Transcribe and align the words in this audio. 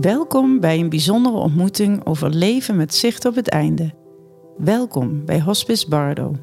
Welkom 0.00 0.60
bij 0.60 0.78
een 0.78 0.88
bijzondere 0.88 1.36
ontmoeting 1.36 2.06
over 2.06 2.30
leven 2.30 2.76
met 2.76 2.94
zicht 2.94 3.24
op 3.24 3.34
het 3.34 3.48
einde. 3.48 3.92
Welkom 4.56 5.24
bij 5.24 5.40
Hospice 5.40 5.88
Bardo. 5.88 6.36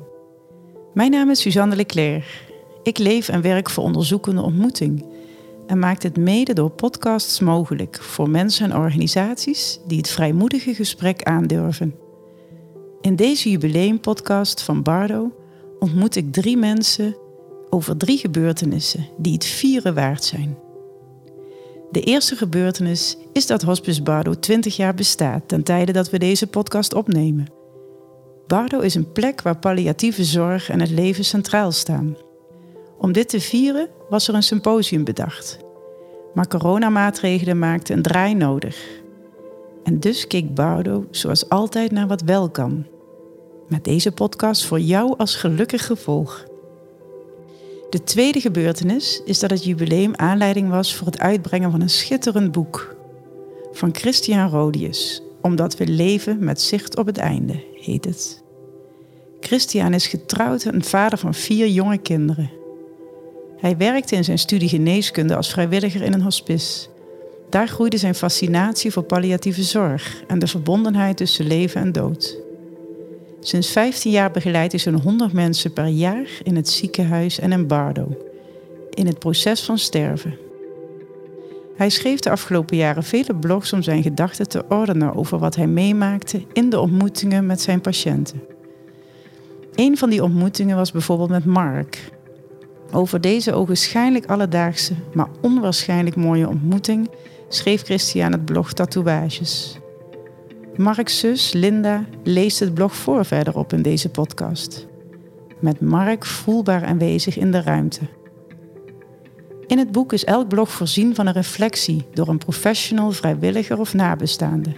Mijn 0.93 1.11
naam 1.11 1.29
is 1.29 1.41
Suzanne 1.41 1.75
Leclerc. 1.75 2.49
Ik 2.83 2.97
leef 2.97 3.29
en 3.29 3.41
werk 3.41 3.69
voor 3.69 3.83
onderzoekende 3.83 4.41
ontmoeting 4.41 5.05
en 5.67 5.79
maak 5.79 6.01
dit 6.01 6.17
mede 6.17 6.53
door 6.53 6.69
podcasts 6.69 7.39
mogelijk 7.39 8.01
voor 8.01 8.29
mensen 8.29 8.71
en 8.71 8.77
organisaties 8.77 9.79
die 9.87 9.97
het 9.97 10.09
vrijmoedige 10.09 10.73
gesprek 10.73 11.23
aandurven. 11.23 11.95
In 13.01 13.15
deze 13.15 13.49
jubileumpodcast 13.49 14.61
van 14.61 14.83
Bardo 14.83 15.31
ontmoet 15.79 16.15
ik 16.15 16.33
drie 16.33 16.57
mensen 16.57 17.15
over 17.69 17.97
drie 17.97 18.17
gebeurtenissen 18.17 19.07
die 19.17 19.33
het 19.33 19.45
vieren 19.45 19.93
waard 19.93 20.23
zijn. 20.23 20.57
De 21.91 22.01
eerste 22.01 22.35
gebeurtenis 22.35 23.17
is 23.33 23.47
dat 23.47 23.61
Hospice 23.61 24.01
Bardo 24.01 24.39
20 24.39 24.75
jaar 24.75 24.93
bestaat 24.93 25.47
ten 25.47 25.63
tijde 25.63 25.91
dat 25.91 26.09
we 26.09 26.19
deze 26.19 26.47
podcast 26.47 26.93
opnemen. 26.93 27.47
Bardo 28.47 28.79
is 28.79 28.95
een 28.95 29.11
plek 29.11 29.41
waar 29.41 29.57
palliatieve 29.57 30.23
zorg 30.23 30.69
en 30.69 30.79
het 30.79 30.89
leven 30.89 31.25
centraal 31.25 31.71
staan. 31.71 32.17
Om 32.97 33.11
dit 33.11 33.29
te 33.29 33.41
vieren 33.41 33.89
was 34.09 34.27
er 34.27 34.33
een 34.33 34.43
symposium 34.43 35.03
bedacht. 35.03 35.59
Maar 36.33 36.47
coronamaatregelen 36.47 37.59
maakten 37.59 37.95
een 37.95 38.01
draai 38.01 38.33
nodig. 38.33 38.87
En 39.83 39.99
dus 39.99 40.27
keek 40.27 40.53
Bardo 40.53 41.07
zoals 41.09 41.49
altijd 41.49 41.91
naar 41.91 42.07
wat 42.07 42.21
wel 42.21 42.49
kan. 42.49 42.87
Met 43.67 43.83
deze 43.83 44.11
podcast 44.11 44.65
voor 44.65 44.79
jou 44.79 45.13
als 45.17 45.35
gelukkig 45.35 45.85
gevolg. 45.85 46.45
De 47.91 48.03
tweede 48.03 48.39
gebeurtenis 48.39 49.21
is 49.25 49.39
dat 49.39 49.49
het 49.49 49.63
jubileum 49.63 50.15
aanleiding 50.15 50.69
was 50.69 50.95
voor 50.95 51.07
het 51.07 51.19
uitbrengen 51.19 51.71
van 51.71 51.81
een 51.81 51.89
schitterend 51.89 52.51
boek 52.51 52.95
van 53.71 53.95
Christian 53.95 54.49
Rodius, 54.49 55.21
Omdat 55.41 55.77
we 55.77 55.87
leven 55.87 56.43
met 56.43 56.61
zicht 56.61 56.97
op 56.97 57.05
het 57.05 57.17
einde, 57.17 57.63
heet 57.73 58.05
het. 58.05 58.43
Christian 59.39 59.93
is 59.93 60.07
getrouwd 60.07 60.63
en 60.63 60.83
vader 60.83 61.17
van 61.17 61.33
vier 61.33 61.67
jonge 61.67 61.97
kinderen. 61.97 62.51
Hij 63.57 63.77
werkte 63.77 64.15
in 64.15 64.23
zijn 64.23 64.39
studie 64.39 64.69
geneeskunde 64.69 65.35
als 65.35 65.51
vrijwilliger 65.51 66.01
in 66.01 66.13
een 66.13 66.21
hospice. 66.21 66.87
Daar 67.49 67.67
groeide 67.67 67.97
zijn 67.97 68.15
fascinatie 68.15 68.91
voor 68.91 69.03
palliatieve 69.03 69.63
zorg 69.63 70.23
en 70.27 70.39
de 70.39 70.47
verbondenheid 70.47 71.17
tussen 71.17 71.47
leven 71.47 71.81
en 71.81 71.91
dood. 71.91 72.37
Sinds 73.43 73.71
15 73.71 74.11
jaar 74.11 74.31
begeleidt 74.31 74.71
hij 74.71 74.81
zo'n 74.81 75.01
100 75.01 75.33
mensen 75.33 75.73
per 75.73 75.87
jaar 75.87 76.27
in 76.43 76.55
het 76.55 76.69
ziekenhuis 76.69 77.39
en 77.39 77.51
in 77.51 77.67
Bardo, 77.67 78.17
in 78.89 79.05
het 79.05 79.19
proces 79.19 79.61
van 79.61 79.77
sterven. 79.77 80.37
Hij 81.75 81.89
schreef 81.89 82.19
de 82.19 82.29
afgelopen 82.29 82.77
jaren 82.77 83.03
vele 83.03 83.35
blogs 83.35 83.73
om 83.73 83.81
zijn 83.81 84.03
gedachten 84.03 84.49
te 84.49 84.63
ordenen 84.69 85.15
over 85.15 85.39
wat 85.39 85.55
hij 85.55 85.67
meemaakte 85.67 86.45
in 86.53 86.69
de 86.69 86.79
ontmoetingen 86.79 87.45
met 87.45 87.61
zijn 87.61 87.81
patiënten. 87.81 88.41
Een 89.75 89.97
van 89.97 90.09
die 90.09 90.23
ontmoetingen 90.23 90.75
was 90.75 90.91
bijvoorbeeld 90.91 91.29
met 91.29 91.45
Mark. 91.45 92.09
Over 92.91 93.21
deze 93.21 93.53
ogenschijnlijk 93.53 94.25
alledaagse, 94.25 94.93
maar 95.13 95.27
onwaarschijnlijk 95.41 96.15
mooie 96.15 96.47
ontmoeting 96.47 97.09
schreef 97.47 97.83
Christian 97.83 98.31
het 98.31 98.45
blog 98.45 98.73
Tatoeages. 98.73 99.79
Mark's 100.81 101.19
zus 101.19 101.53
Linda 101.53 102.05
leest 102.23 102.59
het 102.59 102.73
blog 102.73 102.95
voor 102.95 103.25
verderop 103.25 103.73
in 103.73 103.81
deze 103.81 104.09
podcast. 104.09 104.87
Met 105.59 105.81
Mark 105.81 106.25
voelbaar 106.25 106.85
aanwezig 106.85 107.37
in 107.37 107.51
de 107.51 107.61
ruimte. 107.61 107.99
In 109.67 109.77
het 109.77 109.91
boek 109.91 110.13
is 110.13 110.23
elk 110.23 110.47
blog 110.47 110.71
voorzien 110.71 111.15
van 111.15 111.27
een 111.27 111.33
reflectie 111.33 112.05
door 112.13 112.27
een 112.27 112.37
professional, 112.37 113.11
vrijwilliger 113.11 113.79
of 113.79 113.93
nabestaande. 113.93 114.71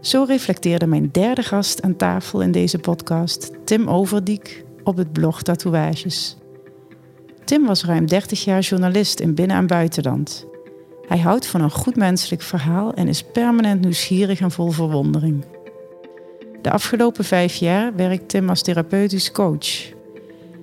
Zo 0.00 0.24
reflecteerde 0.28 0.86
mijn 0.86 1.08
derde 1.10 1.42
gast 1.42 1.82
aan 1.82 1.96
tafel 1.96 2.42
in 2.42 2.52
deze 2.52 2.78
podcast, 2.78 3.50
Tim 3.64 3.88
Overdiek, 3.88 4.64
op 4.82 4.96
het 4.96 5.12
blog 5.12 5.42
Tatoeages. 5.42 6.36
Tim 7.44 7.66
was 7.66 7.84
ruim 7.84 8.06
30 8.06 8.44
jaar 8.44 8.60
journalist 8.60 9.20
in 9.20 9.34
binnen- 9.34 9.56
en 9.56 9.66
buitenland. 9.66 10.50
Hij 11.12 11.20
houdt 11.20 11.46
van 11.46 11.60
een 11.60 11.70
goed 11.70 11.96
menselijk 11.96 12.42
verhaal 12.42 12.94
en 12.94 13.08
is 13.08 13.22
permanent 13.22 13.80
nieuwsgierig 13.80 14.40
en 14.40 14.50
vol 14.50 14.70
verwondering. 14.70 15.44
De 16.62 16.70
afgelopen 16.70 17.24
vijf 17.24 17.54
jaar 17.54 17.94
werkt 17.96 18.28
Tim 18.28 18.48
als 18.48 18.62
therapeutisch 18.62 19.32
coach. 19.32 19.92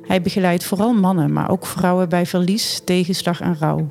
Hij 0.01 0.21
begeleidt 0.21 0.63
vooral 0.63 0.93
mannen, 0.93 1.33
maar 1.33 1.49
ook 1.49 1.65
vrouwen 1.65 2.09
bij 2.09 2.25
verlies, 2.25 2.81
tegenslag 2.83 3.41
en 3.41 3.57
rouw. 3.59 3.89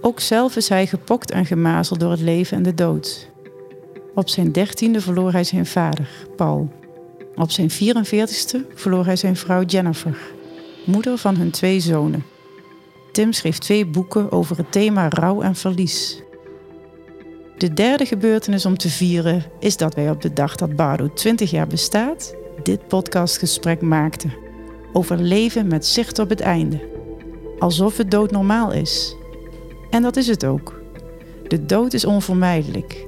Ook 0.00 0.20
zelf 0.20 0.56
is 0.56 0.68
hij 0.68 0.86
gepokt 0.86 1.30
en 1.30 1.46
gemazeld 1.46 2.00
door 2.00 2.10
het 2.10 2.20
leven 2.20 2.56
en 2.56 2.62
de 2.62 2.74
dood. 2.74 3.30
Op 4.14 4.28
zijn 4.28 4.52
dertiende 4.52 5.00
verloor 5.00 5.32
hij 5.32 5.44
zijn 5.44 5.66
vader, 5.66 6.08
Paul. 6.36 6.72
Op 7.36 7.50
zijn 7.50 7.70
44ste 7.70 8.74
verloor 8.74 9.04
hij 9.04 9.16
zijn 9.16 9.36
vrouw 9.36 9.62
Jennifer, 9.62 10.18
moeder 10.84 11.18
van 11.18 11.36
hun 11.36 11.50
twee 11.50 11.80
zonen. 11.80 12.35
Tim 13.16 13.32
schreef 13.32 13.58
twee 13.58 13.86
boeken 13.86 14.32
over 14.32 14.56
het 14.56 14.72
thema 14.72 15.08
rouw 15.08 15.40
en 15.42 15.54
verlies. 15.54 16.22
De 17.58 17.74
derde 17.74 18.06
gebeurtenis 18.06 18.66
om 18.66 18.76
te 18.76 18.88
vieren 18.88 19.44
is 19.58 19.76
dat 19.76 19.94
wij 19.94 20.10
op 20.10 20.22
de 20.22 20.32
dag 20.32 20.56
dat 20.56 20.76
Bardo 20.76 21.12
20 21.12 21.50
jaar 21.50 21.66
bestaat, 21.66 22.34
dit 22.62 22.88
podcastgesprek 22.88 23.80
maakten. 23.80 24.32
Over 24.92 25.18
leven 25.18 25.66
met 25.66 25.86
zicht 25.86 26.18
op 26.18 26.28
het 26.28 26.40
einde. 26.40 26.88
Alsof 27.58 27.96
het 27.96 28.10
dood 28.10 28.30
normaal 28.30 28.72
is. 28.72 29.16
En 29.90 30.02
dat 30.02 30.16
is 30.16 30.26
het 30.26 30.44
ook. 30.44 30.80
De 31.48 31.66
dood 31.66 31.92
is 31.92 32.04
onvermijdelijk. 32.04 33.06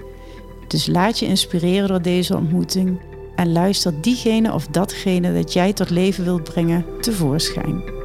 Dus 0.68 0.86
laat 0.86 1.18
je 1.18 1.26
inspireren 1.26 1.88
door 1.88 2.02
deze 2.02 2.36
ontmoeting 2.36 3.00
en 3.36 3.52
luister 3.52 4.00
diegene 4.00 4.52
of 4.52 4.66
datgene 4.66 5.34
dat 5.34 5.52
jij 5.52 5.72
tot 5.72 5.90
leven 5.90 6.24
wilt 6.24 6.44
brengen 6.44 6.84
tevoorschijn. 7.00 7.97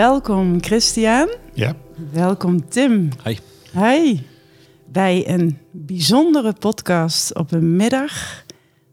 Welkom 0.00 0.62
Christian. 0.62 1.28
Ja. 1.54 1.74
Welkom 2.12 2.68
Tim. 2.68 3.08
Hi. 3.24 3.38
Hi. 3.72 4.20
Bij 4.86 5.28
een 5.28 5.58
bijzondere 5.70 6.52
podcast 6.52 7.34
op 7.34 7.52
een 7.52 7.76
middag 7.76 8.44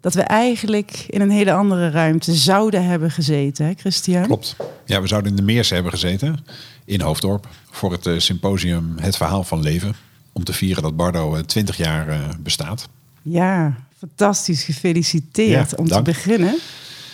dat 0.01 0.13
we 0.13 0.22
eigenlijk 0.22 1.06
in 1.07 1.22
een 1.22 1.29
hele 1.29 1.53
andere 1.53 1.90
ruimte 1.90 2.34
zouden 2.34 2.85
hebben 2.85 3.12
gezeten, 3.12 3.66
hè 3.66 3.73
Christian? 3.73 4.23
Klopt. 4.23 4.56
Ja, 4.85 5.01
we 5.01 5.07
zouden 5.07 5.31
in 5.31 5.38
de 5.38 5.44
Meers 5.44 5.69
hebben 5.69 5.91
gezeten, 5.91 6.46
in 6.85 7.01
Hoofddorp, 7.01 7.47
voor 7.69 7.91
het 7.91 8.06
uh, 8.06 8.19
symposium 8.19 8.94
Het 8.97 9.17
Verhaal 9.17 9.44
van 9.44 9.62
Leven. 9.62 9.96
Om 10.31 10.44
te 10.44 10.53
vieren 10.53 10.84
dat 10.84 10.96
Bardo 10.96 11.35
uh, 11.35 11.41
20 11.41 11.78
jaar 11.78 12.07
uh, 12.07 12.19
bestaat. 12.40 12.88
Ja, 13.22 13.75
fantastisch. 13.97 14.63
Gefeliciteerd 14.63 15.69
ja, 15.72 15.78
om 15.78 15.88
dank. 15.88 16.06
te 16.06 16.12
beginnen. 16.12 16.56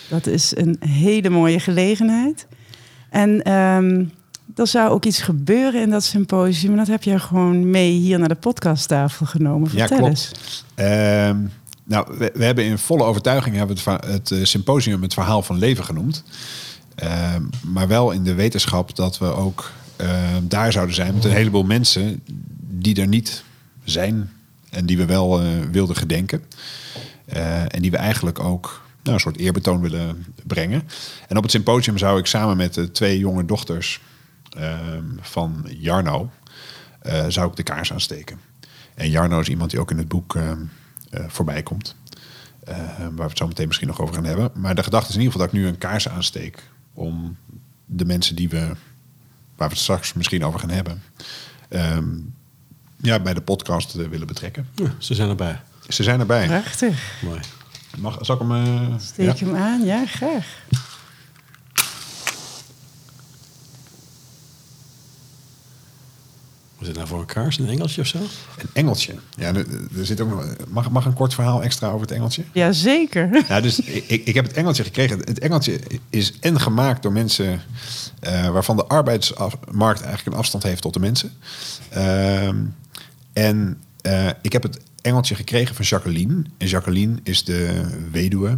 Dat 0.09 0.27
is 0.27 0.55
een 0.55 0.77
hele 0.79 1.29
mooie 1.29 1.59
gelegenheid. 1.59 2.47
En 3.13 3.53
um, 3.53 4.11
er 4.55 4.67
zou 4.67 4.89
ook 4.89 5.05
iets 5.05 5.21
gebeuren 5.21 5.81
in 5.81 5.89
dat 5.89 6.03
symposium. 6.03 6.71
En 6.71 6.77
dat 6.77 6.87
heb 6.87 7.03
je 7.03 7.19
gewoon 7.19 7.69
mee 7.69 7.91
hier 7.91 8.19
naar 8.19 8.27
de 8.27 8.35
podcasttafel 8.35 9.25
genomen. 9.25 9.69
Vertel 9.69 9.97
ja, 9.97 10.03
klopt. 10.03 10.31
Uh, 10.75 10.85
nou, 11.83 12.17
we, 12.17 12.31
we, 12.33 12.43
hebben 12.43 12.63
in 12.63 12.77
volle 12.77 13.03
overtuiging 13.03 13.55
hebben 13.55 13.77
het, 13.83 14.05
het 14.05 14.29
uh, 14.29 14.45
symposium 14.45 15.01
het 15.01 15.13
verhaal 15.13 15.41
van 15.41 15.57
leven 15.57 15.83
genoemd. 15.83 16.23
Uh, 17.03 17.35
maar 17.61 17.87
wel 17.87 18.11
in 18.11 18.23
de 18.23 18.33
wetenschap 18.33 18.95
dat 18.95 19.17
we 19.17 19.25
ook 19.25 19.71
ehm, 19.95 20.41
daar 20.47 20.71
zouden 20.71 20.95
zijn 20.95 21.13
met 21.13 21.23
een 21.23 21.31
heleboel 21.31 21.63
mensen 21.63 22.23
die 22.69 23.01
er 23.01 23.07
niet 23.07 23.43
zijn. 23.83 24.29
En 24.69 24.85
die 24.85 24.97
we 24.97 25.05
wel 25.05 25.41
eh, 25.41 25.47
wilden 25.71 25.95
gedenken. 25.95 26.43
Eh, 27.25 27.61
en 27.61 27.81
die 27.81 27.91
we 27.91 27.97
eigenlijk 27.97 28.39
ook 28.39 28.82
nou, 29.03 29.15
een 29.15 29.19
soort 29.19 29.37
eerbetoon 29.37 29.81
willen 29.81 30.25
brengen. 30.43 30.87
En 31.27 31.37
op 31.37 31.43
het 31.43 31.51
symposium 31.51 31.97
zou 31.97 32.19
ik 32.19 32.25
samen 32.25 32.57
met 32.57 32.73
de 32.73 32.91
twee 32.91 33.17
jonge 33.17 33.45
dochters 33.45 34.01
um, 34.57 35.17
van 35.21 35.65
Jarno, 35.69 36.29
uh, 37.05 37.25
zou 37.27 37.49
ik 37.49 37.55
de 37.55 37.63
kaars 37.63 37.93
aansteken. 37.93 38.39
En 38.95 39.09
Jarno 39.09 39.39
is 39.39 39.49
iemand 39.49 39.71
die 39.71 39.79
ook 39.79 39.91
in 39.91 39.97
het 39.97 40.07
boek 40.07 40.35
uh, 40.35 40.51
uh, 41.11 41.23
voorbij 41.27 41.63
komt. 41.63 41.95
waar 42.65 43.13
we 43.15 43.23
het 43.23 43.37
zo 43.37 43.47
meteen 43.47 43.67
misschien 43.67 43.87
nog 43.87 44.01
over 44.01 44.15
gaan 44.15 44.23
hebben. 44.23 44.51
Maar 44.53 44.75
de 44.75 44.83
gedachte 44.83 45.09
is 45.09 45.15
in 45.15 45.21
ieder 45.21 45.33
geval 45.33 45.47
dat 45.47 45.55
ik 45.55 45.61
nu 45.63 45.69
een 45.71 45.77
kaars 45.77 46.09
aansteek 46.09 46.63
om 46.93 47.37
de 47.85 48.05
mensen 48.05 48.35
die 48.35 48.49
we, 48.49 48.59
waar 49.55 49.67
we 49.67 49.73
het 49.73 49.77
straks 49.77 50.13
misschien 50.13 50.45
over 50.45 50.59
gaan 50.59 50.69
hebben, 50.69 51.03
ehm, 51.69 52.07
ja, 52.97 53.19
bij 53.19 53.33
de 53.33 53.41
podcast 53.41 53.95
eh, 53.95 54.07
willen 54.07 54.27
betrekken. 54.27 54.67
Ja, 54.75 54.93
ze 54.97 55.13
zijn 55.13 55.29
erbij. 55.29 55.61
Ze 55.87 56.03
zijn 56.03 56.19
erbij. 56.19 56.47
Prachtig. 56.47 57.21
Mooi. 57.21 57.39
Mag, 57.97 58.17
zal 58.21 58.35
ik 58.35 58.41
hem... 58.41 58.51
eh, 58.51 58.99
Steek 58.99 59.37
ja? 59.37 59.45
hem 59.45 59.55
aan, 59.55 59.85
ja, 59.85 60.05
graag. 60.05 60.45
Wat 66.73 66.81
is 66.81 66.87
het 66.87 66.95
nou 66.97 67.07
voor 67.07 67.19
een 67.19 67.25
kaars? 67.43 67.57
Een 67.59 67.67
engeltje 67.69 68.01
of 68.01 68.07
zo? 68.07 68.17
Een 68.57 68.69
engeltje. 68.73 69.13
Ja, 69.35 69.47
er, 69.47 69.65
er 69.97 70.05
zit 70.05 70.21
ook 70.21 70.29
nog, 70.29 70.45
mag, 70.67 70.89
mag 70.89 71.05
een 71.05 71.13
kort 71.13 71.33
verhaal 71.33 71.63
extra 71.63 71.87
over 71.87 72.01
het 72.01 72.11
engeltje? 72.11 72.43
Jazeker. 72.53 73.29
Ja, 73.47 73.61
dus 73.61 73.79
ik, 73.79 74.25
ik 74.25 74.33
heb 74.33 74.45
het 74.45 74.53
engeltje 74.57 74.83
gekregen. 74.83 75.17
Het 75.19 75.39
engeltje 75.39 75.79
is 76.09 76.33
en 76.39 76.59
gemaakt 76.59 77.03
door 77.03 77.11
mensen 77.11 77.61
eh, 78.19 78.49
waarvan 78.49 78.75
de 78.75 78.85
arbeidsmarkt 78.85 80.01
eigenlijk 80.01 80.25
een 80.25 80.41
afstand 80.41 80.63
heeft 80.63 80.81
tot 80.81 80.93
de 80.93 80.99
mensen. 80.99 81.31
Ehm, 81.89 82.57
en 83.33 83.81
eh, 84.01 84.29
ik 84.41 84.51
heb 84.53 84.63
het 84.63 84.79
engeltje 85.03 85.35
gekregen 85.35 85.75
van 85.75 85.85
Jacqueline. 85.85 86.43
En 86.57 86.67
Jacqueline 86.67 87.19
is 87.23 87.43
de 87.43 87.85
weduwe 88.11 88.57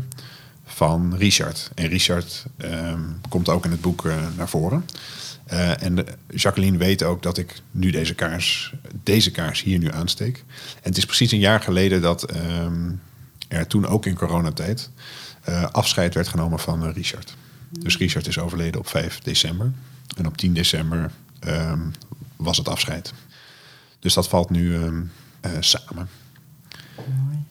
van 0.65 1.15
Richard. 1.15 1.71
En 1.75 1.87
Richard 1.87 2.45
ehm, 2.57 3.01
komt 3.29 3.49
ook 3.49 3.65
in 3.65 3.71
het 3.71 3.81
boek 3.81 4.05
eh, 4.05 4.17
naar 4.37 4.49
voren. 4.49 4.85
Eh, 5.45 5.83
en 5.83 6.05
Jacqueline 6.29 6.77
weet 6.77 7.03
ook 7.03 7.23
dat 7.23 7.37
ik 7.37 7.61
nu 7.71 7.89
deze 7.89 8.15
kaars, 8.15 8.73
deze 9.03 9.31
kaars 9.31 9.61
hier 9.61 9.79
nu 9.79 9.91
aansteek. 9.91 10.37
En 10.75 10.89
het 10.89 10.97
is 10.97 11.05
precies 11.05 11.31
een 11.31 11.39
jaar 11.39 11.61
geleden 11.61 12.01
dat 12.01 12.23
ehm, 12.23 12.91
er 13.47 13.67
toen 13.67 13.85
ook 13.85 14.05
in 14.05 14.15
coronatijd 14.15 14.89
eh, 15.41 15.63
afscheid 15.71 16.13
werd 16.13 16.27
genomen 16.27 16.59
van 16.59 16.91
Richard. 16.91 17.35
Dus 17.69 17.97
Richard 17.97 18.27
is 18.27 18.39
overleden 18.39 18.79
op 18.79 18.87
5 18.87 19.19
december. 19.19 19.71
En 20.17 20.27
op 20.27 20.37
10 20.37 20.53
december 20.53 21.11
ehm, 21.39 21.81
was 22.35 22.57
het 22.57 22.67
afscheid. 22.67 23.13
Dus 23.99 24.13
dat 24.13 24.27
valt 24.27 24.49
nu 24.49 24.75
ehm, 24.75 25.01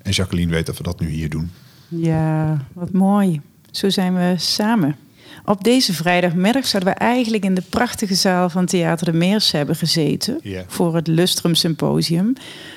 En 0.02 0.10
Jacqueline 0.10 0.52
weet 0.52 0.66
dat 0.66 0.76
we 0.76 0.82
dat 0.82 1.00
nu 1.00 1.08
hier 1.08 1.30
doen. 1.30 1.50
Ja, 1.88 2.64
wat 2.72 2.92
mooi. 2.92 3.40
Zo 3.70 3.88
zijn 3.88 4.14
we 4.14 4.34
samen. 4.36 4.96
Op 5.44 5.64
deze 5.64 5.92
vrijdagmiddag 5.92 6.66
zouden 6.66 6.92
we 6.92 6.98
eigenlijk 6.98 7.44
in 7.44 7.54
de 7.54 7.62
prachtige 7.70 8.14
zaal 8.14 8.50
van 8.50 8.66
Theater 8.66 9.12
de 9.12 9.18
Meers 9.18 9.52
hebben 9.52 9.76
gezeten 9.76 10.40
voor 10.66 10.94
het 10.94 11.06
Lustrum 11.06 11.54
Symposium. 11.54 12.32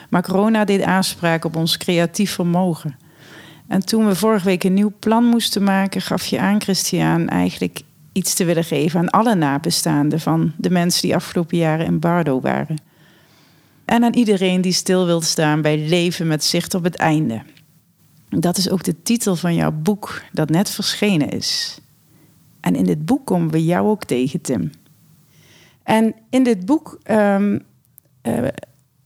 Maar 0.10 0.22
corona 0.22 0.66
deed 0.66 0.82
aanspraak 0.82 1.46
op 1.46 1.56
ons 1.56 1.78
creatief 1.78 2.32
vermogen. 2.32 2.96
En 3.68 3.86
toen 3.86 4.08
we 4.08 4.16
vorige 4.16 4.46
week 4.46 4.64
een 4.64 4.74
nieuw 4.74 4.94
plan 5.00 5.24
moesten 5.24 5.64
maken, 5.64 6.02
gaf 6.02 6.26
je 6.26 6.40
aan, 6.40 6.62
Christian, 6.62 7.30
eigenlijk 7.30 7.82
iets 8.12 8.34
te 8.34 8.46
willen 8.46 8.64
geven 8.64 9.00
aan 9.00 9.10
alle 9.10 9.36
nabestaanden 9.36 10.20
van 10.20 10.54
de 10.58 10.70
mensen 10.70 11.02
die 11.02 11.16
afgelopen 11.16 11.58
jaren 11.58 11.86
in 11.86 12.00
Bardo 12.00 12.42
waren. 12.42 12.78
En 13.88 14.04
aan 14.04 14.14
iedereen 14.14 14.62
die 14.62 14.72
stil 14.72 15.06
wil 15.06 15.22
staan 15.22 15.62
bij 15.62 15.88
leven 15.88 16.28
met 16.28 16.44
zicht 16.44 16.74
op 16.74 16.84
het 16.84 16.96
einde. 16.96 17.42
Dat 18.30 18.58
is 18.58 18.70
ook 18.70 18.84
de 18.84 19.02
titel 19.02 19.36
van 19.36 19.56
jouw 19.56 19.72
boek 19.72 20.22
dat 20.32 20.50
net 20.50 20.70
verschenen 20.70 21.30
is. 21.30 21.80
En 22.60 22.76
in 22.76 22.84
dit 22.84 23.06
boek 23.06 23.26
komen 23.26 23.52
we 23.52 23.66
jou 23.66 23.88
ook 23.88 24.04
tegen, 24.04 24.42
Tim. 24.42 24.72
En 25.84 26.16
in 26.30 26.44
dit 26.44 26.66
boek 26.66 27.00
ehm, 27.04 27.60
eh, 28.22 28.48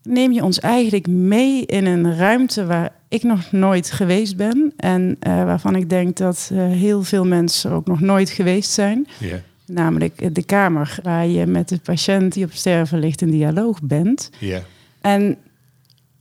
neem 0.04 0.31
je 0.31 0.44
ons 0.44 0.60
eigenlijk 0.60 1.07
mee 1.07 1.66
in 1.66 1.86
een 1.86 2.16
ruimte 2.18 2.66
waar 2.66 2.95
ik 3.07 3.24
nog 3.24 3.51
nooit 3.51 3.92
geweest 3.92 4.38
ben. 4.38 4.74
En 4.77 5.18
eh, 5.19 5.44
waarvan 5.44 5.75
ik 5.75 5.89
denk 5.89 6.18
dat 6.18 6.50
eh, 6.54 6.57
heel 6.57 7.04
veel 7.04 7.25
mensen 7.25 7.72
ook 7.72 7.88
nog 7.88 8.00
nooit 8.00 8.30
geweest 8.30 8.72
zijn. 8.72 9.07
Ja. 9.19 9.39
Namelijk 9.74 10.36
de 10.36 10.44
kamer 10.44 11.00
waar 11.04 11.28
je 11.28 11.46
met 11.46 11.70
de 11.70 11.80
patiënt 11.84 12.34
die 12.34 12.46
op 12.46 12.52
sterven 12.54 13.00
ligt 13.00 13.22
in 13.22 13.32
dialoog 13.32 13.82
bent. 13.82 14.30
Ja. 14.40 14.62
En 15.02 15.38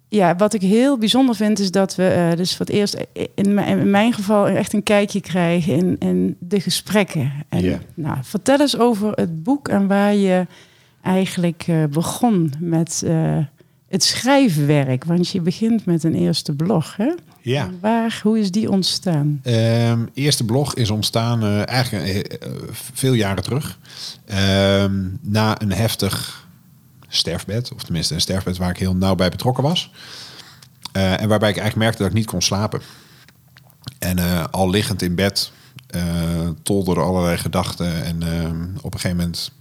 ja, 0.08 0.37
wat 0.37 0.55
ik 0.55 0.61
heel 0.61 0.99
bijzonder 0.99 1.35
vind 1.35 1.58
is 1.58 1.70
dat 1.70 1.94
we 1.94 2.06
eh, 2.08 2.37
dus 2.37 2.56
voor 2.56 2.67
het 2.67 2.75
eerst 2.75 2.97
in 3.35 3.55
mijn, 3.55 3.79
in 3.79 3.91
mijn 3.91 4.12
geval 4.12 4.49
echt 4.49 4.73
een 4.73 4.82
kijkje 4.82 5.20
krijgen 5.20 5.73
in, 5.75 5.97
in 5.99 6.37
de 6.38 6.61
gesprekken. 6.61 7.32
En, 7.49 7.62
Ja. 7.62 7.79
nou, 7.94 8.17
vertel 8.23 8.61
eens 8.61 8.79
over 8.79 9.12
het 9.12 9.43
boek 9.43 9.69
en 9.69 9.87
waar 9.87 10.14
je 10.14 10.47
eigenlijk 11.02 11.64
eh, 11.67 11.85
begon 11.85 12.52
met 12.58 13.02
eh, 13.06 13.38
het 13.88 14.02
schrijfwerk. 14.05 15.05
Want 15.05 15.29
je 15.29 15.41
begint 15.41 15.85
met 15.85 16.05
een 16.05 16.14
eerste 16.14 16.52
blog, 16.55 16.97
hè? 16.97 17.12
Ja. 17.50 17.64
En 17.64 17.79
Waar, 17.81 18.20
hoe 18.23 18.38
is 18.38 18.50
die 18.50 18.70
ontstaan? 18.70 19.41
Ehm, 19.43 20.06
eerste 20.14 20.44
blog 20.44 20.75
is 20.75 20.91
ontstaan 20.91 21.43
eh, 21.43 21.69
eigenlijk 21.69 22.06
eh, 22.06 22.49
eh, 22.49 22.52
veel 22.73 23.12
jaren 23.12 23.43
terug. 23.43 23.79
Ehm, 24.25 25.08
na 25.20 25.61
een 25.61 25.73
heftig 25.73 26.47
sterfbed. 27.08 27.73
Of 27.75 27.82
tenminste 27.82 28.14
een 28.14 28.20
sterfbed 28.20 28.56
waar 28.56 28.70
ik 28.70 28.79
heel 28.79 28.97
nauw 28.97 29.14
bij 29.14 29.29
betrokken 29.29 29.62
was. 29.62 29.93
En 30.93 31.29
waarbij 31.29 31.50
ik 31.50 31.56
eigenlijk 31.56 31.76
merkte 31.76 32.02
dat 32.02 32.11
ik 32.11 32.17
niet 32.17 32.26
kon 32.26 32.43
slapen. 32.43 32.81
En 33.99 34.50
al 34.50 34.70
liggend 34.70 35.02
in 35.02 35.14
bed 35.14 35.52
tolderden 36.62 37.05
allerlei 37.05 37.37
gedachten. 37.37 38.05
En 38.05 38.23
ehm, 38.23 38.64
op 38.76 38.94
een 38.94 39.00
gegeven 39.00 39.17
moment 39.17 39.52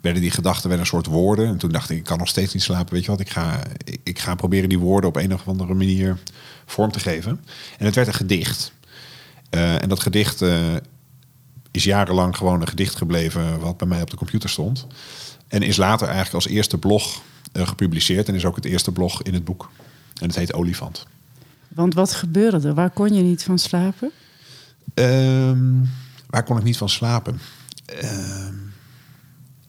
werden 0.00 0.22
die 0.22 0.30
gedachten 0.30 0.70
weer 0.70 0.78
een 0.78 0.86
soort 0.86 1.06
woorden. 1.06 1.48
En 1.48 1.58
toen 1.58 1.72
dacht 1.72 1.90
ik, 1.90 1.96
ik 1.96 2.04
kan 2.04 2.18
nog 2.18 2.28
steeds 2.28 2.52
niet 2.54 2.62
slapen. 2.62 2.94
Weet 2.94 3.04
je 3.04 3.10
wat, 3.10 3.20
ik 3.20 3.30
ga, 3.30 3.60
ik, 3.84 4.00
ik 4.02 4.18
ga 4.18 4.34
proberen 4.34 4.68
die 4.68 4.78
woorden 4.78 5.10
op 5.10 5.16
een 5.16 5.34
of 5.34 5.48
andere 5.48 5.74
manier 5.74 6.18
vorm 6.66 6.92
te 6.92 7.00
geven. 7.00 7.44
En 7.78 7.86
het 7.86 7.94
werd 7.94 8.08
een 8.08 8.14
gedicht. 8.14 8.72
Eh, 9.54 9.82
en 9.82 9.88
dat 9.88 10.00
gedicht 10.00 10.42
eh, 10.42 10.74
is 11.70 11.84
jarenlang 11.84 12.36
gewoon 12.36 12.60
een 12.60 12.68
gedicht 12.68 12.96
gebleven 12.96 13.58
wat 13.60 13.76
bij 13.76 13.88
mij 13.88 14.02
op 14.02 14.10
de 14.10 14.16
computer 14.16 14.48
stond. 14.48 14.86
En 15.48 15.62
is 15.62 15.76
later 15.76 16.06
eigenlijk 16.06 16.34
als 16.34 16.46
eerste 16.46 16.78
blog 16.78 17.22
eh, 17.52 17.66
gepubliceerd. 17.66 18.28
En 18.28 18.34
is 18.34 18.44
ook 18.44 18.56
het 18.56 18.64
eerste 18.64 18.92
blog 18.92 19.22
in 19.22 19.34
het 19.34 19.44
boek. 19.44 19.70
En 20.20 20.26
het 20.26 20.36
heet 20.36 20.54
Olifant. 20.54 21.06
Want 21.68 21.94
wat 21.94 22.12
gebeurde 22.12 22.68
er? 22.68 22.74
Waar 22.74 22.90
kon 22.90 23.14
je 23.14 23.22
niet 23.22 23.42
van 23.42 23.58
slapen? 23.58 24.10
Ehm, 24.94 25.72
waar 26.26 26.44
kon 26.44 26.56
ik 26.56 26.62
niet 26.64 26.76
van 26.76 26.88
slapen? 26.88 27.40
Ehm, 27.86 28.54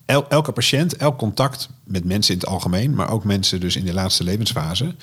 el- 0.05 0.29
elke 0.29 0.51
patiënt, 0.51 0.95
elk 0.95 1.17
contact 1.17 1.69
met 1.83 2.05
mensen 2.05 2.33
in 2.33 2.39
het 2.39 2.49
algemeen, 2.49 2.93
maar 2.93 3.09
ook 3.09 3.23
mensen 3.23 3.59
dus 3.59 3.75
in 3.75 3.85
de 3.85 3.93
laatste 3.93 4.23
levensfase, 4.23 4.95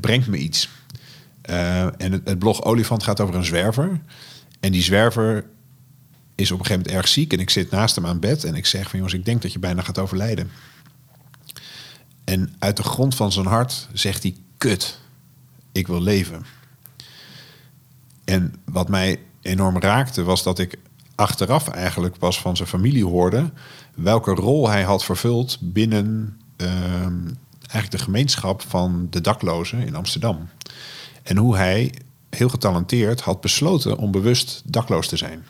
brengt 0.00 0.26
me 0.26 0.36
iets. 0.36 0.68
Eh, 1.48 1.82
en 1.82 2.12
het, 2.12 2.20
het 2.24 2.38
blog 2.38 2.62
Olifant 2.62 3.02
gaat 3.02 3.20
over 3.20 3.34
een 3.34 3.44
zwerver. 3.44 4.00
En 4.60 4.72
die 4.72 4.82
zwerver 4.82 5.44
is 6.34 6.50
op 6.50 6.58
een 6.58 6.66
gegeven 6.66 6.82
moment 6.82 7.04
erg 7.04 7.08
ziek 7.08 7.32
en 7.32 7.38
ik 7.38 7.50
zit 7.50 7.70
naast 7.70 7.94
hem 7.94 8.06
aan 8.06 8.20
bed 8.20 8.44
en 8.44 8.54
ik 8.54 8.66
zeg 8.66 8.88
van 8.88 8.98
jongens, 8.98 9.14
ik 9.14 9.24
denk 9.24 9.42
dat 9.42 9.52
je 9.52 9.58
bijna 9.58 9.82
gaat 9.82 9.98
overlijden. 9.98 10.50
En 12.24 12.54
uit 12.58 12.76
de 12.76 12.82
grond 12.82 13.14
van 13.14 13.32
zijn 13.32 13.46
hart 13.46 13.88
zegt 13.92 14.22
hij, 14.22 14.36
kut, 14.58 14.98
ik 15.72 15.86
wil 15.86 16.02
leven. 16.02 16.44
En 18.24 18.54
wat 18.64 18.88
mij 18.88 19.20
enorm 19.40 19.78
raakte 19.78 20.22
was 20.22 20.42
dat 20.42 20.58
ik 20.58 20.78
achteraf 21.14 21.68
eigenlijk 21.68 22.18
pas 22.18 22.40
van 22.40 22.56
zijn 22.56 22.68
familie 22.68 23.04
hoorde 23.04 23.50
welke 23.94 24.30
rol 24.30 24.68
hij 24.68 24.82
had 24.82 25.04
vervuld 25.04 25.58
binnen 25.60 26.40
ehm, 26.56 27.26
eigenlijk 27.60 27.90
de 27.90 27.98
gemeenschap 27.98 28.62
van 28.62 29.06
de 29.10 29.20
daklozen 29.20 29.86
in 29.86 29.94
Amsterdam. 29.94 30.48
En 31.28 31.36
hoe 31.36 31.56
hij 31.56 31.94
heel 32.30 32.48
getalenteerd 32.48 33.20
had 33.20 33.40
besloten 33.40 33.96
om 33.96 34.10
bewust 34.10 34.62
dakloos 34.64 35.08
te 35.08 35.16
zijn. 35.16 35.44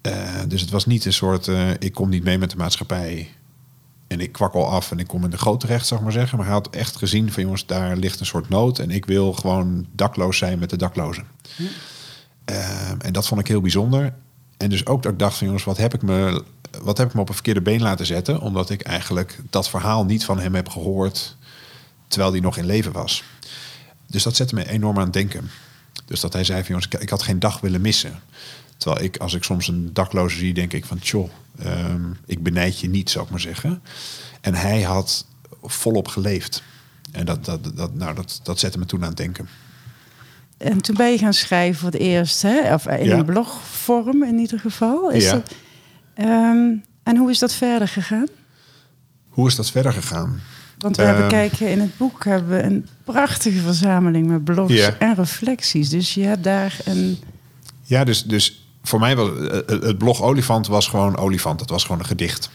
Eh, 0.00 0.12
dus 0.48 0.60
het 0.60 0.70
was 0.70 0.86
niet 0.86 1.04
een 1.04 1.12
soort 1.12 1.48
eh, 1.48 1.70
ik 1.78 1.92
kom 1.92 2.08
niet 2.08 2.24
mee 2.24 2.38
met 2.38 2.50
de 2.50 2.56
maatschappij 2.56 3.28
en 4.06 4.20
ik 4.20 4.32
kwakkel 4.32 4.68
af 4.68 4.90
en 4.90 4.98
ik 4.98 5.06
kom 5.06 5.24
in 5.24 5.30
de 5.30 5.38
goot 5.38 5.60
terecht, 5.60 5.86
zou 5.86 6.00
ik 6.00 6.06
maar 6.06 6.14
zeggen. 6.14 6.36
Maar 6.36 6.46
hij 6.46 6.54
had 6.54 6.70
echt 6.70 6.96
gezien 6.96 7.32
van 7.32 7.42
jongens, 7.42 7.66
daar 7.66 7.96
ligt 7.96 8.20
een 8.20 8.26
soort 8.26 8.48
nood 8.48 8.78
en 8.78 8.90
ik 8.90 9.04
wil 9.04 9.32
gewoon 9.32 9.86
dakloos 9.92 10.38
zijn 10.38 10.58
met 10.58 10.70
de 10.70 10.76
daklozen. 10.76 11.26
Ehm, 12.44 13.00
en 13.00 13.12
dat 13.12 13.26
vond 13.26 13.40
ik 13.40 13.46
heel 13.46 13.60
bijzonder. 13.60 14.14
En 14.56 14.70
dus 14.70 14.86
ook 14.86 15.02
dat 15.02 15.12
ik 15.12 15.18
dacht 15.18 15.36
van 15.36 15.46
jongens, 15.46 15.64
wat 15.64 15.76
heb 15.76 15.94
ik 15.94 16.02
me, 16.02 16.44
wat 16.82 16.98
heb 16.98 17.08
ik 17.08 17.14
me 17.14 17.20
op 17.20 17.28
een 17.28 17.34
verkeerde 17.34 17.62
been 17.62 17.82
laten 17.82 18.06
zetten? 18.06 18.40
Omdat 18.40 18.70
ik 18.70 18.82
eigenlijk 18.82 19.40
dat 19.50 19.68
verhaal 19.68 20.04
niet 20.04 20.24
van 20.24 20.38
hem 20.38 20.54
heb 20.54 20.68
gehoord 20.68 21.36
terwijl 22.12 22.32
hij 22.32 22.40
nog 22.40 22.56
in 22.56 22.66
leven 22.66 22.92
was. 22.92 23.24
Dus 24.12 24.22
dat 24.22 24.36
zette 24.36 24.54
me 24.54 24.68
enorm 24.68 24.96
aan 24.98 25.04
het 25.04 25.12
denken. 25.12 25.50
Dus 26.04 26.20
dat 26.20 26.32
hij 26.32 26.44
zei 26.44 26.58
van 26.58 26.68
jongens, 26.68 26.86
ik, 26.86 27.00
ik 27.00 27.08
had 27.10 27.22
geen 27.22 27.38
dag 27.38 27.60
willen 27.60 27.80
missen. 27.80 28.20
Terwijl 28.76 29.04
ik, 29.04 29.16
als 29.16 29.34
ik 29.34 29.44
soms 29.44 29.68
een 29.68 29.90
dakloze 29.92 30.36
zie, 30.38 30.54
denk 30.54 30.72
ik 30.72 30.84
van 30.84 30.98
tjoh, 30.98 31.30
ehm, 31.58 32.02
ik 32.26 32.42
benijd 32.42 32.78
je 32.80 32.88
niet, 32.88 33.10
zou 33.10 33.24
ik 33.24 33.30
maar 33.30 33.40
zeggen. 33.40 33.82
En 34.40 34.54
hij 34.54 34.82
had 34.82 35.26
volop 35.62 36.08
geleefd. 36.08 36.62
En 37.12 37.24
dat, 37.26 37.44
dat, 37.44 37.76
dat, 37.76 37.94
nou, 37.94 38.14
dat, 38.14 38.40
dat 38.42 38.58
zette 38.58 38.78
me 38.78 38.86
toen 38.86 39.02
aan 39.02 39.08
het 39.08 39.16
denken. 39.16 39.48
En 40.56 40.80
toen 40.80 40.96
ben 40.96 41.10
je 41.10 41.18
gaan 41.18 41.32
schrijven 41.34 41.80
voor 41.80 41.90
het 41.90 42.00
eerst, 42.00 42.42
hè? 42.42 42.74
of 42.74 42.86
in 42.86 43.04
Ja. 43.04 43.16
een 43.16 43.24
blogvorm 43.24 44.24
in 44.24 44.38
ieder 44.38 44.60
geval. 44.60 45.10
Is 45.10 45.24
Ja. 45.24 45.32
dat, 45.32 45.54
Ehm, 46.14 46.70
en 47.02 47.16
hoe 47.16 47.30
is 47.30 47.38
dat 47.38 47.52
verder 47.54 47.88
gegaan? 47.88 48.26
Hoe 49.28 49.48
is 49.48 49.54
dat 49.56 49.70
verder 49.70 49.92
gegaan? 49.92 50.40
Want 50.82 50.96
we 50.96 51.02
Ehm. 51.02 51.10
hebben 51.12 51.30
kijken 51.30 51.68
in 51.70 51.80
het 51.80 51.96
boek 51.96 52.24
hebben 52.24 52.48
we 52.56 52.62
een 52.62 52.88
prachtige 53.04 53.58
verzameling 53.58 54.26
met 54.26 54.44
blogs 54.44 54.88
en 54.98 55.14
reflecties. 55.14 55.88
Dus 55.88 56.14
je 56.14 56.22
hebt 56.22 56.44
daar 56.44 56.76
een. 56.84 57.18
Ja, 57.82 58.04
dus, 58.04 58.24
dus 58.24 58.66
voor 58.82 59.00
mij 59.00 59.16
was 59.16 59.28
eh, 59.38 59.58
het 59.66 59.98
blog 59.98 60.22
Olifant 60.22 60.66
was 60.66 60.86
gewoon 60.88 61.16
Olifant. 61.16 61.60
Het 61.60 61.70
was 61.70 61.82
gewoon 61.84 61.98
een 62.00 62.06
gedicht. 62.06 62.50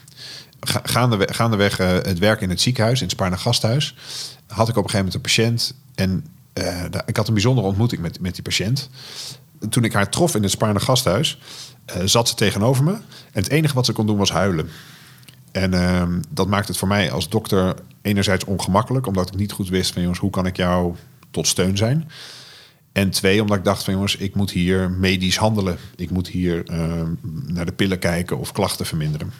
Ga- 0.59 0.81
Gaandeweg, 0.83 1.35
gaandeweg 1.35 1.79
eh, 1.79 1.87
het 1.87 2.19
werk 2.19 2.41
in 2.41 2.49
het 2.49 2.61
ziekenhuis, 2.61 2.97
in 2.99 3.03
het 3.05 3.11
Spaarne 3.15 3.37
Gasthuis, 3.37 3.95
had 4.47 4.69
ik 4.69 4.77
op 4.77 4.83
een 4.83 4.89
gegeven 4.89 4.97
moment 4.97 5.13
een 5.13 5.21
patiënt. 5.21 5.73
En 5.95 6.25
eh, 6.53 6.83
ik 7.05 7.17
had 7.17 7.27
een 7.27 7.33
bijzondere 7.33 7.67
ontmoeting 7.67 8.01
met, 8.01 8.19
met 8.19 8.33
die 8.33 8.43
patiënt. 8.43 8.89
Toen 9.69 9.83
ik 9.83 9.93
haar 9.93 10.09
trof 10.09 10.35
in 10.35 10.41
het 10.41 10.51
Spaarne 10.51 10.79
Gasthuis, 10.79 11.39
eh, 11.85 12.01
zat 12.05 12.27
ze 12.29 12.35
tegenover 12.35 12.83
me. 12.83 12.91
En 12.91 13.41
het 13.43 13.49
enige 13.49 13.73
wat 13.73 13.85
ze 13.85 13.91
kon 13.91 14.05
doen 14.07 14.17
was 14.17 14.31
huilen. 14.31 14.69
En 15.57 15.73
ehm, 15.73 16.21
dat 16.29 16.47
maakt 16.47 16.67
het 16.67 16.77
voor 16.77 16.87
mij 16.87 17.11
als 17.11 17.29
dokter 17.29 17.75
enerzijds 18.01 18.45
ongemakkelijk, 18.45 19.07
omdat 19.07 19.27
ik 19.27 19.35
niet 19.35 19.51
goed 19.51 19.69
wist 19.69 19.93
van 19.93 20.01
jongens, 20.01 20.19
hoe 20.19 20.29
kan 20.29 20.45
ik 20.45 20.57
jou 20.57 20.95
tot 21.31 21.47
steun 21.47 21.77
zijn? 21.77 22.09
En 22.91 23.09
twee, 23.09 23.41
omdat 23.41 23.57
ik 23.57 23.63
dacht 23.63 23.83
van 23.83 23.93
jongens, 23.93 24.15
ik 24.15 24.35
moet 24.35 24.51
hier 24.51 24.91
medisch 24.91 25.37
handelen. 25.37 25.77
Ik 25.95 26.09
moet 26.09 26.27
hier 26.27 26.65
ehm, 26.65 27.13
naar 27.45 27.65
de 27.65 27.71
pillen 27.71 27.99
kijken 27.99 28.37
of 28.37 28.51
klachten 28.51 28.85
verminderen. 28.85 29.31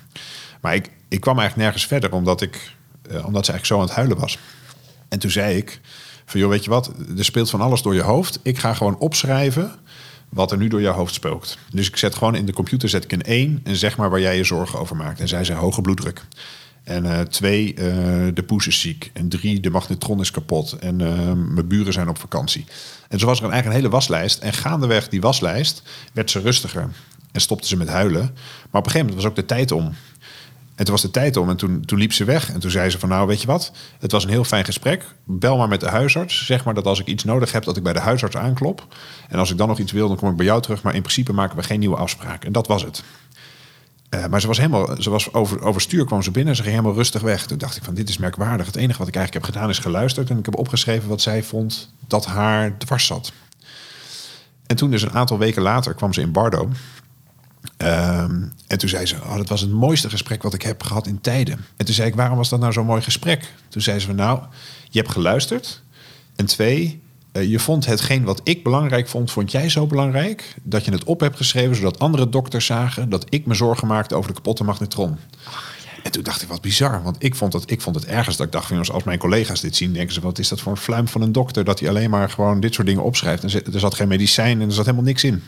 Maar 0.62 0.76
ik, 0.76 0.90
ik 1.08 1.20
kwam 1.20 1.40
eigenlijk 1.40 1.68
nergens 1.68 1.88
verder, 1.88 2.12
omdat, 2.12 2.42
ik, 2.42 2.72
eh, 3.02 3.26
omdat 3.26 3.46
ze 3.46 3.52
eigenlijk 3.52 3.66
zo 3.66 3.76
aan 3.76 3.86
het 3.86 3.96
huilen 3.96 4.18
was. 4.18 4.40
En 5.08 5.20
toen 5.20 5.32
zei 5.32 5.58
ik 5.58 5.82
van 6.26 6.40
joh, 6.40 6.50
weet 6.50 6.64
je 6.64 6.70
wat, 6.70 6.92
er 7.18 7.26
speelt 7.26 7.50
van 7.50 7.62
alles 7.62 7.82
door 7.82 7.94
je 7.94 8.02
hoofd. 8.02 8.40
Ik 8.44 8.58
ga 8.58 8.74
gewoon 8.74 8.98
opschrijven 8.98 9.72
wat 10.30 10.52
er 10.52 10.58
nu 10.58 10.68
door 10.68 10.82
jouw 10.82 10.94
hoofd 10.94 11.14
spookt. 11.14 11.58
Dus 11.72 11.88
ik 11.88 11.98
zet 11.98 12.16
gewoon 12.16 12.36
in 12.36 12.46
de 12.46 12.54
computer 12.54 12.90
zet 12.90 13.04
ik 13.04 13.12
een 13.12 13.24
1 13.24 13.60
en 13.64 13.76
zeg 13.76 13.98
maar 13.98 14.10
waar 14.10 14.20
jij 14.20 14.38
je 14.38 14.44
zorgen 14.44 14.80
over 14.80 14.96
maakt. 14.96 15.20
En 15.20 15.28
zij 15.28 15.44
zei 15.44 15.60
hoge 15.60 15.82
bloeddruk. 15.82 16.26
En 16.88 17.06
eh, 17.06 17.22
twee, 17.22 17.74
eh, 17.74 17.86
de 18.34 18.44
poes 18.46 18.68
is 18.68 18.80
ziek. 18.80 19.12
En 19.14 19.30
drie, 19.30 19.60
de 19.60 19.70
magnetron 19.70 20.20
is 20.20 20.32
kapot. 20.32 20.74
En 20.74 21.02
eh, 21.02 21.34
mijn 21.34 21.68
buren 21.68 21.94
zijn 21.94 22.10
op 22.10 22.20
vakantie. 22.20 22.66
En 23.10 23.20
zo 23.20 23.26
was 23.26 23.38
er 23.38 23.44
eigenlijk 23.44 23.76
een 23.76 23.82
hele 23.82 23.94
waslijst. 23.94 24.40
En 24.40 24.54
gaandeweg 24.54 25.10
die 25.10 25.22
waslijst 25.22 25.84
werd 26.14 26.32
ze 26.32 26.40
rustiger. 26.40 26.90
En 27.32 27.42
stopte 27.42 27.68
ze 27.68 27.78
met 27.78 27.88
huilen. 27.88 28.22
Maar 28.22 28.82
op 28.82 28.86
een 28.86 28.92
gegeven 28.92 29.00
moment 29.00 29.16
was 29.16 29.26
ook 29.26 29.36
de 29.36 29.46
tijd 29.46 29.72
om. 29.72 29.94
En 30.78 30.86
toen 30.86 30.94
was 30.94 31.02
de 31.02 31.12
tijd 31.12 31.38
om 31.38 31.50
en 31.50 31.58
toen, 31.58 31.86
toen 31.86 32.00
liep 32.00 32.14
ze 32.14 32.24
weg. 32.24 32.52
En 32.52 32.60
toen 32.60 32.72
zei 32.72 32.90
ze 32.90 33.00
van 33.00 33.10
nou, 33.10 33.28
weet 33.28 33.42
je 33.42 33.48
wat? 33.48 33.72
Het 34.00 34.12
was 34.12 34.24
een 34.24 34.30
heel 34.30 34.44
fijn 34.44 34.66
gesprek. 34.66 35.06
Bel 35.24 35.58
maar 35.58 35.68
met 35.68 35.80
de 35.80 35.88
huisarts. 35.88 36.46
Zeg 36.46 36.66
maar 36.66 36.74
dat 36.74 36.86
als 36.86 37.00
ik 37.00 37.06
iets 37.06 37.24
nodig 37.24 37.52
heb, 37.52 37.64
dat 37.64 37.78
ik 37.78 37.84
bij 37.84 37.94
de 37.94 38.00
huisarts 38.00 38.38
aanklop. 38.38 38.96
En 39.30 39.40
als 39.40 39.52
ik 39.52 39.58
dan 39.58 39.68
nog 39.68 39.80
iets 39.80 39.92
wil, 39.92 40.08
dan 40.08 40.18
kom 40.18 40.30
ik 40.30 40.36
bij 40.36 40.46
jou 40.46 40.62
terug. 40.62 40.84
Maar 40.84 40.96
in 40.96 41.02
principe 41.02 41.34
maken 41.34 41.58
we 41.58 41.64
geen 41.64 41.80
nieuwe 41.80 41.96
afspraak. 41.96 42.46
En 42.46 42.52
dat 42.52 42.68
was 42.68 42.84
het. 42.84 43.04
Eh, 44.10 44.26
maar 44.26 44.42
ze 44.42 44.48
was 44.48 44.58
helemaal, 44.58 45.02
ze 45.02 45.10
was 45.10 45.34
over, 45.34 45.62
overstuur 45.62 46.06
kwam 46.06 46.22
ze 46.22 46.32
binnen. 46.32 46.56
Ze 46.56 46.62
ging 46.62 46.76
helemaal 46.76 46.98
rustig 46.98 47.22
weg. 47.22 47.46
Toen 47.46 47.58
dacht 47.58 47.78
ik 47.78 47.84
van 47.84 47.94
dit 47.94 48.10
is 48.10 48.18
merkwaardig. 48.18 48.66
Het 48.66 48.76
enige 48.76 49.00
wat 49.00 49.08
ik 49.08 49.16
eigenlijk 49.16 49.46
heb 49.46 49.54
gedaan 49.54 49.72
is 49.72 49.80
geluisterd. 49.80 50.30
En 50.30 50.38
ik 50.38 50.46
heb 50.46 50.58
opgeschreven 50.58 51.10
wat 51.10 51.22
zij 51.22 51.44
vond 51.44 51.90
dat 52.08 52.26
haar 52.26 52.78
dwars 52.78 53.06
zat. 53.06 53.32
En 54.66 54.76
toen 54.76 54.92
dus 54.92 55.02
een 55.02 55.14
aantal 55.14 55.38
weken 55.38 55.62
later 55.62 55.94
kwam 55.94 56.14
ze 56.14 56.22
in 56.22 56.32
Bardo. 56.32 56.70
Ehm, 57.78 58.44
en 58.68 58.78
toen 58.78 58.90
zei 58.90 59.06
ze, 59.06 59.16
oh, 59.16 59.36
dat 59.36 59.50
was 59.50 59.62
het 59.62 59.72
mooiste 59.72 60.10
gesprek 60.10 60.44
wat 60.44 60.54
ik 60.54 60.62
heb 60.62 60.84
gehad 60.84 61.08
in 61.08 61.22
tijden. 61.22 61.66
En 61.78 61.86
toen 61.86 61.96
zei 61.96 62.08
ik, 62.08 62.16
waarom 62.16 62.38
was 62.38 62.50
dat 62.50 62.60
nou 62.60 62.74
zo'n 62.74 62.86
mooi 62.86 63.02
gesprek? 63.02 63.54
Toen 63.70 63.82
zei 63.82 64.00
ze 64.00 64.14
nou, 64.14 64.42
je 64.90 65.00
hebt 65.00 65.12
geluisterd. 65.12 65.82
En 66.36 66.46
twee, 66.46 67.02
eh, 67.32 67.50
je 67.50 67.60
vond 67.60 67.86
hetgeen 67.86 68.24
wat 68.24 68.42
ik 68.44 68.64
belangrijk 68.64 69.08
vond, 69.08 69.32
vond 69.32 69.52
jij 69.52 69.70
zo 69.70 69.88
belangrijk... 69.88 70.56
dat 70.64 70.86
je 70.86 70.92
het 70.92 71.04
op 71.04 71.20
hebt 71.20 71.38
geschreven, 71.38 71.76
zodat 71.76 72.00
andere 72.00 72.30
dokters 72.30 72.66
zagen... 72.66 73.10
dat 73.10 73.26
ik 73.30 73.46
me 73.46 73.54
zorgen 73.54 73.88
maakte 73.88 74.16
over 74.16 74.30
de 74.30 74.36
kapotte 74.36 74.64
magnetron. 74.64 75.18
En 76.04 76.12
toen 76.12 76.24
dacht 76.24 76.42
ik, 76.42 76.48
wat 76.48 76.62
bizar. 76.62 77.04
Want 77.04 77.16
ik 77.20 77.36
vond 77.36 77.54
het, 77.54 77.72
ik 77.72 77.82
vond 77.82 77.96
het 77.96 78.06
ergens 78.06 78.38
dat 78.38 78.46
ik 78.46 78.52
dacht... 78.52 78.70
Jongens, 78.70 78.92
als 78.92 79.04
mijn 79.04 79.20
collega's 79.20 79.62
dit 79.62 79.76
zien, 79.76 79.94
denken 79.94 80.14
ze... 80.14 80.22
wat 80.22 80.40
is 80.40 80.48
dat 80.48 80.62
voor 80.62 80.72
een 80.72 80.78
fluim 80.78 81.08
van 81.08 81.22
een 81.22 81.32
dokter... 81.32 81.64
dat 81.64 81.80
hij 81.80 81.90
alleen 81.90 82.10
maar 82.10 82.30
gewoon 82.30 82.60
dit 82.60 82.74
soort 82.74 82.88
dingen 82.88 83.04
opschrijft. 83.04 83.44
En 83.44 83.74
er 83.74 83.80
zat 83.80 83.96
geen 83.96 84.08
medicijn 84.08 84.62
en 84.62 84.68
er 84.68 84.74
zat 84.74 84.86
helemaal 84.86 85.06
niks 85.06 85.24
in. 85.24 85.44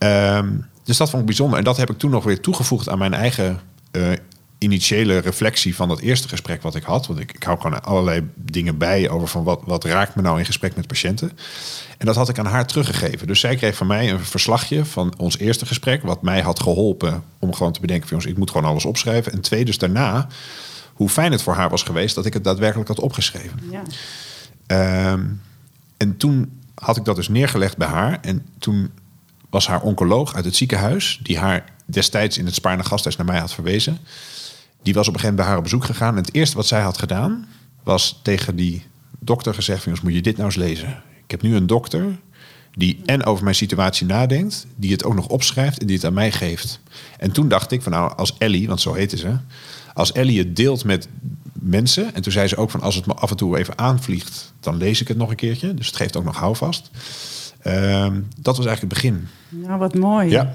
Ehm, 0.00 0.48
dus 0.84 0.96
dat 0.96 1.10
vond 1.10 1.20
ik 1.20 1.26
bijzonder. 1.26 1.58
En 1.58 1.64
dat 1.64 1.76
heb 1.76 1.90
ik 1.90 1.98
toen 1.98 2.10
nog 2.10 2.24
weer 2.24 2.40
toegevoegd 2.40 2.88
aan 2.88 2.98
mijn 2.98 3.14
eigen 3.14 3.60
eh, 3.90 4.12
initiële 4.58 5.18
reflectie 5.18 5.76
van 5.76 5.88
dat 5.88 6.00
eerste 6.00 6.28
gesprek 6.28 6.62
wat 6.62 6.74
ik 6.74 6.82
had. 6.82 7.06
Want 7.06 7.18
ik, 7.18 7.32
ik 7.32 7.42
hou 7.42 7.60
gewoon 7.60 7.82
allerlei 7.82 8.28
dingen 8.34 8.78
bij 8.78 9.08
over 9.08 9.28
van 9.28 9.44
wat, 9.44 9.60
wat 9.64 9.84
raakt 9.84 10.14
me 10.14 10.22
nou 10.22 10.38
in 10.38 10.44
gesprek 10.44 10.76
met 10.76 10.86
patiënten. 10.86 11.30
En 11.98 12.06
dat 12.06 12.16
had 12.16 12.28
ik 12.28 12.38
aan 12.38 12.46
haar 12.46 12.66
teruggegeven. 12.66 13.26
Dus 13.26 13.40
zij 13.40 13.56
kreeg 13.56 13.76
van 13.76 13.86
mij 13.86 14.10
een 14.10 14.20
verslagje 14.20 14.84
van 14.84 15.14
ons 15.16 15.38
eerste 15.38 15.66
gesprek, 15.66 16.02
wat 16.02 16.22
mij 16.22 16.40
had 16.40 16.60
geholpen 16.60 17.22
om 17.38 17.54
gewoon 17.54 17.72
te 17.72 17.80
bedenken 17.80 18.08
van 18.08 18.16
jongens, 18.16 18.32
ik 18.32 18.38
moet 18.38 18.50
gewoon 18.50 18.70
alles 18.70 18.84
opschrijven. 18.84 19.32
En 19.32 19.40
twee, 19.40 19.64
dus 19.64 19.78
daarna, 19.78 20.26
hoe 20.92 21.08
fijn 21.08 21.32
het 21.32 21.42
voor 21.42 21.54
haar 21.54 21.70
was 21.70 21.82
geweest 21.82 22.14
dat 22.14 22.26
ik 22.26 22.32
het 22.32 22.44
daadwerkelijk 22.44 22.88
had 22.88 23.00
opgeschreven. 23.00 23.60
Ja. 23.70 23.82
Ehm, 24.66 25.24
en 25.96 26.16
toen 26.16 26.60
had 26.74 26.96
ik 26.96 27.04
dat 27.04 27.16
dus 27.16 27.28
neergelegd 27.28 27.76
bij 27.76 27.88
haar. 27.88 28.18
En 28.20 28.46
toen 28.58 28.90
was 29.50 29.66
haar 29.66 29.80
oncoloog 29.80 30.34
uit 30.34 30.44
het 30.44 30.56
ziekenhuis, 30.56 31.20
die 31.22 31.38
haar 31.38 31.64
destijds 31.84 32.38
in 32.38 32.46
het 32.46 32.54
Spaarne 32.54 32.84
gasthuis 32.84 33.16
naar 33.16 33.26
mij 33.26 33.38
had 33.38 33.52
verwezen, 33.52 33.98
die 34.82 34.94
was 34.94 35.08
op 35.08 35.14
een 35.14 35.20
gegeven 35.20 35.36
moment 35.36 35.36
bij 35.36 35.46
haar 35.46 35.56
op 35.56 35.62
bezoek 35.62 35.84
gegaan. 35.84 36.16
En 36.16 36.22
het 36.24 36.34
eerste 36.34 36.56
wat 36.56 36.66
zij 36.66 36.80
had 36.80 36.98
gedaan, 36.98 37.48
was 37.82 38.20
tegen 38.22 38.56
die 38.56 38.86
dokter 39.18 39.54
gezegd: 39.54 39.82
van, 39.82 39.92
jongens, 39.92 40.04
moet 40.04 40.14
je 40.14 40.22
dit 40.22 40.36
nou 40.36 40.46
eens 40.46 40.56
lezen? 40.56 41.02
Ik 41.24 41.30
heb 41.30 41.42
nu 41.42 41.56
een 41.56 41.66
dokter 41.66 42.18
die 42.72 43.00
en 43.04 43.24
over 43.24 43.44
mijn 43.44 43.56
situatie 43.56 44.06
nadenkt, 44.06 44.66
die 44.76 44.92
het 44.92 45.04
ook 45.04 45.14
nog 45.14 45.26
opschrijft 45.26 45.78
en 45.78 45.86
die 45.86 45.96
het 45.96 46.04
aan 46.04 46.12
mij 46.12 46.32
geeft. 46.32 46.80
En 47.18 47.32
toen 47.32 47.48
dacht 47.48 47.70
ik 47.72 47.82
van 47.82 47.92
nou, 47.92 48.16
als 48.16 48.34
Ellie, 48.38 48.68
want 48.68 48.80
zo 48.80 48.94
heette 48.94 49.16
ze, 49.16 49.36
als 49.94 50.12
Ellie 50.12 50.38
het 50.38 50.56
deelt 50.56 50.84
met 50.84 51.08
mensen, 51.52 52.14
en 52.14 52.22
toen 52.22 52.32
zei 52.32 52.48
ze 52.48 52.56
ook 52.56 52.70
van 52.70 52.80
als 52.80 52.94
het 52.94 53.06
me 53.06 53.14
af 53.14 53.30
en 53.30 53.36
toe 53.36 53.58
even 53.58 53.78
aanvliegt, 53.78 54.52
dan 54.60 54.76
lees 54.76 55.00
ik 55.00 55.08
het 55.08 55.16
nog 55.16 55.30
een 55.30 55.36
keertje. 55.36 55.74
Dus 55.74 55.86
het 55.86 55.96
geeft 55.96 56.16
ook 56.16 56.24
nog 56.24 56.36
houvast. 56.36 56.90
Ehm, 57.62 58.20
dat 58.36 58.56
was 58.56 58.66
eigenlijk 58.66 58.80
het 58.80 59.02
begin. 59.02 59.28
Nou, 59.48 59.78
wat 59.78 59.94
mooi. 59.94 60.30
Ja. 60.30 60.54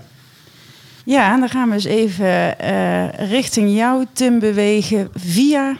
Ja, 1.05 1.33
en 1.33 1.39
dan 1.39 1.50
gaan 1.50 1.67
we 1.67 1.74
eens 1.74 1.83
even 1.83 2.59
eh, 2.59 3.29
richting 3.29 3.75
jou, 3.75 4.05
Tim, 4.13 4.39
bewegen 4.39 5.09
via 5.13 5.77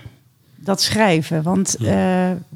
dat 0.56 0.82
schrijven. 0.82 1.44
Want 1.44 1.76
eh, 1.76 1.86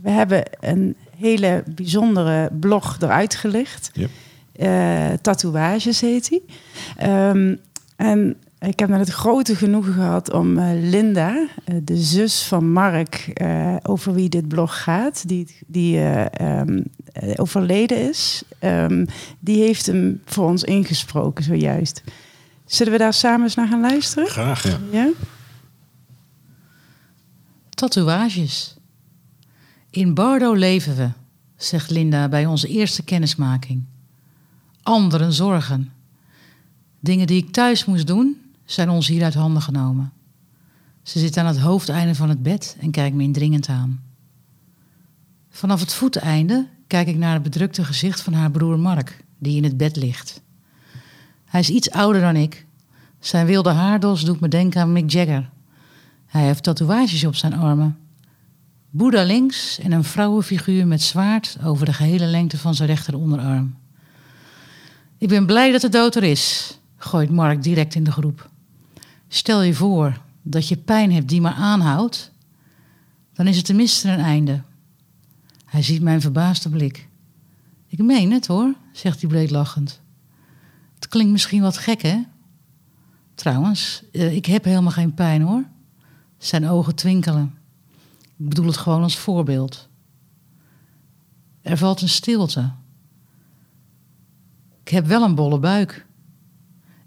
we 0.02 0.10
hebben 0.10 0.44
een 0.60 0.96
hele 1.18 1.64
bijzondere 1.66 2.50
blog 2.60 2.98
eruit 3.00 3.36
gelicht. 3.36 3.92
Ja. 3.94 4.08
Eh, 4.56 5.18
Tatoeages 5.22 6.02
heet 6.02 6.30
die. 6.30 6.46
Ehm, 6.98 7.56
en 7.96 8.38
ik 8.60 8.80
heb 8.80 8.90
net 8.90 9.00
het 9.00 9.10
grote 9.10 9.56
genoegen 9.56 9.94
gehad 9.94 10.34
om 10.34 10.58
eh, 10.58 10.90
Linda, 10.90 11.48
eh, 11.66 11.76
de 11.84 11.98
zus 11.98 12.44
van 12.44 12.72
Mark, 12.72 13.14
eh, 13.34 13.76
over 13.82 14.14
wie 14.14 14.30
dit 14.30 14.48
blog 14.48 14.84
gaat, 14.84 15.28
die, 15.28 15.56
die 15.68 15.98
eh, 15.98 16.60
ehm, 16.60 16.84
eh, 17.14 17.34
overleden 17.36 18.10
is, 18.10 18.44
ehm, 18.60 19.06
die 19.40 19.64
heeft 19.64 19.86
hem 19.86 20.22
voor 20.26 20.48
ons 20.48 20.64
ingesproken 20.64 21.44
zojuist. 21.44 22.04
Zullen 22.66 22.94
we 22.94 23.00
daar 23.00 23.14
samen 23.14 23.44
eens 23.44 23.56
naar 23.56 23.68
gaan 23.68 23.82
luisteren? 23.82 24.28
Graag. 24.28 24.64
Ja. 24.64 24.80
Ja? 24.92 25.10
Tatoeages. 27.70 28.78
In 29.90 30.14
Bardo 30.14 30.54
leven 30.54 30.96
we, 30.96 31.10
zegt 31.56 31.90
Linda 31.90 32.30
bij 32.30 32.46
onze 32.46 32.68
eerste 32.68 33.04
kennismaking. 33.04 33.84
Anderen 34.84 35.34
zorgen. 35.34 35.92
Dingen 37.00 37.28
die 37.28 37.44
ik 37.44 37.52
thuis 37.52 37.86
moest 37.86 38.08
doen, 38.08 38.38
zijn 38.72 38.90
ons 38.90 39.08
hier 39.08 39.24
uit 39.24 39.34
handen 39.34 39.62
genomen. 39.62 40.12
Ze 41.04 41.20
zit 41.20 41.38
aan 41.38 41.46
het 41.46 41.60
hoofdeinde 41.60 42.16
van 42.16 42.30
het 42.30 42.44
bed 42.44 42.78
en 42.80 42.92
kijkt 42.92 43.16
me 43.16 43.24
indringend 43.24 43.68
aan. 43.68 44.04
Vanaf 45.50 45.80
het 45.80 45.94
voeteinde 45.94 46.68
kijk 46.88 47.08
ik 47.08 47.18
naar 47.18 47.34
het 47.34 47.44
bedrukte 47.44 47.84
gezicht 47.84 48.22
van 48.22 48.34
haar 48.34 48.52
broer 48.52 48.80
Mark, 48.80 49.24
die 49.38 49.56
in 49.56 49.64
het 49.64 49.78
bed 49.78 49.96
ligt. 49.96 50.42
Hij 51.46 51.60
is 51.60 51.70
iets 51.70 51.92
ouder 51.92 52.22
dan 52.22 52.36
ik. 52.36 52.66
Zijn 53.20 53.46
wilde 53.46 53.70
haardos 53.70 54.24
doet 54.26 54.40
me 54.40 54.48
denken 54.48 54.82
aan 54.82 54.92
Mick 54.92 55.12
Jagger. 55.12 55.50
Hij 56.26 56.46
heeft 56.46 56.64
tatoeages 56.64 57.26
op 57.26 57.36
zijn 57.36 57.54
armen. 57.54 57.98
Boeddha 58.90 59.24
links 59.24 59.80
en 59.80 59.92
een 59.92 60.04
vrouwenfiguur 60.04 60.88
met 60.88 61.02
zwaard 61.02 61.58
over 61.64 61.86
de 61.86 61.94
gehele 61.94 62.26
lengte 62.26 62.58
van 62.58 62.76
zijn 62.76 62.90
rechteronderarm. 62.90 63.76
Ik 65.18 65.28
ben 65.28 65.46
blij 65.46 65.72
dat 65.72 65.82
de 65.82 65.90
dood 65.90 66.16
er 66.16 66.24
is, 66.24 66.78
gooit 66.98 67.30
Mark 67.30 67.64
direct 67.64 67.96
in 67.96 68.04
de 68.04 68.12
groep. 68.12 68.50
Stel 69.32 69.62
je 69.62 69.74
voor 69.74 70.22
dat 70.42 70.68
je 70.68 70.78
pijn 70.78 71.12
hebt 71.12 71.30
die 71.30 71.42
maar 71.42 71.54
aanhoudt, 71.54 72.32
dan 73.34 73.48
is 73.48 73.58
het 73.58 73.66
tenminste 73.66 74.10
een 74.10 74.20
einde. 74.20 74.62
Hij 75.66 75.84
ziet 75.84 76.02
mijn 76.02 76.22
verbaasde 76.22 76.70
blik. 76.70 77.08
Ik 77.88 78.04
meen 78.04 78.32
het 78.32 78.48
hoor, 78.48 78.76
zegt 78.92 79.22
hij 79.22 79.30
bleek 79.30 79.50
lachend. 79.50 80.02
Het 80.96 81.08
klinkt 81.08 81.32
misschien 81.32 81.62
wat 81.62 81.78
gek, 81.78 82.02
hè? 82.02 82.22
Trouwens, 83.36 84.04
eh, 84.12 84.36
ik 84.36 84.46
heb 84.46 84.64
helemaal 84.64 84.92
geen 84.92 85.14
pijn 85.14 85.42
hoor. 85.42 85.64
Zijn 86.38 86.68
ogen 86.68 86.96
twinkelen. 86.96 87.58
Ik 88.20 88.50
bedoel 88.50 88.66
het 88.66 88.78
gewoon 88.78 89.04
als 89.04 89.18
voorbeeld. 89.18 89.88
Er 91.62 91.78
valt 91.78 92.02
een 92.02 92.10
stilte. 92.10 92.72
Ik 94.82 94.90
heb 94.90 95.06
wel 95.06 95.24
een 95.24 95.36
bolle 95.36 95.60
buik. 95.60 96.06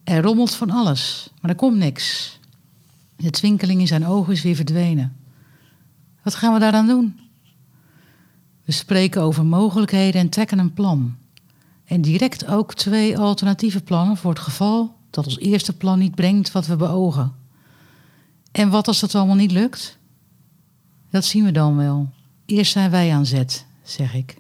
Er 0.04 0.22
rommelt 0.22 0.54
van 0.54 0.70
alles, 0.70 1.30
maar 1.40 1.50
er 1.50 1.56
komt 1.56 1.76
niks. 1.76 2.38
De 3.16 3.30
twinkeling 3.30 3.80
in 3.80 3.86
zijn 3.86 4.06
ogen 4.06 4.32
is 4.32 4.42
weer 4.42 4.54
verdwenen. 4.54 5.16
Wat 6.22 6.34
gaan 6.34 6.52
we 6.52 6.58
daaraan 6.58 6.86
doen? 6.86 7.20
We 8.64 8.72
spreken 8.72 9.22
over 9.22 9.44
mogelijkheden 9.44 10.20
en 10.20 10.28
trekken 10.28 10.58
een 10.58 10.72
plan. 10.72 11.16
En 11.84 12.00
direct 12.00 12.46
ook 12.46 12.74
twee 12.74 13.18
alternatieve 13.18 13.80
plannen 13.80 14.16
voor 14.16 14.30
het 14.30 14.40
geval 14.40 14.96
dat 15.10 15.26
ons 15.26 15.38
eerste 15.38 15.76
plan 15.76 15.98
niet 15.98 16.14
brengt 16.14 16.52
wat 16.52 16.66
we 16.66 16.76
beogen. 16.76 17.32
En 18.52 18.70
wat 18.70 18.88
als 18.88 19.00
dat 19.00 19.14
allemaal 19.14 19.36
niet 19.36 19.52
lukt? 19.52 19.98
Dat 21.10 21.24
zien 21.24 21.44
we 21.44 21.52
dan 21.52 21.76
wel. 21.76 22.10
Eerst 22.46 22.72
zijn 22.72 22.90
wij 22.90 23.12
aan 23.12 23.26
zet, 23.26 23.66
zeg 23.82 24.14
ik. 24.14 24.36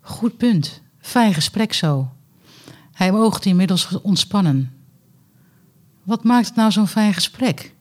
Goed 0.00 0.36
punt. 0.36 0.80
Fijn 0.98 1.34
gesprek 1.34 1.72
zo. 1.72 2.10
Hij 3.00 3.12
oogt 3.12 3.44
inmiddels 3.44 4.00
ontspannen. 4.00 4.72
Wat 6.02 6.24
maakt 6.24 6.46
het 6.46 6.56
nou 6.56 6.70
zo'n 6.70 6.86
fijn 6.86 7.14
gesprek? 7.14 7.74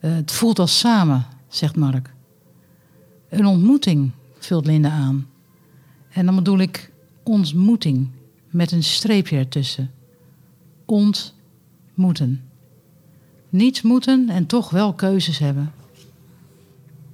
Uh, 0.00 0.14
het 0.14 0.32
voelt 0.32 0.58
als 0.58 0.78
samen, 0.78 1.26
zegt 1.48 1.76
Mark. 1.76 2.14
Een 3.28 3.46
ontmoeting, 3.46 4.10
vult 4.38 4.66
Linda 4.66 4.90
aan. 4.90 5.26
En 6.08 6.26
dan 6.26 6.34
bedoel 6.34 6.58
ik 6.58 6.92
ontmoeting 7.22 8.10
met 8.50 8.72
een 8.72 8.82
streepje 8.82 9.36
ertussen. 9.36 9.90
Ontmoeten. 10.84 12.48
Niets 13.48 13.82
moeten 13.82 14.28
en 14.28 14.46
toch 14.46 14.70
wel 14.70 14.92
keuzes 14.92 15.38
hebben. 15.38 15.72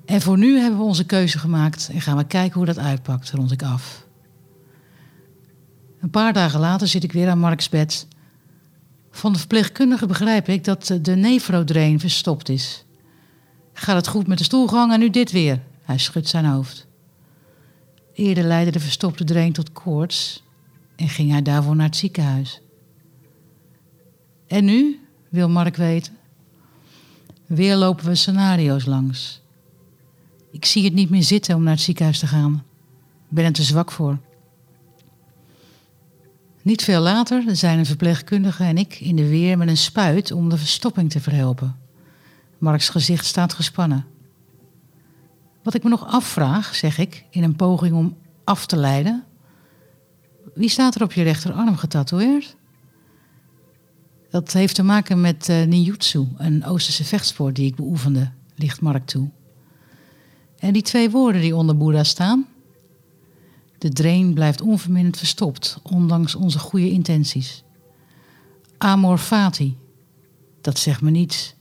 En 0.04 0.20
voor 0.20 0.38
nu 0.38 0.58
hebben 0.58 0.78
we 0.78 0.84
onze 0.84 1.06
keuze 1.06 1.38
gemaakt 1.38 1.90
en 1.92 2.00
gaan 2.00 2.16
we 2.16 2.24
kijken 2.24 2.56
hoe 2.56 2.66
dat 2.66 2.78
uitpakt, 2.78 3.30
rond 3.30 3.52
ik 3.52 3.62
af. 3.62 4.08
Een 6.00 6.10
paar 6.10 6.32
dagen 6.32 6.60
later 6.60 6.88
zit 6.88 7.04
ik 7.04 7.12
weer 7.12 7.28
aan 7.28 7.38
Marks 7.38 7.68
bed. 7.68 8.06
Van 9.10 9.32
de 9.32 9.38
verpleegkundige 9.38 10.06
begrijp 10.06 10.48
ik 10.48 10.64
dat 10.64 10.98
de 11.02 11.16
nefrodrain 11.16 12.00
verstopt 12.00 12.48
is. 12.48 12.84
Gaat 13.72 13.96
het 13.96 14.08
goed 14.08 14.26
met 14.26 14.38
de 14.38 14.44
stoelgang 14.44 14.92
en 14.92 14.98
nu 14.98 15.10
dit 15.10 15.30
weer? 15.30 15.62
Hij 15.82 15.98
schudt 15.98 16.28
zijn 16.28 16.44
hoofd. 16.44 16.86
Eerder 18.14 18.44
leidde 18.44 18.72
de 18.72 18.80
verstopte 18.80 19.24
drain 19.24 19.52
tot 19.52 19.72
koorts 19.72 20.42
en 20.96 21.08
ging 21.08 21.30
hij 21.30 21.42
daarvoor 21.42 21.76
naar 21.76 21.86
het 21.86 21.96
ziekenhuis. 21.96 22.60
En 24.46 24.64
nu, 24.64 25.00
wil 25.28 25.48
Mark 25.48 25.76
weten. 25.76 26.16
Weer 27.46 27.76
lopen 27.76 28.04
we 28.04 28.14
scenario's 28.14 28.84
langs. 28.84 29.40
Ik 30.50 30.64
zie 30.64 30.84
het 30.84 30.94
niet 30.94 31.10
meer 31.10 31.22
zitten 31.22 31.54
om 31.54 31.62
naar 31.62 31.72
het 31.72 31.82
ziekenhuis 31.82 32.18
te 32.18 32.26
gaan. 32.26 32.64
Ik 33.28 33.34
ben 33.36 33.44
er 33.44 33.52
te 33.52 33.62
zwak 33.62 33.90
voor. 33.90 34.18
Niet 36.62 36.84
veel 36.84 37.00
later 37.00 37.56
zijn 37.56 37.78
een 37.78 37.86
verpleegkundige 37.86 38.64
en 38.64 38.78
ik 38.78 39.00
in 39.00 39.16
de 39.16 39.28
weer 39.28 39.58
met 39.58 39.68
een 39.68 39.76
spuit 39.76 40.32
om 40.32 40.48
de 40.48 40.56
verstopping 40.56 41.10
te 41.10 41.20
verhelpen. 41.20 41.76
Marks 42.58 42.88
gezicht 42.88 43.26
staat 43.26 43.52
gespannen. 43.52 44.06
Wat 45.62 45.74
ik 45.74 45.82
me 45.82 45.88
nog 45.88 46.06
afvraag, 46.06 46.74
zeg 46.74 46.98
ik, 46.98 47.24
in 47.30 47.42
een 47.42 47.56
poging 47.56 47.94
om 47.94 48.16
af 48.44 48.66
te 48.66 48.76
leiden. 48.76 49.24
Wie 50.54 50.68
staat 50.68 50.94
er 50.94 51.02
op 51.02 51.12
je 51.12 51.22
rechterarm 51.22 51.76
getatoeëerd? 51.76 52.56
Dat 54.30 54.52
heeft 54.52 54.74
te 54.74 54.82
maken 54.82 55.20
met 55.20 55.48
uh, 55.48 55.62
ninjutsu, 55.62 56.28
een 56.36 56.64
Oosterse 56.64 57.04
vechtsport 57.04 57.56
die 57.56 57.66
ik 57.66 57.76
beoefende, 57.76 58.30
ligt 58.54 58.80
Mark 58.80 59.06
toe. 59.06 59.30
En 60.58 60.72
die 60.72 60.82
twee 60.82 61.10
woorden 61.10 61.40
die 61.40 61.56
onder 61.56 61.76
Boeddha 61.76 62.04
staan. 62.04 62.46
De 63.80 63.88
drain 63.88 64.34
blijft 64.34 64.60
onverminderd 64.60 65.16
verstopt, 65.16 65.78
ondanks 65.82 66.34
onze 66.34 66.58
goede 66.58 66.90
intenties. 66.90 67.64
Amor 68.78 69.18
fati, 69.18 69.76
dat 70.60 70.78
zegt 70.78 71.00
me 71.00 71.10
niets. 71.10 71.54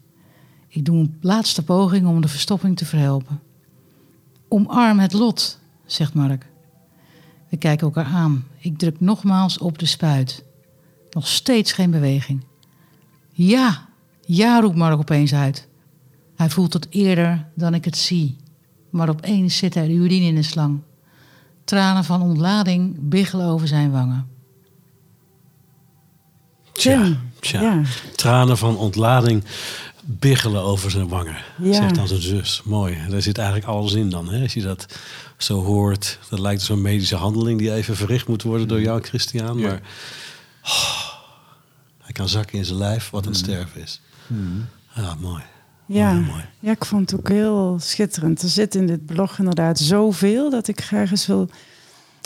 Ik 0.68 0.86
doe 0.86 0.98
een 0.98 1.18
laatste 1.22 1.64
poging 1.64 2.08
om 2.08 2.22
de 2.22 2.28
verstopping 2.28 2.78
te 2.78 2.86
verhelpen. 2.86 3.40
Omarm 4.48 5.00
het 5.00 5.14
lot, 5.14 5.60
zegt 5.86 6.14
Mark. 6.14 6.46
We 7.50 7.58
kijken 7.58 7.86
elkaar 7.86 8.06
aan. 8.06 8.46
Ik 8.58 8.78
druk 8.78 9.00
nogmaals 9.00 9.58
op 9.58 9.78
de 9.78 9.86
spuit. 9.86 10.44
Nog 11.12 11.28
steeds 11.28 11.72
geen 11.72 11.92
beweging. 11.92 12.44
Ja, 13.32 13.88
ja, 14.26 14.60
roept 14.60 14.76
Mark 14.76 15.00
opeens 15.00 15.34
uit. 15.34 15.68
Hij 16.36 16.50
voelt 16.50 16.74
het 16.74 16.88
eerder 16.90 17.48
dan 17.56 17.74
ik 17.74 17.86
het 17.86 17.98
zie. 17.98 18.38
Maar 18.90 19.10
opeens 19.10 19.58
zit 19.58 19.76
er 19.76 19.90
urine 19.90 20.26
in 20.26 20.36
de 20.36 20.44
slang. 20.44 20.80
Tranen 21.70 22.04
van 22.04 22.22
ontlading 22.22 22.96
biggelen 23.00 23.46
over 23.46 23.68
zijn 23.68 23.92
wangen. 23.92 24.28
Tja, 26.72 27.18
tja. 27.40 27.62
Ja. 27.62 27.82
Tranen 28.16 28.58
van 28.58 28.78
ontlading 28.78 29.44
biggelen 30.04 30.62
over 30.62 30.92
zijn 30.92 31.08
wangen. 31.08 31.38
Ja. 31.62 31.74
Zegt 31.74 31.96
dan 31.96 32.08
zijn 32.08 32.22
zus. 32.22 32.62
Mooi. 32.66 32.98
Daar 33.10 33.22
zit 33.22 33.38
eigenlijk 33.38 33.68
alles 33.68 33.94
in 33.94 34.10
dan. 34.10 34.30
Hè? 34.30 34.42
Als 34.42 34.54
je 34.54 34.62
dat 34.62 34.86
zo 35.38 35.64
hoort. 35.64 36.20
Dat 36.30 36.40
lijkt 36.40 36.62
zo'n 36.62 36.82
medische 36.82 37.16
handeling 37.16 37.60
die 37.60 37.74
even 37.74 37.96
verricht 37.96 38.28
moet 38.28 38.44
worden 38.44 38.68
door 38.68 38.82
jou, 38.82 39.02
Christian. 39.02 39.58
Ja. 39.58 39.68
Maar 39.68 39.82
oh, 40.64 41.14
hij 42.02 42.12
kan 42.12 42.30
zakken 42.30 42.58
in 42.58 42.66
zijn 42.66 42.78
lijf 42.78 43.10
wat 43.10 43.26
een 43.26 43.36
sterven 43.36 43.82
is. 43.82 44.02
Ja, 44.96 45.16
mooi. 45.20 45.44
Ja. 45.92 46.14
Mooi. 46.14 46.46
ja, 46.60 46.72
ik 46.72 46.86
vond 46.86 47.12
het 47.12 47.20
ook 47.20 47.30
heel 47.30 47.78
schitterend. 47.80 48.42
Er 48.42 48.50
zit 48.50 48.76
in 48.76 48.88
dit 48.88 49.06
blog 49.06 49.40
inderdaad 49.40 49.80
zoveel 49.80 50.50
dat 50.50 50.68
ik 50.68 50.82
graag 50.82 51.12
eens 51.12 51.28
wil 51.28 51.50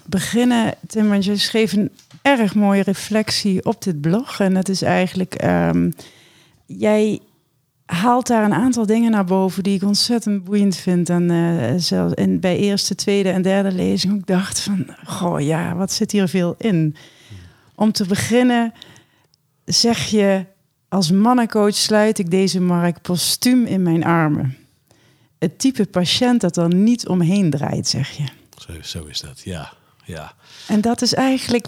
beginnen. 0.05 0.73
Tim, 0.87 1.09
want 1.09 1.25
je 1.25 1.37
schreef 1.37 1.73
een 1.73 1.91
erg 2.21 2.55
mooie 2.55 2.83
reflectie 2.83 3.65
op 3.65 3.81
dit 3.81 4.01
blog. 4.01 4.39
En 4.39 4.53
dat 4.53 4.69
is 4.69 4.81
eigenlijk, 4.81 5.35
ehm, 5.35 5.91
jij 6.65 7.19
haalt 7.85 8.27
daar 8.27 8.43
een 8.43 8.53
aantal 8.53 8.85
dingen 8.85 9.11
naar 9.11 9.25
boven 9.25 9.63
die 9.63 9.75
ik 9.75 9.83
ontzettend 9.83 10.43
boeiend 10.43 10.75
vind. 10.75 11.09
En 11.09 11.31
eh, 11.31 11.73
zelfs 11.77 12.13
in, 12.13 12.39
bij 12.39 12.57
eerste, 12.57 12.95
tweede 12.95 13.29
en 13.29 13.41
derde 13.41 13.71
lezing 13.71 14.13
ook 14.13 14.27
dacht 14.27 14.59
van, 14.59 14.87
goh 15.05 15.41
ja, 15.41 15.75
wat 15.75 15.91
zit 15.91 16.11
hier 16.11 16.27
veel 16.27 16.55
in. 16.57 16.95
Om 17.75 17.91
te 17.91 18.05
beginnen 18.05 18.73
zeg 19.65 20.05
je, 20.05 20.45
als 20.93 21.11
mannencoach 21.11 21.75
sluit 21.75 22.19
ik 22.19 22.31
deze 22.31 22.59
markt 22.59 23.01
postuum 23.01 23.65
in 23.65 23.81
mijn 23.81 24.03
armen. 24.03 24.57
Het 25.39 25.59
type 25.59 25.85
patiënt 25.85 26.41
dat 26.41 26.57
er 26.57 26.73
niet 26.73 27.07
omheen 27.07 27.49
draait, 27.49 27.87
zeg 27.87 28.09
je. 28.09 28.23
Zo, 28.57 28.73
zo 28.81 29.05
is 29.05 29.21
dat. 29.21 29.41
Ja, 29.43 29.73
ja. 30.05 30.33
En 30.67 30.81
dat 30.81 31.01
is 31.01 31.13
eigenlijk, 31.13 31.67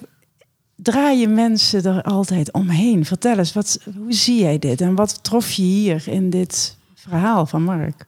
draaien 0.75 1.33
mensen 1.33 1.83
er 1.83 2.01
altijd 2.01 2.51
omheen? 2.51 3.05
Vertel 3.05 3.37
eens, 3.37 3.53
wat, 3.53 3.79
hoe 3.97 4.13
zie 4.13 4.39
jij 4.39 4.59
dit? 4.59 4.81
En 4.81 4.95
wat 4.95 5.23
trof 5.23 5.51
je 5.51 5.63
hier 5.63 6.07
in 6.07 6.29
dit 6.29 6.77
verhaal 6.95 7.45
van 7.45 7.63
Mark? 7.63 8.05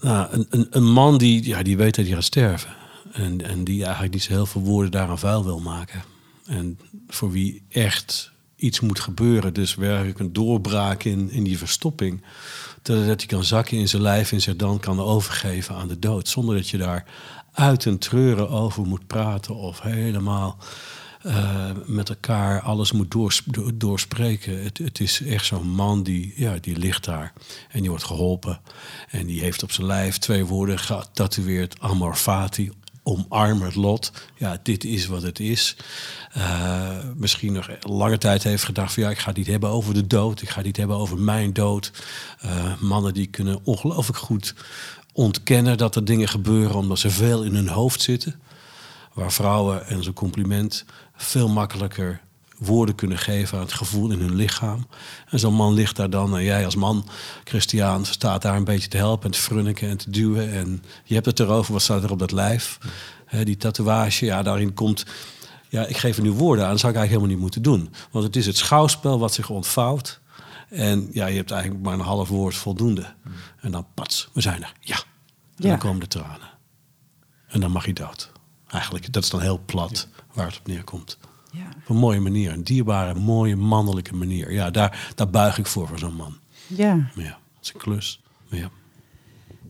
Nou, 0.00 0.32
een, 0.32 0.46
een, 0.50 0.66
een 0.70 0.92
man 0.92 1.18
die, 1.18 1.46
ja, 1.46 1.62
die 1.62 1.76
weet 1.76 1.94
dat 1.94 2.04
hij 2.04 2.14
gaat 2.14 2.24
sterven. 2.24 2.74
En, 3.12 3.44
en 3.46 3.64
die 3.64 3.84
eigenlijk 3.84 4.12
niet 4.12 4.22
zo 4.22 4.32
heel 4.32 4.46
veel 4.46 4.62
woorden 4.62 4.90
daaraan 4.90 5.18
vuil 5.18 5.44
wil 5.44 5.60
maken. 5.60 6.02
En 6.46 6.78
voor 7.08 7.30
wie 7.30 7.62
echt 7.68 8.29
iets 8.60 8.80
moet 8.80 9.00
gebeuren, 9.00 9.54
dus 9.54 9.74
werkelijk 9.74 10.18
een 10.18 10.32
doorbraak 10.32 11.04
in, 11.04 11.30
in 11.30 11.44
die 11.44 11.58
verstopping. 11.58 12.22
Dat, 12.82 13.04
hij 13.04 13.16
kan 13.16 13.44
zakken 13.44 13.78
in 13.78 13.88
zijn 13.88 14.02
lijf 14.02 14.32
en 14.32 14.40
zich 14.40 14.56
dan 14.56 14.80
kan 14.80 15.00
overgeven 15.00 15.74
aan 15.74 15.88
de 15.88 15.98
dood. 15.98 16.28
Zonder 16.28 16.56
dat 16.56 16.68
je 16.68 16.78
daar 16.78 17.04
uit 17.52 17.86
en 17.86 17.98
treuren 17.98 18.48
over 18.48 18.86
moet 18.86 19.06
praten 19.06 19.54
of 19.54 19.80
helemaal 19.80 20.58
eh, 21.22 21.70
met 21.86 22.08
elkaar 22.08 22.60
alles 22.60 22.92
moet 22.92 23.10
doors, 23.10 23.42
do- 23.44 23.70
doorspreken. 23.76 24.62
Het, 24.62 24.78
het 24.78 25.00
is 25.00 25.22
echt 25.22 25.44
zo'n 25.46 25.68
man 25.68 26.02
die, 26.02 26.32
ja, 26.36 26.56
die 26.60 26.76
ligt 26.76 27.04
daar 27.04 27.32
en 27.70 27.80
die 27.80 27.90
wordt 27.90 28.04
geholpen. 28.04 28.60
En 29.10 29.26
die 29.26 29.40
heeft 29.40 29.62
op 29.62 29.72
zijn 29.72 29.86
lijf 29.86 30.18
twee 30.18 30.44
woorden 30.44 30.78
getatoeëerd. 30.78 31.80
Amor 31.80 32.14
fati, 32.14 32.70
omarm 33.02 33.62
het 33.62 33.74
lot. 33.74 34.12
Ja, 34.36 34.58
dit 34.62 34.84
is 34.84 35.06
wat 35.06 35.22
het 35.22 35.40
is. 35.40 35.76
Eh, 36.32 36.98
misschien 37.16 37.52
nog 37.52 37.68
lange 37.80 38.18
tijd 38.18 38.42
heeft 38.42 38.64
gedacht 38.64 38.92
van 38.94 39.02
ja, 39.02 39.10
ik 39.10 39.18
ga 39.18 39.32
niet 39.32 39.46
hebben 39.46 39.70
over 39.70 39.94
de 39.94 40.06
dood. 40.06 40.42
Ik 40.42 40.48
ga 40.48 40.60
niet 40.60 40.76
hebben 40.76 40.96
over 40.96 41.18
mijn 41.18 41.52
dood. 41.52 41.92
Eh, 42.40 42.80
mannen 42.80 43.14
die 43.14 43.26
kunnen 43.26 43.60
ongelooflijk 43.64 44.18
goed 44.18 44.54
ontkennen 45.12 45.78
dat 45.78 45.96
er 45.96 46.04
dingen 46.04 46.28
gebeuren 46.28 46.76
omdat 46.76 46.98
ze 46.98 47.10
veel 47.10 47.42
in 47.42 47.54
hun 47.54 47.68
hoofd 47.68 48.02
zitten. 48.02 48.40
Waar 49.14 49.32
vrouwen, 49.32 49.86
en 49.86 50.02
zo'n 50.02 50.12
compliment, 50.12 50.84
veel 51.16 51.48
makkelijker 51.48 52.20
woorden 52.60 52.94
kunnen 52.94 53.18
geven 53.18 53.58
aan 53.58 53.64
het 53.64 53.72
gevoel 53.72 54.10
in 54.10 54.20
hun 54.20 54.34
lichaam. 54.34 54.86
En 55.28 55.38
zo'n 55.38 55.54
man 55.54 55.74
ligt 55.74 55.96
daar 55.96 56.10
dan, 56.10 56.36
en 56.36 56.42
jij 56.44 56.64
als 56.64 56.74
man, 56.76 57.08
Christian, 57.44 58.04
staat 58.04 58.42
daar 58.42 58.56
een 58.56 58.64
beetje 58.64 58.88
te 58.88 58.96
helpen 58.96 59.24
en 59.26 59.30
te 59.30 59.38
frunniken 59.40 59.88
en 59.88 59.96
te 59.96 60.10
duwen. 60.10 60.52
En 60.52 60.82
je 61.04 61.14
hebt 61.14 61.26
het 61.26 61.40
erover, 61.40 61.72
wat 61.72 61.82
staat 61.82 62.02
er 62.02 62.10
op 62.10 62.18
dat 62.18 62.32
lijf? 62.32 62.78
Die 63.44 63.56
tatoeage, 63.56 64.24
ja, 64.24 64.42
daarin 64.42 64.74
komt... 64.74 65.04
Ja, 65.68 65.86
ik 65.86 65.96
geef 65.96 66.16
er 66.16 66.22
nu 66.22 66.30
woorden 66.30 66.64
aan, 66.64 66.70
dat 66.70 66.80
zou 66.80 66.92
ik 66.92 66.98
eigenlijk 66.98 67.28
helemaal 67.30 67.50
niet 67.50 67.62
moeten 67.62 67.62
doen. 67.62 67.94
Want 68.10 68.24
het 68.24 68.36
is 68.36 68.46
het 68.46 68.56
schouwspel 68.56 69.18
wat 69.18 69.34
zich 69.34 69.50
ontvouwt. 69.50 70.20
En 70.68 71.08
ja, 71.12 71.26
je 71.26 71.36
hebt 71.36 71.50
eigenlijk 71.50 71.82
maar 71.82 71.94
een 71.94 72.00
half 72.00 72.28
woord 72.28 72.54
voldoende. 72.54 73.14
En 73.60 73.70
dan 73.70 73.86
pats, 73.94 74.28
we 74.32 74.40
zijn 74.40 74.62
er. 74.62 74.72
Ja. 74.80 74.94
En 74.96 75.02
Ja. 75.56 75.68
dan 75.68 75.78
komen 75.78 76.00
de 76.00 76.06
tranen. 76.06 76.48
En 77.48 77.60
dan 77.60 77.70
mag 77.70 77.86
je 77.86 77.92
dood. 77.92 78.32
Eigenlijk, 78.68 79.12
dat 79.12 79.22
is 79.24 79.30
dan 79.30 79.40
heel 79.40 79.60
plat 79.66 80.08
waar 80.32 80.46
het 80.46 80.58
op 80.58 80.66
neerkomt. 80.66 81.18
Ja. 81.52 81.68
Op 81.76 81.88
een 81.88 81.96
mooie 81.96 82.20
manier, 82.20 82.52
een 82.52 82.64
dierbare, 82.64 83.14
mooie, 83.20 83.56
mannelijke 83.56 84.14
manier. 84.14 84.52
Ja, 84.52 84.70
daar, 84.70 85.12
daar 85.14 85.30
buig 85.30 85.58
ik 85.58 85.66
voor, 85.66 85.88
voor 85.88 85.98
zo'n 85.98 86.14
man. 86.14 86.34
ja. 86.66 86.94
Maar 86.94 87.24
ja, 87.24 87.38
dat 87.54 87.62
is 87.62 87.72
een 87.74 87.80
klus. 87.80 88.20
Maar 88.48 88.58
ja. 88.58 88.70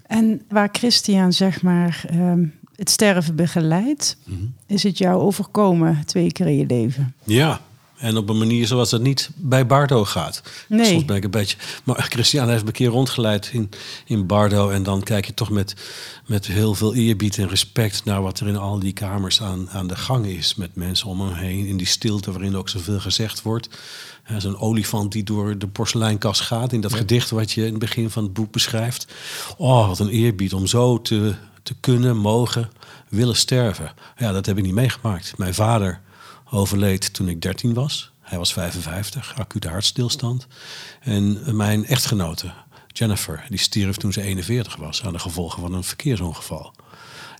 En 0.06 0.42
waar 0.48 0.68
Christian 0.72 1.32
zeg 1.32 1.62
maar 1.62 2.04
ehm, 2.08 2.46
het 2.76 2.90
sterven 2.90 3.36
begeleidt. 3.36 4.16
Mhm. 4.24 4.44
Is 4.66 4.82
het 4.82 4.98
jou 4.98 5.20
overkomen 5.20 6.06
twee 6.06 6.32
keer 6.32 6.46
in 6.46 6.56
je 6.56 6.66
leven? 6.66 7.14
Ja, 7.24 7.60
en 8.00 8.16
op 8.16 8.28
een 8.28 8.38
manier 8.38 8.66
zoals 8.66 8.90
dat 8.90 9.00
niet 9.00 9.30
bij 9.34 9.66
Bardo 9.66 10.04
gaat. 10.04 10.42
Nee. 10.68 10.86
Soms 10.86 11.04
ben 11.04 11.16
ik 11.16 11.24
een 11.24 11.30
beetje... 11.30 11.56
Maar 11.84 12.06
Christian 12.10 12.48
heeft 12.48 12.62
me 12.62 12.66
een 12.66 12.72
keer 12.72 12.88
rondgeleid 12.88 13.50
in, 13.52 13.70
in 14.06 14.26
Bardo... 14.26 14.70
en 14.70 14.82
dan 14.82 15.02
kijk 15.02 15.26
je 15.26 15.34
toch 15.34 15.50
met, 15.50 15.74
met 16.26 16.46
heel 16.46 16.74
veel 16.74 16.94
eerbied 16.94 17.38
en 17.38 17.48
respect... 17.48 18.04
naar 18.04 18.22
wat 18.22 18.40
er 18.40 18.48
in 18.48 18.56
al 18.56 18.78
die 18.78 18.92
kamers 18.92 19.42
aan, 19.42 19.70
aan 19.70 19.86
de 19.86 19.96
gang 19.96 20.26
is... 20.26 20.54
met 20.54 20.74
mensen 20.74 21.06
om 21.06 21.20
hem 21.20 21.32
heen, 21.32 21.66
in 21.66 21.76
die 21.76 21.86
stilte 21.86 22.32
waarin 22.32 22.56
ook 22.56 22.68
zoveel 22.68 23.00
gezegd 23.00 23.42
wordt. 23.42 23.68
Zo'n 24.38 24.58
olifant 24.58 25.12
die 25.12 25.22
door 25.22 25.58
de 25.58 25.68
porseleinkast 25.68 26.40
gaat... 26.40 26.72
in 26.72 26.80
dat 26.80 26.94
gedicht 26.94 27.30
wat 27.30 27.52
je 27.52 27.64
in 27.64 27.70
het 27.70 27.78
begin 27.78 28.10
van 28.10 28.22
het 28.22 28.32
boek 28.32 28.52
beschrijft. 28.52 29.12
Oh, 29.56 29.88
wat 29.88 29.98
een 29.98 30.08
eerbied 30.08 30.54
om 30.54 30.66
zo 30.66 31.02
te, 31.02 31.34
te 31.62 31.74
kunnen, 31.80 32.16
mogen, 32.16 32.70
willen 33.08 33.36
sterven. 33.36 33.92
Ja, 34.16 34.32
dat 34.32 34.46
heb 34.46 34.58
ik 34.58 34.64
niet 34.64 34.74
meegemaakt. 34.74 35.38
Mijn 35.38 35.54
vader 35.54 36.00
overleed 36.50 37.14
toen 37.14 37.28
ik 37.28 37.42
13 37.42 37.74
was. 37.74 38.12
Hij 38.20 38.38
was 38.38 38.52
55, 38.52 39.34
acute 39.38 39.68
hartstilstand. 39.68 40.46
En 41.00 41.56
mijn 41.56 41.86
echtgenote, 41.86 42.52
Jennifer, 42.86 43.46
die 43.48 43.58
stierf 43.58 43.96
toen 43.96 44.12
ze 44.12 44.22
41 44.22 44.76
was... 44.76 45.04
aan 45.04 45.12
de 45.12 45.18
gevolgen 45.18 45.60
van 45.60 45.74
een 45.74 45.84
verkeersongeval. 45.84 46.74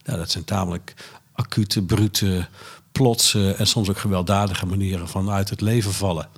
Nou, 0.05 0.19
dat 0.19 0.31
zijn 0.31 0.45
tamelijk 0.45 0.95
acute, 1.33 1.83
brute, 1.83 2.49
plotse... 2.93 3.53
en 3.53 3.67
soms 3.67 3.89
ook 3.89 3.99
gewelddadige 3.99 4.67
manieren 4.67 5.09
van 5.09 5.31
uit 5.31 5.51
het 5.51 5.61
leven 5.61 5.93
vallen. 5.93 6.29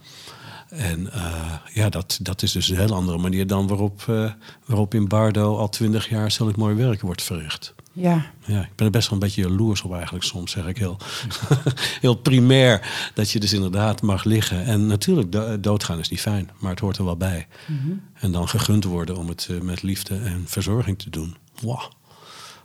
En 0.68 1.12
eh, 1.12 1.52
ja, 1.72 1.88
dat, 1.88 2.18
dat 2.22 2.42
is 2.42 2.52
dus 2.52 2.68
een 2.68 2.76
heel 2.76 2.94
andere 2.94 3.18
manier 3.18 3.46
dan 3.46 3.66
waarop, 3.66 4.04
eh, 4.08 4.30
waarop 4.64 4.94
in 4.94 5.08
Bardo 5.08 5.56
al 5.56 5.68
twintig 5.68 6.08
jaar 6.08 6.30
zulk 6.30 6.56
mooi 6.56 6.74
werk 6.74 7.00
wordt 7.00 7.22
verricht. 7.22 7.74
Ja, 7.94 8.26
Ja, 8.44 8.60
ik 8.60 8.74
ben 8.76 8.86
er 8.86 8.92
best 8.92 9.08
wel 9.10 9.18
een 9.18 9.24
beetje 9.24 9.42
jaloers 9.42 9.82
op 9.82 9.92
eigenlijk 9.94 10.24
soms, 10.24 10.50
zeg 10.50 10.66
ik 10.66 10.76
heel, 10.78 10.96
heel 12.00 12.14
primair. 12.14 13.10
Dat 13.14 13.30
je 13.30 13.40
dus 13.40 13.52
inderdaad 13.52 14.02
mag 14.02 14.24
liggen. 14.24 14.64
En 14.64 14.86
natuurlijk, 14.86 15.32
do- 15.32 15.60
doodgaan 15.60 15.98
is 15.98 16.08
niet 16.08 16.20
fijn, 16.20 16.50
maar 16.58 16.70
het 16.70 16.80
hoort 16.80 16.96
er 16.98 17.04
wel 17.04 17.16
bij. 17.16 17.46
En 18.14 18.32
dan 18.32 18.48
gegund 18.48 18.84
worden 18.84 19.16
om 19.16 19.28
het 19.28 19.48
eh, 19.50 19.60
met 19.60 19.82
liefde 19.82 20.18
en 20.18 20.42
verzorging 20.46 20.98
te 20.98 21.10
doen. 21.10 21.36
Wow, 21.60 21.80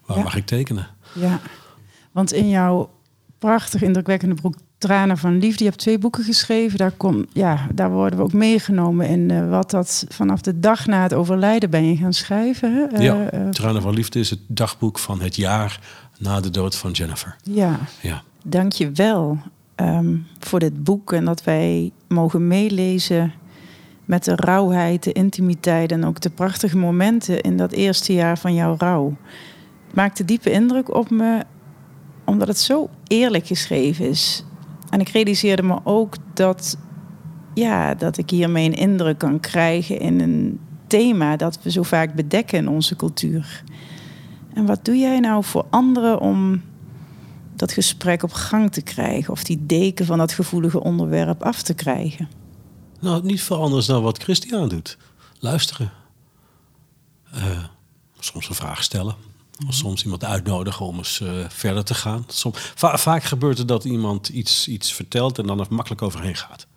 waar 0.05 0.17
Ja. 0.17 0.23
mag 0.23 0.35
ik 0.35 0.45
tekenen? 0.45 0.87
ja. 1.13 1.39
Want 2.11 2.33
in 2.33 2.49
jouw 2.49 2.91
prachtig 3.39 3.81
indrukwekkende 3.81 4.35
boek 4.41 4.55
Tranen 4.77 5.17
van 5.17 5.37
Liefde, 5.37 5.63
je 5.63 5.69
hebt 5.69 5.81
twee 5.81 5.97
boeken 5.97 6.23
geschreven. 6.23 6.77
Daar, 6.77 6.91
kom, 6.91 7.25
ja, 7.33 7.67
daar 7.73 7.91
worden 7.91 8.19
we 8.19 8.25
ook 8.25 8.33
meegenomen 8.33 9.07
in 9.07 9.31
eh, 9.31 9.49
wat 9.49 9.71
dat 9.71 10.05
vanaf 10.09 10.41
de 10.41 10.59
dag 10.59 10.85
na 10.85 11.03
het 11.03 11.13
overlijden 11.13 11.69
ben 11.69 11.89
je 11.89 11.95
gaan 11.95 12.13
schrijven. 12.13 12.73
Hè? 12.73 12.83
Eh, 12.83 13.03
ja, 13.03 13.29
eh, 13.29 13.49
Tranen 13.49 13.81
van 13.81 13.93
Liefde 13.93 14.19
is 14.19 14.29
het 14.29 14.39
dagboek 14.47 14.99
van 14.99 15.21
het 15.21 15.35
jaar 15.35 15.79
na 16.17 16.39
de 16.39 16.49
dood 16.49 16.75
van 16.75 16.91
Jennifer. 16.91 17.35
ja. 17.43 17.79
Ja, 18.01 18.23
Dank 18.43 18.71
je 18.71 18.91
wel 18.91 19.37
ehm, 19.75 20.15
voor 20.39 20.59
dit 20.59 20.83
boek 20.83 21.13
en 21.13 21.25
dat 21.25 21.43
wij 21.43 21.91
mogen 22.07 22.47
meelezen 22.47 23.33
met 24.05 24.23
de 24.23 24.35
rauwheid, 24.35 25.03
de 25.03 25.11
intimiteit 25.11 25.91
en 25.91 26.05
ook 26.05 26.21
de 26.21 26.29
prachtige 26.29 26.77
momenten 26.77 27.41
in 27.41 27.57
dat 27.57 27.71
eerste 27.71 28.13
jaar 28.13 28.37
van 28.37 28.53
jouw 28.53 28.75
rouw. 28.77 29.17
Het 29.87 29.95
maakte 29.95 30.25
diepe 30.25 30.51
indruk 30.51 30.93
op 30.95 31.09
me 31.09 31.43
omdat 32.25 32.47
het 32.47 32.59
zo 32.59 32.89
eerlijk 33.07 33.47
geschreven 33.47 34.09
is. 34.09 34.43
En 34.89 34.99
ik 34.99 35.09
realiseerde 35.09 35.63
me 35.63 35.79
ook 35.83 36.15
dat, 36.33 36.77
ja, 37.53 37.95
dat 37.95 38.17
ik 38.17 38.29
hiermee 38.29 38.65
een 38.65 38.75
indruk 38.75 39.17
kan 39.17 39.39
krijgen 39.39 39.99
in 39.99 40.19
een 40.19 40.59
thema 40.87 41.35
dat 41.35 41.59
we 41.61 41.71
zo 41.71 41.83
vaak 41.83 42.13
bedekken 42.13 42.57
in 42.57 42.69
onze 42.69 42.95
cultuur. 42.95 43.63
En 44.53 44.65
wat 44.65 44.85
doe 44.85 44.97
jij 44.97 45.19
nou 45.19 45.43
voor 45.43 45.65
anderen 45.69 46.19
om 46.19 46.61
dat 47.55 47.71
gesprek 47.71 48.23
op 48.23 48.33
gang 48.33 48.71
te 48.71 48.81
krijgen 48.81 49.33
of 49.33 49.43
die 49.43 49.65
deken 49.65 50.05
van 50.05 50.17
dat 50.17 50.31
gevoelige 50.31 50.83
onderwerp 50.83 51.43
af 51.43 51.61
te 51.61 51.73
krijgen. 51.73 52.29
Nou, 52.99 53.23
niet 53.23 53.41
veel 53.41 53.61
anders 53.61 53.85
dan 53.85 54.03
wat 54.03 54.23
Christian 54.23 54.69
doet. 54.69 54.97
Luisteren. 55.39 55.91
Eh, 57.31 57.63
soms 58.19 58.49
een 58.49 58.55
vraag 58.55 58.83
stellen. 58.83 59.15
Of 59.67 59.73
soms 59.73 60.03
iemand 60.03 60.23
uitnodigen 60.23 60.85
om 60.85 60.97
eens 60.97 61.19
eh, 61.19 61.29
verder 61.49 61.83
te 61.83 61.93
gaan. 61.93 62.25
Vaak 62.75 63.23
gebeurt 63.23 63.57
het 63.57 63.67
dat 63.67 63.83
iemand 63.83 64.29
iets, 64.29 64.67
iets 64.67 64.93
vertelt 64.93 65.37
en 65.37 65.47
dan 65.47 65.59
er 65.59 65.65
makkelijk 65.69 66.01
overheen 66.01 66.35
gaat. 66.35 66.67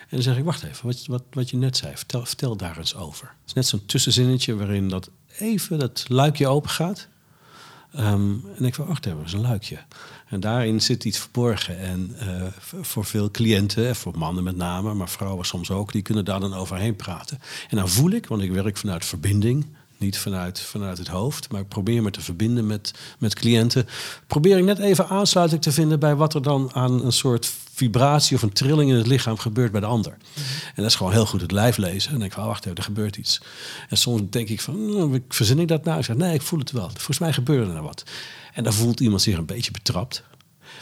En 0.00 0.08
dan 0.08 0.22
zeg 0.22 0.36
ik, 0.36 0.44
wacht 0.44 0.62
even, 0.62 0.86
wat, 0.86 1.06
wat, 1.06 1.22
wat 1.32 1.50
je 1.50 1.56
net 1.56 1.76
zei, 1.76 1.96
vertel, 1.96 2.26
vertel 2.26 2.56
daar 2.56 2.78
eens 2.78 2.94
over. 2.94 3.26
Het 3.26 3.46
is 3.46 3.52
net 3.52 3.66
zo'n 3.66 3.86
tussenzinnetje 3.86 4.56
waarin 4.56 4.88
dat 4.88 5.10
even 5.38 5.78
dat 5.78 6.04
luikje 6.08 6.48
open 6.48 6.70
gaat. 6.70 7.08
Ehm, 7.92 8.34
en 8.56 8.64
ik 8.64 8.74
van, 8.74 8.86
wacht 8.86 9.06
even, 9.06 9.18
dat 9.18 9.26
is 9.26 9.32
een 9.32 9.40
luikje. 9.40 9.78
En 10.28 10.40
daarin 10.40 10.80
zit 10.80 11.04
iets 11.04 11.18
verborgen. 11.18 11.78
En 11.78 12.16
eh, 12.18 12.46
voor 12.60 13.04
veel 13.04 13.30
cliënten, 13.30 13.88
en 13.88 13.96
voor 13.96 14.18
mannen 14.18 14.44
met 14.44 14.56
name, 14.56 14.94
maar 14.94 15.08
vrouwen 15.08 15.46
soms 15.46 15.70
ook, 15.70 15.92
die 15.92 16.02
kunnen 16.02 16.24
daar 16.24 16.40
dan 16.40 16.54
overheen 16.54 16.96
praten. 16.96 17.38
En 17.68 17.76
dan 17.76 17.88
voel 17.88 18.10
ik, 18.10 18.26
want 18.26 18.42
ik 18.42 18.52
werk 18.52 18.76
vanuit 18.76 19.04
verbinding, 19.04 19.66
niet 19.98 20.18
vanuit, 20.18 20.60
vanuit 20.60 20.98
het 20.98 21.08
hoofd, 21.08 21.52
maar 21.52 21.60
ik 21.60 21.68
probeer 21.68 22.02
me 22.02 22.10
te 22.10 22.20
verbinden 22.20 22.66
met, 22.66 22.92
met 23.18 23.34
cliënten. 23.34 23.86
Probeer 24.26 24.58
ik 24.58 24.64
net 24.64 24.78
even 24.78 25.08
aansluiting 25.08 25.62
te 25.62 25.72
vinden 25.72 26.00
bij 26.00 26.14
wat 26.14 26.34
er 26.34 26.42
dan 26.42 26.70
aan 26.72 27.04
een 27.04 27.12
soort 27.12 27.52
vibratie 27.72 28.36
of 28.36 28.42
een 28.42 28.52
trilling 28.52 28.90
in 28.90 28.96
het 28.96 29.06
lichaam 29.06 29.38
gebeurt 29.38 29.72
bij 29.72 29.80
de 29.80 29.86
ander. 29.86 30.16
En 30.74 30.82
dat 30.82 30.84
is 30.84 30.94
gewoon 30.94 31.12
heel 31.12 31.26
goed 31.26 31.40
het 31.40 31.52
lijf 31.52 31.76
lezen. 31.76 32.04
En 32.04 32.10
dan 32.10 32.18
denk 32.18 32.30
ik 32.32 32.38
van, 32.38 32.46
wacht 32.46 32.64
even, 32.64 32.76
er 32.76 32.82
gebeurt 32.82 33.16
iets. 33.16 33.40
En 33.88 33.96
soms 33.96 34.22
denk 34.30 34.48
ik 34.48 34.60
van, 34.60 34.86
nou, 34.86 35.22
verzin 35.28 35.58
ik 35.58 35.68
dat 35.68 35.84
nou? 35.84 35.98
Ik 35.98 36.04
zeg, 36.04 36.16
nee, 36.16 36.34
ik 36.34 36.42
voel 36.42 36.58
het 36.58 36.70
wel. 36.70 36.88
Volgens 36.88 37.18
mij 37.18 37.32
gebeurde 37.32 37.72
er 37.72 37.82
wat. 37.82 38.02
En 38.52 38.64
dan 38.64 38.72
voelt 38.72 39.00
iemand 39.00 39.22
zich 39.22 39.36
een 39.36 39.46
beetje 39.46 39.70
betrapt. 39.70 40.22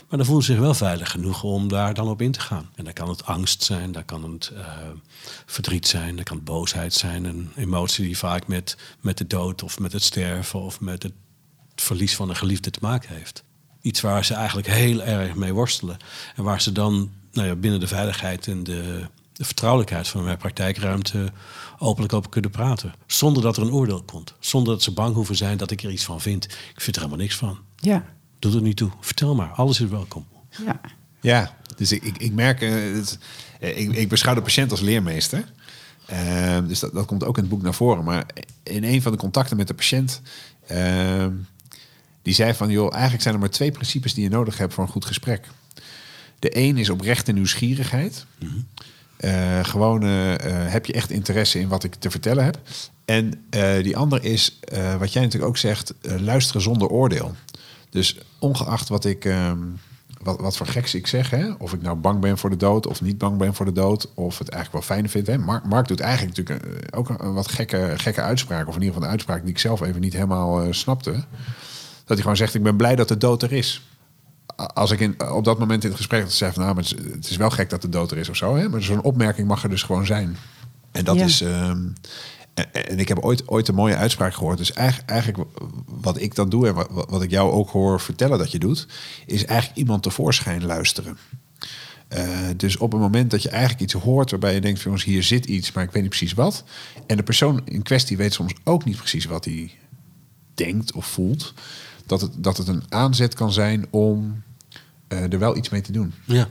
Maar 0.09 0.19
dan 0.19 0.27
voelt 0.27 0.45
zich 0.45 0.59
wel 0.59 0.75
veilig 0.75 1.11
genoeg 1.11 1.43
om 1.43 1.69
daar 1.69 1.95
dan 1.95 2.09
op 2.09 2.23
in 2.23 2.33
te 2.33 2.41
gaan. 2.41 2.71
En 2.75 2.85
dan 2.85 2.93
kan 2.93 3.09
het 3.09 3.25
angst 3.25 3.63
zijn, 3.63 3.93
dan 3.93 4.05
kan 4.05 4.33
het 4.33 4.53
eh, 4.57 4.67
verdriet 5.47 5.87
zijn, 5.87 6.17
dan 6.17 6.25
kan 6.25 6.37
het 6.37 6.45
boosheid 6.45 6.95
zijn. 6.95 7.25
Een 7.25 7.51
emotie 7.57 8.05
die 8.05 8.19
vaak 8.19 8.47
met, 8.47 8.77
met 9.01 9.19
de 9.19 9.27
dood 9.27 9.63
of 9.63 9.79
met 9.79 9.93
het 9.93 10.03
sterven 10.03 10.61
of 10.61 10.81
met 10.81 11.03
het 11.03 11.13
verlies 11.75 12.17
van 12.17 12.29
een 12.29 12.37
geliefde 12.37 12.71
te 12.71 12.79
maken 12.83 13.15
heeft. 13.15 13.45
Iets 13.81 14.01
waar 14.01 14.25
ze 14.25 14.35
eigenlijk 14.35 14.67
heel 14.67 15.03
erg 15.03 15.35
mee 15.35 15.53
worstelen. 15.53 15.97
En 16.37 16.43
waar 16.43 16.61
ze 16.61 16.73
dan 16.73 17.13
nou 17.33 17.49
ja, 17.49 17.55
binnen 17.55 17.81
de 17.81 17.87
veiligheid 17.87 18.47
en 18.47 18.65
de, 18.65 19.09
de 19.33 19.45
vertrouwelijkheid 19.45 20.09
van 20.09 20.25
mijn 20.25 20.37
praktijkruimte 20.37 21.33
openlijk 21.79 22.13
over 22.13 22.31
kunnen 22.31 22.51
praten. 22.51 22.95
Zonder 23.07 23.43
dat 23.43 23.57
er 23.57 23.63
een 23.63 23.73
oordeel 23.73 24.03
komt. 24.03 24.35
Zonder 24.39 24.73
dat 24.73 24.83
ze 24.83 24.93
bang 24.93 25.15
hoeven 25.15 25.37
zijn 25.37 25.57
dat 25.57 25.71
ik 25.71 25.83
er 25.83 25.91
iets 25.91 26.05
van 26.05 26.21
vind. 26.21 26.45
Ik 26.45 26.81
vind 26.81 26.97
er 26.97 27.03
helemaal 27.03 27.25
niks 27.25 27.37
van. 27.37 27.59
Ja, 27.77 28.14
Doe 28.45 28.55
er 28.55 28.63
niet 28.63 28.77
toe. 28.77 28.91
Vertel 29.01 29.35
maar. 29.35 29.49
Alles 29.49 29.81
is 29.81 29.89
welkom. 29.89 30.27
ja, 30.65 30.81
Ja, 31.21 31.57
dus 31.77 31.93
ik, 31.93 32.03
ik, 32.03 32.19
ik 32.19 32.33
merk, 32.33 32.61
eh, 32.61 32.71
het, 32.71 33.19
eh, 33.61 33.79
ik, 33.79 33.93
ik 33.93 34.09
beschouw 34.09 34.35
de 34.35 34.43
patiënt 34.43 34.71
als 34.71 34.81
leermeester. 34.81 35.45
Eh, 36.07 36.59
dus 36.67 36.79
dat, 36.79 36.93
dat 36.93 37.07
komt 37.07 37.25
ook 37.25 37.37
in 37.37 37.43
het 37.43 37.53
boek 37.53 37.63
naar 37.63 37.75
voren. 37.75 38.05
Maar 38.05 38.27
in 38.63 38.85
een 38.85 39.03
van 39.03 39.13
de 39.13 39.19
contacten 39.19 39.57
met 39.57 39.69
de 39.69 39.75
patiënt, 39.75 40.21
die 42.23 42.35
zei 42.35 42.55
van, 42.55 42.71
joh, 42.71 42.93
eigenlijk 42.93 43.23
zijn 43.23 43.35
er 43.35 43.41
maar 43.41 43.51
twee 43.51 43.71
principes 43.71 44.15
die 44.15 44.23
je 44.23 44.31
nodig 44.31 44.59
hebt 44.59 44.75
voor 44.75 44.85
een 44.85 44.91
goed 44.91 45.05
gesprek. 45.05 45.47
De 46.39 46.57
een 46.57 46.77
is 46.77 46.91
oprechte 46.91 47.33
nieuwsgierigheid. 47.33 48.27
Eh, 49.17 49.65
gewoon 49.65 50.03
heb 50.03 50.87
je 50.87 50.93
echt 50.93 51.11
interesse 51.11 51.61
in 51.61 51.69
wat 51.69 51.85
ik 51.85 51.95
te 51.95 52.11
vertellen 52.11 52.45
heb. 52.45 52.59
En 53.05 53.45
eh, 53.51 53.83
die 53.83 53.97
ander 53.97 54.25
is, 54.25 54.59
eh, 54.61 54.97
wat 54.97 55.13
jij 55.13 55.23
natuurlijk 55.23 55.51
ook 55.51 55.57
zegt, 55.57 55.95
luisteren 56.03 56.63
zonder 56.63 56.89
oordeel. 56.89 57.35
Dus 57.95 58.19
ongeacht 58.39 58.89
wat 58.89 59.05
ik, 59.05 59.25
ehm, 59.25 59.59
wat, 60.23 60.41
wat 60.41 60.57
voor 60.57 60.67
geks 60.67 60.95
ik 60.95 61.07
zeg, 61.07 61.31
hè, 61.31 61.51
of 61.59 61.73
ik 61.73 61.83
nou 61.83 61.97
bang 61.97 62.21
ben 62.21 62.39
voor 62.39 62.51
de 62.51 62.57
dood 62.57 62.87
of 62.87 63.01
niet 63.03 63.19
bang 63.19 63.39
ben 63.39 63.55
voor 63.55 63.67
de 63.67 63.73
dood, 63.73 64.09
of 64.15 64.39
het 64.39 64.49
eigenlijk 64.49 64.87
wel 64.87 64.97
fijn 64.97 65.09
vind. 65.11 65.27
Hè. 65.27 65.39
Mark, 65.39 65.65
Mark 65.65 65.89
doet 65.89 66.01
eigenlijk 66.01 66.37
natuurlijk 66.37 66.67
eh, 66.67 66.99
ook 66.99 67.09
een, 67.09 67.25
een 67.25 67.35
wat 67.35 67.49
gekke, 67.53 67.93
gekke 67.97 68.21
uitspraak, 68.21 68.69
of 68.69 68.75
in 68.75 68.81
ieder 68.81 68.87
geval 68.95 69.03
een 69.03 69.11
uitspraak 69.15 69.41
die 69.43 69.51
ik 69.51 69.59
zelf 69.59 69.81
even 69.81 70.01
niet 70.01 70.13
helemaal 70.13 70.63
eh, 70.63 70.73
snapte. 70.73 71.11
Dat 71.13 71.23
hij 72.07 72.17
gewoon 72.17 72.37
zegt, 72.37 72.55
ik 72.55 72.63
ben 72.63 72.77
blij 72.77 72.97
dat 72.97 73.09
de 73.09 73.17
dood 73.19 73.43
er 73.43 73.53
is 73.53 73.83
als 74.57 74.91
ik 74.91 75.01
in, 75.01 75.31
op 75.31 75.45
dat 75.45 75.59
moment 75.59 75.83
in 75.83 75.89
het 75.89 75.97
gesprek 75.99 76.31
zei 76.31 76.53
van, 76.53 76.63
nou, 76.63 76.75
maar 76.75 76.85
het 76.85 76.99
is, 76.99 77.13
het 77.13 77.31
is 77.31 77.37
wel 77.37 77.51
gek 77.51 77.71
dat 77.71 77.83
de 77.83 77.89
dood 77.89 78.11
er 78.11 78.19
is 78.19 78.29
of 78.29 78.37
zo, 78.37 78.57
hè? 78.57 78.69
maar 78.69 78.83
zo'n 78.83 79.03
opmerking 79.03 79.49
mag 79.49 79.63
er 79.63 79.69
dus 79.69 79.83
gewoon 79.83 80.07
zijn. 80.07 80.37
En 80.93 81.05
dat 81.05 81.17
Ja. 81.17 81.25
is. 81.25 81.41
ehm, 81.41 81.81
en, 82.55 82.99
ik 82.99 83.09
heb 83.09 83.19
ooit, 83.19 83.49
ooit 83.49 83.69
een 83.69 83.75
mooie 83.75 83.97
uitspraak 83.97 84.35
gehoord. 84.35 84.59
Dus 84.59 84.73
eigenlijk, 84.73 85.11
eigenlijk 85.11 85.49
wat 85.87 86.21
ik 86.21 86.35
dan 86.35 86.49
doe 86.49 86.67
en 86.67 86.75
wat, 86.75 86.89
wat 87.09 87.23
ik 87.23 87.31
jou 87.31 87.53
ook 87.53 87.71
hoor 87.71 88.01
vertellen 88.01 88.39
dat 88.39 88.51
je 88.51 88.59
doet, 88.59 88.87
is 89.27 89.45
eigenlijk 89.45 89.79
iemand 89.79 90.03
tevoorschijn 90.03 90.65
luisteren. 90.65 91.19
Eh, 92.09 92.29
dus 92.57 92.77
op 92.77 92.93
het 92.93 93.01
moment 93.01 93.31
dat 93.31 93.43
je 93.43 93.49
eigenlijk 93.49 93.81
iets 93.81 93.93
hoort 93.93 94.31
waarbij 94.31 94.55
je 94.55 94.61
denkt 94.61 94.81
jongens, 94.81 95.05
hier 95.05 95.23
zit 95.23 95.47
iets, 95.47 95.73
maar 95.73 95.85
ik 95.85 95.91
weet 95.91 96.03
niet 96.03 96.11
precies 96.11 96.35
wat. 96.35 96.65
En 97.07 97.17
de 97.17 97.23
persoon 97.23 97.61
in 97.65 97.83
kwestie 97.83 98.17
weet 98.17 98.33
soms 98.33 98.53
ook 98.65 98.85
niet 98.85 98.97
precies 98.97 99.25
wat 99.25 99.45
hij 99.45 99.71
denkt 100.55 100.93
of 100.93 101.07
voelt. 101.07 101.55
Dat 102.07 102.21
het, 102.21 102.33
dat 102.37 102.57
het 102.57 102.69
een 102.69 102.83
aanzet 102.89 103.35
kan 103.35 103.53
zijn 103.53 103.87
om 103.91 104.43
eh, 105.09 105.33
er 105.33 105.39
wel 105.39 105.57
iets 105.57 105.69
mee 105.69 105.81
te 105.81 105.93
doen. 105.93 106.15
Ja. 106.25 106.49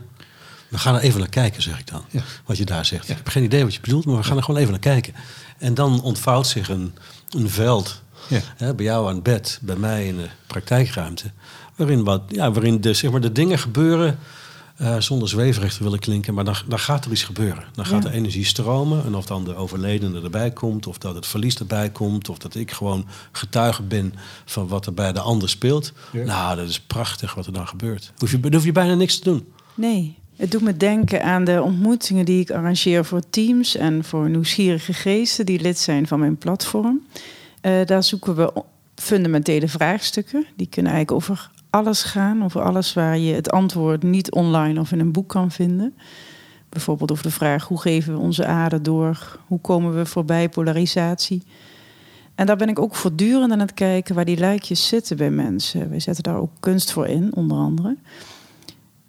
We 0.74 0.80
gaan 0.80 0.96
er 0.96 1.02
even 1.02 1.20
naar 1.20 1.30
kijken, 1.30 1.62
zeg 1.62 1.80
ik 1.80 1.88
dan. 1.88 2.06
Ja. 2.10 2.22
Wat 2.46 2.58
je 2.58 2.66
daar 2.66 2.86
zegt. 2.86 3.10
Ik 3.10 3.16
heb 3.18 3.28
geen 3.28 3.44
idee 3.44 3.64
wat 3.64 3.74
je 3.74 3.82
bedoelt, 3.82 4.06
maar 4.06 4.16
we 4.16 4.24
gaan 4.24 4.38
er 4.38 4.44
gewoon 4.44 4.60
even 4.60 4.72
naar 4.72 4.80
kijken. 4.82 5.14
En 5.58 5.74
dan 5.74 6.02
ontvouwt 6.02 6.48
zich 6.48 6.70
een, 6.70 6.94
een 7.30 7.50
veld 7.50 8.02
Ja. 8.28 8.40
Hè, 8.58 8.74
bij 8.76 8.86
jou 8.86 9.08
aan 9.08 9.14
het 9.14 9.24
bed, 9.24 9.60
bij 9.62 9.76
mij 9.76 10.08
in 10.08 10.18
de 10.18 10.28
praktijkruimte. 10.48 11.32
Waarin, 11.76 12.04
wat, 12.04 12.22
ja, 12.28 12.52
waarin 12.52 12.82
de, 12.82 12.94
zeg 12.94 13.12
maar, 13.12 13.22
de 13.22 13.32
dingen 13.32 13.60
gebeuren 13.60 14.20
eh, 14.76 15.00
zonder 15.00 15.30
zweverig 15.30 15.74
te 15.78 15.84
willen 15.84 16.00
klinken. 16.00 16.34
Maar 16.34 16.44
dan, 16.46 16.56
dan 16.68 16.80
gaat 16.80 17.06
er 17.06 17.12
iets 17.12 17.24
gebeuren. 17.24 17.64
Dan 17.74 17.86
gaat 17.86 18.04
Ja. 18.04 18.10
de 18.10 18.16
energie 18.16 18.46
stromen. 18.46 19.06
En 19.06 19.16
of 19.16 19.26
dan 19.26 19.44
de 19.44 19.56
overledene 19.56 20.22
erbij 20.22 20.52
komt. 20.52 20.88
Of 20.88 20.98
dat 20.98 21.16
het 21.16 21.28
verlies 21.28 21.56
erbij 21.60 21.90
komt. 21.90 22.30
Of 22.30 22.38
dat 22.38 22.56
ik 22.56 22.72
gewoon 22.72 23.08
getuige 23.32 23.84
ben 23.84 24.14
van 24.46 24.68
wat 24.68 24.86
er 24.86 24.94
bij 24.94 25.14
de 25.14 25.20
ander 25.20 25.50
speelt. 25.50 25.92
Ja. 26.12 26.24
Nou, 26.26 26.56
dat 26.56 26.70
is 26.70 26.80
prachtig 26.80 27.34
wat 27.34 27.46
er 27.46 27.54
dan 27.54 27.68
gebeurt. 27.68 28.12
Hoef 28.18 28.32
je, 28.32 28.40
dan 28.40 28.54
hoef 28.54 28.64
je 28.64 28.72
bijna 28.72 28.94
niks 28.94 29.18
te 29.20 29.24
doen. 29.30 29.48
Nee, 29.76 30.18
het 30.44 30.52
doet 30.52 30.62
me 30.62 30.78
denken 30.78 31.24
aan 31.24 31.44
de 31.44 31.62
ontmoetingen 31.62 32.26
die 32.26 32.42
ik 32.42 32.52
arrangeer 32.52 33.06
voor 33.06 33.22
teams 33.30 33.76
en 33.76 34.04
voor 34.04 34.30
nieuwsgierige 34.30 34.94
geesten 34.94 35.46
die 35.46 35.62
lid 35.62 35.80
zijn 35.80 36.08
van 36.08 36.20
mijn 36.20 36.38
platform. 36.38 37.02
Eh, 37.62 37.86
daar 37.86 38.04
zoeken 38.04 38.36
we 38.36 38.64
fundamentele 38.96 39.68
vraagstukken. 39.68 40.46
Die 40.56 40.68
kunnen 40.68 40.92
eigenlijk 40.92 41.24
over 41.24 41.52
alles 41.70 42.04
gaan, 42.04 42.44
over 42.44 42.62
alles 42.62 42.94
waar 42.94 43.18
je 43.18 43.34
het 43.34 43.52
antwoord 43.52 44.04
niet 44.04 44.32
online 44.32 44.80
of 44.80 44.92
in 44.92 45.00
een 45.00 45.12
boek 45.12 45.30
kan 45.30 45.52
vinden. 45.52 45.94
Bijvoorbeeld 46.70 47.12
over 47.12 47.24
de 47.24 47.32
vraag 47.32 47.68
hoe 47.68 47.82
geven 47.82 48.14
we 48.14 48.20
onze 48.20 48.46
aarde 48.46 48.82
door? 48.82 49.40
Hoe 49.48 49.62
komen 49.62 49.96
we 49.96 50.06
voorbij 50.06 50.50
polarisatie? 50.50 51.44
En 52.36 52.46
daar 52.46 52.58
ben 52.58 52.70
ik 52.70 52.80
ook 52.80 52.96
voortdurend 52.96 53.52
aan 53.52 53.60
het 53.60 53.74
kijken 53.74 54.16
waar 54.16 54.26
die 54.26 54.38
lijkjes 54.38 54.88
zitten 54.88 55.18
bij 55.18 55.32
mensen. 55.32 55.90
Wij 55.90 56.00
zetten 56.00 56.24
daar 56.24 56.38
ook 56.38 56.52
kunst 56.60 56.92
voor 56.92 57.08
in, 57.08 57.36
onder 57.36 57.58
andere. 57.58 57.96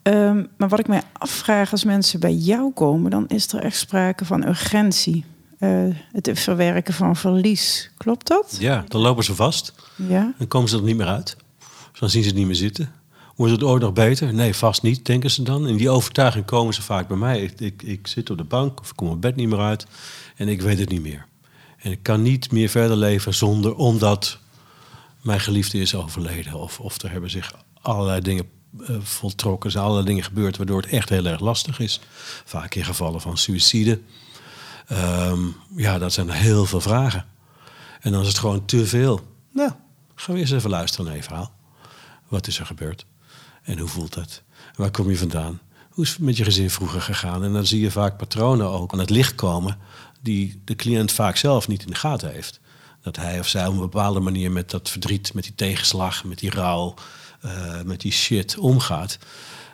Ehm, 0.04 0.44
maar 0.56 0.68
wat 0.68 0.78
ik 0.78 0.88
mij 0.88 1.02
afvraag 1.12 1.70
als 1.70 1.84
mensen 1.84 2.20
bij 2.20 2.34
jou 2.34 2.72
komen, 2.72 3.10
dan 3.10 3.28
is 3.28 3.52
er 3.52 3.60
echt 3.60 3.76
sprake 3.76 4.24
van 4.24 4.46
urgentie. 4.46 5.24
Eh, 5.58 5.84
het 6.12 6.30
verwerken 6.34 6.94
van 6.94 7.16
verlies. 7.16 7.90
Klopt 7.96 8.26
dat? 8.26 8.56
Ja, 8.58 8.84
dan 8.88 9.00
lopen 9.00 9.24
ze 9.24 9.34
vast. 9.34 9.74
Ja. 9.96 10.34
Dan 10.38 10.48
komen 10.48 10.68
ze 10.68 10.76
er 10.76 10.82
niet 10.82 10.96
meer 10.96 11.06
uit. 11.06 11.36
Dus 11.90 12.00
dan 12.00 12.10
zien 12.10 12.22
ze 12.22 12.28
het 12.28 12.36
niet 12.36 12.46
meer 12.46 12.56
zitten. 12.56 12.92
Wordt 13.36 13.52
het 13.52 13.62
ooit 13.62 13.82
nog 13.82 13.92
beter? 13.92 14.34
Nee, 14.34 14.54
vast 14.54 14.82
niet, 14.82 15.06
denken 15.06 15.30
ze 15.30 15.42
dan. 15.42 15.68
In 15.68 15.76
die 15.76 15.90
overtuiging 15.90 16.44
komen 16.44 16.74
ze 16.74 16.82
vaak 16.82 17.08
bij 17.08 17.16
mij. 17.16 17.42
Ik, 17.42 17.60
ik, 17.60 17.82
ik 17.82 18.06
zit 18.06 18.30
op 18.30 18.38
de 18.38 18.44
bank 18.44 18.80
of 18.80 18.90
ik 18.90 18.96
kom 18.96 19.06
mijn 19.06 19.20
bed 19.20 19.36
niet 19.36 19.48
meer 19.48 19.60
uit. 19.60 19.86
En 20.36 20.48
ik 20.48 20.62
weet 20.62 20.78
het 20.78 20.88
niet 20.88 21.02
meer. 21.02 21.26
En 21.78 21.90
ik 21.90 22.02
kan 22.02 22.22
niet 22.22 22.52
meer 22.52 22.68
verder 22.68 22.96
leven 22.96 23.34
zonder 23.34 23.74
omdat 23.74 24.38
mijn 25.22 25.40
geliefde 25.40 25.78
is 25.80 25.94
overleden. 25.94 26.54
Of, 26.54 26.80
of 26.80 27.02
er 27.02 27.10
hebben 27.10 27.30
zich 27.30 27.54
allerlei 27.80 28.20
dingen 28.20 28.48
voltrokken. 29.02 29.66
Er 29.66 29.70
zijn 29.70 29.84
allerlei 29.84 30.06
dingen 30.06 30.24
gebeurd 30.24 30.56
waardoor 30.56 30.80
het 30.80 30.90
echt 30.90 31.08
heel 31.08 31.26
erg 31.26 31.40
lastig 31.40 31.78
is. 31.78 32.00
Vaak 32.44 32.74
in 32.74 32.84
gevallen 32.84 33.20
van 33.20 33.38
suïcide. 33.38 34.00
Ehm, 34.86 35.40
ja, 35.76 35.98
dat 35.98 36.12
zijn 36.12 36.30
heel 36.30 36.66
veel 36.66 36.80
vragen. 36.80 37.26
En 38.00 38.12
dan 38.12 38.20
is 38.20 38.28
het 38.28 38.38
gewoon 38.38 38.64
te 38.64 38.86
veel. 38.86 39.20
Nou, 39.52 39.70
gaan 40.14 40.34
we 40.34 40.40
eens 40.40 40.50
even 40.50 40.70
luisteren 40.70 41.06
naar 41.06 41.16
je 41.16 41.22
verhaal. 41.22 41.52
Wat 42.28 42.46
is 42.46 42.58
er 42.58 42.66
gebeurd? 42.66 43.06
En 43.62 43.78
hoe 43.78 43.88
voelt 43.88 44.14
het? 44.14 44.42
Waar 44.74 44.90
kom 44.90 45.10
je 45.10 45.18
vandaan? 45.18 45.60
Hoe 45.90 46.04
is 46.04 46.10
het 46.10 46.18
met 46.18 46.36
je 46.36 46.44
gezin 46.44 46.70
vroeger 46.70 47.00
gegaan? 47.00 47.44
En 47.44 47.52
dan 47.52 47.66
zie 47.66 47.80
je 47.80 47.90
vaak 47.90 48.16
patronen 48.16 48.70
ook 48.70 48.92
aan 48.92 48.98
het 48.98 49.10
licht 49.10 49.34
komen... 49.34 49.78
die 50.22 50.60
de 50.64 50.76
cliënt 50.76 51.12
vaak 51.12 51.36
zelf 51.36 51.68
niet 51.68 51.82
in 51.82 51.90
de 51.90 51.94
gaten 51.94 52.32
heeft. 52.32 52.60
Dat 53.02 53.16
hij 53.16 53.38
of 53.38 53.48
zij 53.48 53.66
op 53.66 53.72
een 53.72 53.80
bepaalde 53.80 54.20
manier 54.20 54.52
met 54.52 54.70
dat 54.70 54.90
verdriet, 54.90 55.34
met 55.34 55.44
die 55.44 55.54
tegenslag... 55.54 56.24
met 56.24 56.38
die 56.38 56.50
rouw, 56.50 56.94
eh, 57.44 57.82
met 57.84 58.00
die 58.00 58.12
shit 58.12 58.58
omgaat. 58.58 59.18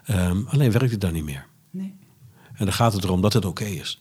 Ehm, 0.05 0.43
alleen 0.47 0.71
werkt 0.71 0.91
het 0.91 1.01
dan 1.01 1.13
niet 1.13 1.25
meer. 1.25 1.47
Nee. 1.71 1.95
En 2.55 2.65
dan 2.65 2.75
gaat 2.75 2.93
het 2.93 3.05
erom 3.05 3.21
dat 3.21 3.33
het 3.33 3.45
oké 3.45 3.65
is. 3.65 4.01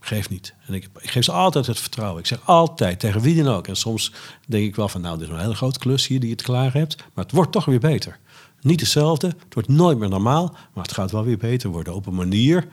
Geef 0.00 0.30
niet. 0.30 0.54
En 0.66 0.74
ik, 0.74 0.88
ik 0.98 1.10
geef 1.10 1.24
ze 1.24 1.32
altijd 1.32 1.66
het 1.66 1.78
vertrouwen. 1.78 2.20
Ik 2.20 2.26
zeg 2.26 2.46
altijd, 2.46 3.00
tegen 3.00 3.20
wie 3.20 3.42
dan 3.42 3.54
ook. 3.54 3.66
En 3.66 3.76
soms 3.76 4.12
denk 4.46 4.64
ik 4.64 4.76
wel 4.76 4.88
van, 4.88 5.00
nou, 5.00 5.18
dit 5.18 5.28
is 5.28 5.34
een 5.34 5.40
hele 5.40 5.54
grote 5.54 5.78
klus 5.78 6.06
hier 6.06 6.20
die 6.20 6.28
je 6.28 6.34
het 6.34 6.44
klaar 6.44 6.72
hebt. 6.72 6.96
Maar 7.14 7.24
het 7.24 7.32
wordt 7.32 7.52
toch 7.52 7.64
weer 7.64 7.80
beter. 7.80 8.18
Niet 8.60 8.80
hetzelfde, 8.80 9.26
het 9.26 9.54
wordt 9.54 9.68
nooit 9.68 9.98
meer 9.98 10.08
normaal. 10.08 10.56
Maar 10.74 10.84
het 10.84 10.92
gaat 10.92 11.10
wel 11.10 11.24
weer 11.24 11.38
beter 11.38 11.70
worden. 11.70 11.94
Op 11.94 12.06
een 12.06 12.14
manier 12.14 12.68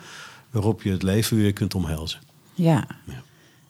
waarop 0.49 0.81
je 0.81 0.91
het 0.91 1.03
leven 1.03 1.37
weer 1.37 1.53
kunt 1.53 1.75
omhelzen. 1.75 2.19
Ja. 2.53 2.87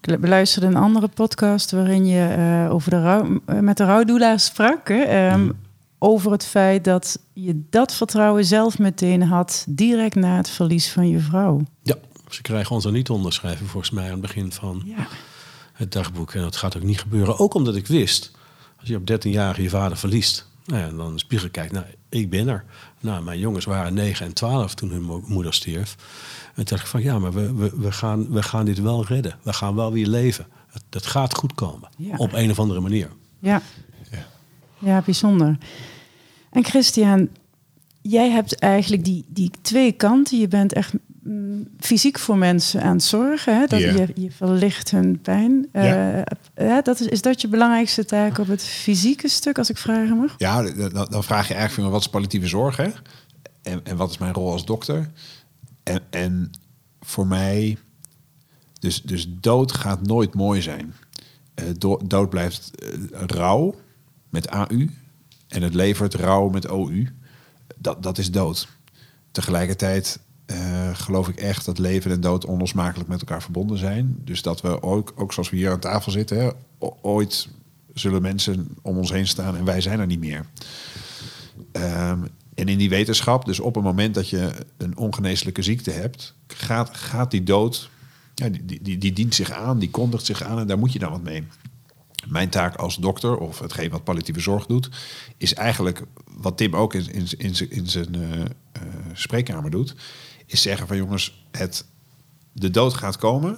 Ik 0.01 0.19
beluisterde 0.19 0.67
een 0.67 0.75
andere 0.75 1.07
podcast 1.07 1.71
waarin 1.71 2.05
je 2.05 2.27
eh, 2.27 2.73
over 2.73 2.89
de 2.89 3.01
rouw, 3.01 3.41
met 3.62 3.77
de 3.77 3.86
rouwdoula 3.86 4.38
sprak. 4.38 4.88
Hè, 4.88 5.01
ehm, 5.01 5.49
Over 5.99 6.31
het 6.31 6.45
feit 6.45 6.83
dat 6.83 7.19
je 7.33 7.62
dat 7.69 7.93
vertrouwen 7.93 8.45
zelf 8.45 8.79
meteen 8.79 9.23
had, 9.23 9.65
direct 9.69 10.15
na 10.15 10.38
het 10.38 10.49
verlies 10.49 10.89
van 10.91 11.10
je 11.10 11.19
vrouw. 11.19 11.62
Ja, 11.81 11.95
ze 12.29 12.41
krijgen 12.41 12.75
ons 12.75 12.86
er 12.86 12.91
niet 12.91 13.10
onderschrijven 13.10 13.67
volgens 13.67 13.91
mij 13.91 14.05
aan 14.05 14.12
het 14.12 14.21
begin 14.21 14.51
van 14.51 14.81
Ja. 14.86 15.07
het 15.73 15.91
dagboek. 15.91 16.33
En 16.33 16.41
dat 16.41 16.55
gaat 16.55 16.77
ook 16.77 16.83
niet 16.83 16.99
gebeuren. 16.99 17.39
Ook 17.39 17.53
omdat 17.53 17.75
ik 17.75 17.88
wist, 17.88 18.31
als 18.79 18.88
je 18.89 18.95
op 18.95 19.07
13 19.07 19.31
jaar 19.31 19.62
je 19.62 19.69
vader 19.69 19.97
verliest... 19.97 20.47
Nou 20.65 20.81
ja, 20.81 20.89
dan 20.89 21.07
in 21.07 21.13
de 21.13 21.19
spiegel 21.19 21.49
kijkt, 21.49 21.71
nou, 21.73 21.86
ik 22.10 22.29
ben 22.29 22.47
er. 22.47 22.65
Nou, 23.01 23.23
mijn 23.23 23.39
jongens 23.39 23.65
waren 23.65 23.93
9 23.93 24.25
en 24.25 24.33
12 24.33 24.73
toen 24.75 24.89
hun 24.89 25.01
mo- 25.01 25.23
moeder 25.27 25.53
stierf. 25.53 25.95
En 26.47 26.53
toen 26.55 26.63
dacht 26.65 26.81
ik 26.81 26.88
van, 26.88 27.01
ja, 27.03 27.19
maar 27.19 27.33
we, 27.33 27.53
we, 27.53 27.71
we, 27.77 27.91
gaan, 27.91 28.31
we 28.31 28.43
gaan 28.43 28.65
dit 28.65 28.79
wel 28.81 29.05
redden. 29.05 29.36
We 29.41 29.53
gaan 29.53 29.75
wel 29.75 29.91
weer 29.91 30.07
leven. 30.07 30.47
Het, 30.67 30.83
het 30.89 31.05
gaat 31.05 31.36
goed 31.36 31.53
komen. 31.53 31.89
Ja. 31.97 32.15
Op 32.17 32.33
een 32.33 32.51
of 32.51 32.60
andere 32.60 32.79
manier. 32.79 33.10
Ja. 33.39 33.62
Ja. 34.79 35.01
Bijzonder. 35.05 35.57
En 36.51 36.63
Christian, 36.65 37.29
jij 38.01 38.29
hebt 38.29 38.55
eigenlijk 38.59 39.03
die, 39.05 39.25
die 39.27 39.51
twee 39.61 39.91
kanten. 39.91 40.39
Je 40.39 40.47
bent 40.47 40.73
echt 40.73 40.93
mm, 41.23 41.67
fysiek 41.79 42.19
voor 42.19 42.37
mensen 42.37 42.81
aan 42.81 42.93
het 42.95 43.03
zorgen. 43.03 43.59
Hè? 43.59 43.65
Dat 43.65 43.79
je, 43.79 44.07
je 44.15 44.31
verlicht 44.31 44.91
hun 44.91 45.19
pijn. 45.21 45.67
Ja. 45.73 46.11
Eh, 46.23 46.35
hè, 46.53 46.81
dat 46.81 46.99
is, 46.99 47.07
is 47.07 47.21
dat 47.21 47.41
je 47.41 47.47
belangrijkste 47.47 48.05
taak 48.05 48.37
op 48.37 48.47
het 48.47 48.63
fysieke 48.63 49.27
stuk, 49.27 49.57
als 49.57 49.69
ik 49.69 49.77
vragen 49.77 50.17
mag? 50.17 50.35
Ja, 50.37 50.61
dan, 50.61 51.07
dan 51.09 51.23
vraag 51.23 51.47
je 51.47 51.53
eigenlijk 51.53 51.83
van 51.83 51.91
wat 51.91 52.01
is 52.01 52.09
politieke 52.09 52.47
zorg, 52.47 52.77
hè? 52.77 52.89
En, 53.61 53.79
en 53.83 53.97
wat 53.97 54.09
is 54.09 54.17
mijn 54.17 54.33
rol 54.33 54.51
als 54.51 54.65
dokter? 54.65 55.09
En, 55.83 55.99
en 56.09 56.51
voor 57.01 57.27
mij, 57.27 57.77
dus, 58.79 59.01
dus 59.01 59.27
dood 59.39 59.71
gaat 59.71 60.07
nooit 60.07 60.33
mooi 60.33 60.61
zijn. 60.61 60.93
Eh, 61.53 61.65
do- 61.77 62.01
dood 62.05 62.29
blijft 62.29 62.71
eh, 62.75 63.21
rouw 63.25 63.75
met 64.29 64.49
AU 64.49 64.89
en 65.47 65.61
het 65.61 65.73
levert 65.73 66.13
rouw 66.13 66.49
met 66.49 66.67
OU. 66.67 67.07
Dat, 67.77 68.03
dat 68.03 68.17
is 68.17 68.31
dood. 68.31 68.67
Tegelijkertijd 69.31 70.19
eh, 70.45 70.95
geloof 70.95 71.27
ik 71.27 71.35
echt 71.35 71.65
dat 71.65 71.77
leven 71.77 72.11
en 72.11 72.21
dood 72.21 72.45
onlosmakelijk 72.45 73.09
met 73.09 73.19
elkaar 73.19 73.41
verbonden 73.41 73.77
zijn. 73.77 74.17
Dus 74.23 74.41
dat 74.41 74.61
we 74.61 74.81
ook, 74.81 75.13
ook 75.15 75.33
zoals 75.33 75.49
we 75.49 75.57
hier 75.57 75.71
aan 75.71 75.79
tafel 75.79 76.11
zitten, 76.11 76.37
hè, 76.37 76.49
ooit 77.01 77.47
zullen 77.93 78.21
mensen 78.21 78.67
om 78.81 78.97
ons 78.97 79.11
heen 79.11 79.27
staan 79.27 79.55
en 79.55 79.65
wij 79.65 79.81
zijn 79.81 79.99
er 79.99 80.05
niet 80.05 80.19
meer. 80.19 80.45
Ehm, 81.71 82.19
en 82.53 82.67
in 82.67 82.77
die 82.77 82.89
wetenschap, 82.89 83.45
dus 83.45 83.59
op 83.59 83.75
het 83.75 83.83
moment 83.83 84.15
dat 84.15 84.29
je 84.29 84.51
een 84.77 84.97
ongeneeslijke 84.97 85.61
ziekte 85.61 85.91
hebt, 85.91 86.33
gaat, 86.47 86.97
gaat 86.97 87.31
die 87.31 87.43
dood, 87.43 87.89
ja, 88.33 88.49
die, 88.49 88.81
die, 88.81 88.97
die 88.97 89.13
dient 89.13 89.35
zich 89.35 89.51
aan, 89.51 89.79
die 89.79 89.89
kondigt 89.89 90.25
zich 90.25 90.43
aan 90.43 90.59
en 90.59 90.67
daar 90.67 90.77
moet 90.77 90.93
je 90.93 90.99
dan 90.99 91.11
wat 91.11 91.23
mee. 91.23 91.43
Mijn 92.29 92.49
taak 92.49 92.75
als 92.75 92.95
dokter, 92.95 93.37
of 93.37 93.59
hetgeen 93.59 93.89
wat 93.89 94.03
palliatieve 94.03 94.39
zorg 94.39 94.65
doet, 94.65 94.89
is 95.37 95.53
eigenlijk 95.53 96.03
wat 96.31 96.57
Tim 96.57 96.75
ook 96.75 96.93
in, 96.93 97.11
in, 97.13 97.27
in, 97.37 97.55
zijn- 97.55 97.71
in 97.71 97.87
zijn 97.87 98.15
eh, 98.15 98.41
eh, 98.41 98.81
spreekkamer 99.13 99.71
doet, 99.71 99.95
is 100.45 100.61
zeggen 100.61 100.87
van 100.87 100.97
jongens, 100.97 101.45
het, 101.51 101.85
de 102.51 102.71
dood 102.71 102.93
gaat 102.93 103.17
komen, 103.17 103.57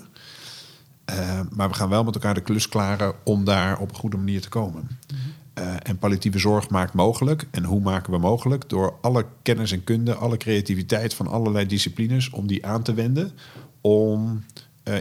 eh, 1.05 1.41
maar 1.49 1.69
we 1.69 1.75
gaan 1.75 1.89
wel 1.89 2.03
met 2.03 2.13
elkaar 2.15 2.33
de 2.33 2.41
klus 2.41 2.69
klaren 2.69 3.13
om 3.23 3.43
daar 3.43 3.79
op 3.79 3.89
een 3.89 3.95
goede 3.95 4.17
manier 4.17 4.41
te 4.41 4.49
komen. 4.49 4.87
Eh, 5.53 5.73
en 5.83 5.97
palliatieve 5.97 6.39
zorg 6.39 6.69
maakt 6.69 6.93
mogelijk. 6.93 7.47
En 7.51 7.63
hoe 7.63 7.81
maken 7.81 8.11
we 8.11 8.17
mogelijk? 8.19 8.69
Door 8.69 8.97
alle 9.01 9.25
kennis 9.41 9.71
en 9.71 9.83
kunde, 9.83 10.15
alle 10.15 10.37
creativiteit 10.37 11.13
van 11.13 11.27
allerlei 11.27 11.65
disciplines, 11.65 12.29
om 12.29 12.47
die 12.47 12.65
aan 12.65 12.83
te 12.83 12.93
wenden. 12.93 13.31
Om 13.81 14.43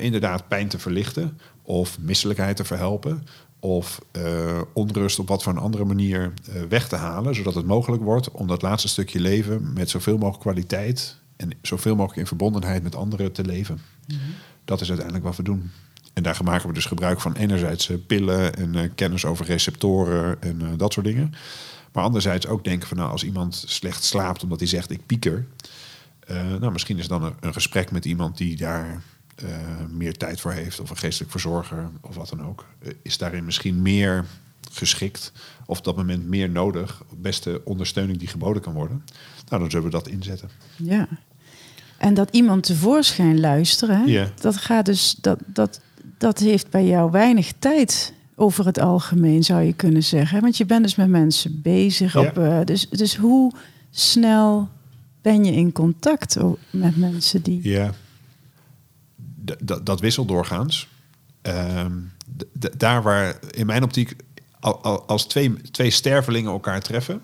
inderdaad 0.00 0.48
pijn 0.48 0.68
te 0.68 0.78
verlichten, 0.78 1.38
of 1.62 1.98
misselijkheid 1.98 2.56
te 2.56 2.64
verhelpen, 2.64 3.26
of 3.60 4.00
eh, 4.10 4.60
onrust 4.72 5.18
op 5.18 5.28
wat 5.28 5.42
voor 5.42 5.52
een 5.52 5.58
andere 5.58 5.84
manier 5.84 6.32
eh, 6.52 6.62
weg 6.68 6.88
te 6.88 6.96
halen. 6.96 7.34
Zodat 7.34 7.54
het 7.54 7.66
mogelijk 7.66 8.02
wordt 8.02 8.30
om 8.30 8.46
dat 8.46 8.62
laatste 8.62 8.88
stukje 8.88 9.20
leven 9.20 9.72
met 9.72 9.90
zoveel 9.90 10.18
mogelijk 10.18 10.40
kwaliteit 10.40 11.16
en 11.36 11.50
zoveel 11.62 11.94
mogelijk 11.94 12.18
in 12.18 12.26
verbondenheid 12.26 12.82
met 12.82 12.94
anderen 12.94 13.32
te 13.32 13.44
leven. 13.44 13.80
Dat 14.64 14.80
is 14.80 14.88
uiteindelijk 14.88 15.26
wat 15.26 15.36
we 15.36 15.42
doen. 15.42 15.70
En 16.12 16.22
daar 16.22 16.38
maken 16.44 16.68
we 16.68 16.74
dus 16.74 16.84
gebruik 16.84 17.20
van 17.20 17.34
enerzijds 17.34 17.90
eh, 17.90 17.96
pillen 18.06 18.54
en 18.54 18.94
kennis 18.94 19.24
over 19.24 19.46
receptoren 19.46 20.42
en 20.42 20.76
dat 20.76 20.92
soort 20.92 21.06
dingen. 21.06 21.34
Maar 21.92 22.04
anderzijds 22.04 22.46
ook 22.46 22.64
denken 22.64 22.88
van 22.88 22.96
nou, 22.96 23.10
als 23.10 23.24
iemand 23.24 23.64
slecht 23.66 24.04
slaapt 24.04 24.42
omdat 24.42 24.58
hij 24.58 24.68
zegt 24.68 24.90
ik 24.90 25.06
pieker. 25.06 25.46
nou, 26.60 26.72
misschien 26.72 26.98
is 26.98 27.08
dan 27.08 27.22
een, 27.22 27.34
een 27.40 27.52
gesprek 27.52 27.90
met 27.90 28.04
iemand 28.04 28.36
die 28.36 28.56
daar 28.56 29.02
eh, 29.44 29.48
meer 29.90 30.16
tijd 30.16 30.40
voor 30.40 30.52
heeft. 30.52 30.80
Of 30.80 30.90
een 30.90 30.96
geestelijk 30.96 31.30
verzorger 31.30 31.88
of 32.00 32.14
wat 32.14 32.28
dan 32.28 32.46
ook. 32.46 32.66
eh, 32.82 32.92
is 33.02 33.18
daarin 33.18 33.44
misschien 33.44 33.82
meer 33.82 34.24
geschikt. 34.70 35.32
Of 35.66 35.78
op 35.78 35.84
dat 35.84 35.96
moment 35.96 36.28
meer 36.28 36.50
nodig. 36.50 37.02
Beste 37.16 37.60
ondersteuning 37.64 38.18
die 38.18 38.28
geboden 38.28 38.62
kan 38.62 38.72
worden. 38.72 39.04
Nou, 39.48 39.60
dan 39.62 39.70
zullen 39.70 39.84
we 39.86 39.90
dat 39.92 40.08
inzetten. 40.08 40.50
Ja. 40.76 41.08
En 41.96 42.14
dat 42.14 42.28
iemand 42.30 42.62
tevoorschijn 42.62 43.40
luisteren, 43.40 44.06
Ja. 44.06 44.28
dat 44.40 44.56
gaat 44.56 44.86
dus, 44.86 45.16
dat, 45.20 45.38
dat, 45.46 45.80
dat 46.18 46.38
heeft 46.38 46.70
bij 46.70 46.86
jou 46.86 47.10
weinig 47.10 47.52
tijd 47.58 48.12
over 48.34 48.66
het 48.66 48.78
algemeen, 48.78 49.42
zou 49.44 49.62
je 49.62 49.72
kunnen 49.72 50.02
zeggen. 50.04 50.40
Want 50.40 50.56
je 50.56 50.66
bent 50.66 50.82
dus 50.82 50.94
met 50.94 51.08
mensen 51.08 51.62
bezig. 51.62 52.12
Ja. 52.12 52.20
Op, 52.20 52.38
eh, 52.38 52.60
dus, 52.64 52.88
dus 52.88 53.16
hoe 53.16 53.52
snel 53.90 54.68
ben 55.22 55.44
je 55.44 55.52
in 55.52 55.72
contact 55.72 56.36
met 56.70 56.96
mensen 56.96 57.42
die... 57.42 57.60
Ja, 57.68 57.92
dat- 59.84 60.00
wisselt 60.00 60.28
doorgaans. 60.28 60.88
Ehm, 61.42 61.92
d- 62.36 62.46
d- 62.60 62.80
daar 62.80 63.02
waar 63.02 63.38
in 63.50 63.66
mijn 63.66 63.82
optiek, 63.82 64.16
al- 64.60 64.82
al- 64.82 65.06
als 65.06 65.26
twee, 65.26 65.60
twee 65.70 65.90
stervelingen 65.90 66.52
elkaar 66.52 66.80
treffen, 66.82 67.20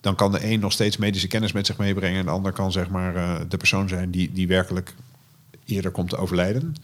dan 0.00 0.14
kan 0.14 0.32
de 0.32 0.50
een 0.52 0.60
nog 0.60 0.72
steeds 0.72 0.96
medische 0.96 1.28
kennis 1.28 1.52
met 1.52 1.66
zich 1.66 1.76
meebrengen 1.78 2.18
en 2.18 2.24
de 2.24 2.30
ander 2.30 2.52
kan 2.52 2.72
zeg 2.72 2.88
maar 2.88 3.16
eh, 3.16 3.40
de 3.48 3.56
persoon 3.56 3.88
zijn 3.88 4.10
die, 4.10 4.32
die 4.32 4.46
werkelijk 4.46 4.94
eerder 5.64 5.90
komt 5.90 6.08
te 6.08 6.16
overlijden. 6.16 6.74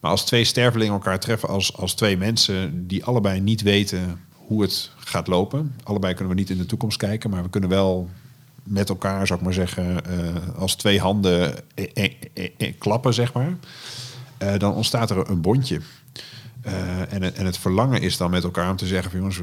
Maar 0.00 0.10
als 0.10 0.24
twee 0.24 0.44
stervelingen 0.44 0.92
elkaar 0.92 1.20
treffen 1.20 1.48
als, 1.48 1.76
als 1.76 1.94
twee 1.94 2.16
mensen 2.16 2.86
die 2.86 3.04
allebei 3.04 3.40
niet 3.40 3.62
weten 3.62 4.20
hoe 4.32 4.62
het 4.62 4.90
gaat 4.96 5.26
lopen, 5.26 5.74
allebei 5.82 6.14
kunnen 6.14 6.34
we 6.34 6.40
niet 6.40 6.50
in 6.50 6.58
de 6.58 6.66
toekomst 6.66 6.98
kijken, 6.98 7.30
maar 7.30 7.42
we 7.42 7.50
kunnen 7.50 7.70
wel 7.70 8.10
met 8.66 8.88
elkaar, 8.88 9.26
zou 9.26 9.38
ik 9.38 9.44
maar 9.44 9.54
zeggen, 9.54 10.04
eh, 10.04 10.58
als 10.58 10.74
twee 10.74 11.00
handen 11.00 11.54
eh, 11.74 11.84
eh, 11.94 12.50
eh, 12.56 12.72
klappen, 12.78 13.14
zeg 13.14 13.32
maar, 13.32 13.56
eh, 14.38 14.58
dan 14.58 14.74
ontstaat 14.74 15.10
er 15.10 15.30
een 15.30 15.40
bondje. 15.40 15.80
Eh, 16.66 17.12
en, 17.12 17.36
en 17.36 17.46
het 17.46 17.58
verlangen 17.58 18.00
is 18.00 18.16
dan 18.16 18.30
met 18.30 18.44
elkaar 18.44 18.70
om 18.70 18.76
te 18.76 18.86
zeggen: 18.86 19.10
van, 19.10 19.20
jongens, 19.20 19.40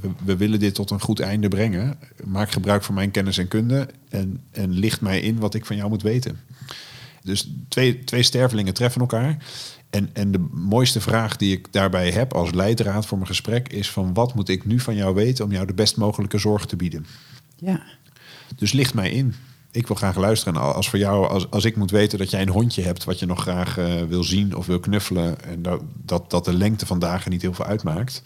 we, 0.00 0.10
we 0.24 0.36
willen 0.36 0.58
dit 0.58 0.74
tot 0.74 0.90
een 0.90 1.00
goed 1.00 1.20
einde 1.20 1.48
brengen. 1.48 1.98
Maak 2.24 2.50
gebruik 2.50 2.82
van 2.82 2.94
mijn 2.94 3.10
kennis 3.10 3.38
en 3.38 3.48
kunde 3.48 3.88
en, 4.08 4.40
en 4.50 4.70
licht 4.70 5.00
mij 5.00 5.20
in 5.20 5.38
wat 5.38 5.54
ik 5.54 5.66
van 5.66 5.76
jou 5.76 5.88
moet 5.88 6.02
weten. 6.02 6.40
Dus 7.22 7.50
twee, 7.68 8.04
twee 8.04 8.22
stervelingen 8.22 8.74
treffen 8.74 9.00
elkaar. 9.00 9.36
En, 9.90 10.10
en 10.12 10.32
de 10.32 10.46
mooiste 10.52 11.00
vraag 11.00 11.36
die 11.36 11.56
ik 11.56 11.72
daarbij 11.72 12.10
heb 12.10 12.34
als 12.34 12.52
leidraad 12.52 13.06
voor 13.06 13.18
mijn 13.18 13.30
gesprek 13.30 13.68
is: 13.68 13.90
van 13.90 14.14
wat 14.14 14.34
moet 14.34 14.48
ik 14.48 14.64
nu 14.64 14.80
van 14.80 14.94
jou 14.94 15.14
weten 15.14 15.44
om 15.44 15.52
jou 15.52 15.66
de 15.66 15.74
best 15.74 15.96
mogelijke 15.96 16.38
zorg 16.38 16.66
te 16.66 16.76
bieden? 16.76 17.06
Ja, 17.56 17.82
Dus 18.56 18.72
licht 18.72 18.94
mij 18.94 19.10
in. 19.10 19.34
Ik 19.70 19.86
wil 19.86 19.96
graag 19.96 20.16
luisteren. 20.16 20.54
En 20.54 20.74
als 20.74 20.88
voor 20.88 20.98
jou, 20.98 21.28
als, 21.28 21.50
als 21.50 21.64
ik 21.64 21.76
moet 21.76 21.90
weten 21.90 22.18
dat 22.18 22.30
jij 22.30 22.42
een 22.42 22.48
hondje 22.48 22.82
hebt 22.82 23.04
wat 23.04 23.18
je 23.18 23.26
nog 23.26 23.40
graag 23.40 23.78
eh, 23.78 24.02
wil 24.02 24.24
zien 24.24 24.56
of 24.56 24.66
wil 24.66 24.80
knuffelen. 24.80 25.44
En 25.44 25.62
dat, 25.62 25.82
dat, 26.04 26.30
dat 26.30 26.44
de 26.44 26.54
lengte 26.54 26.86
van 26.86 26.98
dagen 26.98 27.30
niet 27.30 27.42
heel 27.42 27.54
veel 27.54 27.64
uitmaakt. 27.64 28.22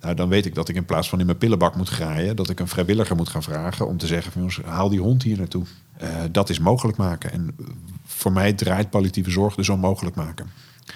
Nou, 0.00 0.14
dan 0.14 0.28
weet 0.28 0.46
ik 0.46 0.54
dat 0.54 0.68
ik 0.68 0.76
in 0.76 0.84
plaats 0.84 1.08
van 1.08 1.20
in 1.20 1.26
mijn 1.26 1.38
pillenbak 1.38 1.76
moet 1.76 1.88
graaien, 1.88 2.36
dat 2.36 2.48
ik 2.48 2.60
een 2.60 2.68
vrijwilliger 2.68 3.16
moet 3.16 3.28
gaan 3.28 3.42
vragen 3.42 3.86
om 3.86 3.98
te 3.98 4.06
zeggen: 4.06 4.32
van, 4.32 4.40
jongens, 4.40 4.60
haal 4.64 4.88
die 4.88 5.00
hond 5.00 5.22
hier 5.22 5.38
naartoe. 5.38 5.64
Eh, 5.96 6.08
dat 6.30 6.50
is 6.50 6.58
mogelijk 6.58 6.98
maken. 6.98 7.32
En 7.32 7.54
voor 8.04 8.32
mij 8.32 8.52
draait 8.52 8.90
palliatieve 8.90 9.30
zorg 9.30 9.54
dus 9.54 9.68
om 9.68 9.80
mogelijk 9.80 10.16
maken. 10.16 10.50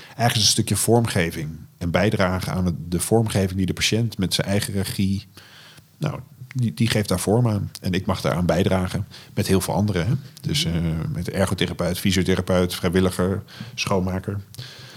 Eigenlijk 0.06 0.34
een 0.34 0.52
stukje 0.52 0.76
vormgeving 0.76 1.50
en 1.78 1.90
bijdragen 1.90 2.52
aan 2.52 2.76
de 2.88 3.00
vormgeving 3.00 3.56
die 3.56 3.66
de 3.66 3.72
patiënt 3.72 4.18
met 4.18 4.34
zijn 4.34 4.46
eigen 4.46 4.72
regie 4.72 5.26
nou, 5.98 6.20
die, 6.56 6.74
die 6.74 6.88
geeft 6.88 7.08
daar 7.08 7.20
vorm 7.20 7.48
aan. 7.48 7.70
En 7.80 7.92
ik 7.92 8.06
mag 8.06 8.20
daaraan 8.20 8.46
bijdragen 8.46 9.06
met 9.34 9.46
heel 9.46 9.60
veel 9.60 9.74
anderen. 9.74 10.06
Hè? 10.06 10.12
Dus 10.40 10.64
eh, 10.64 10.72
met 11.12 11.30
ergotherapeut, 11.30 11.98
fysiotherapeut, 11.98 12.74
vrijwilliger, 12.74 13.42
schoonmaker. 13.74 14.40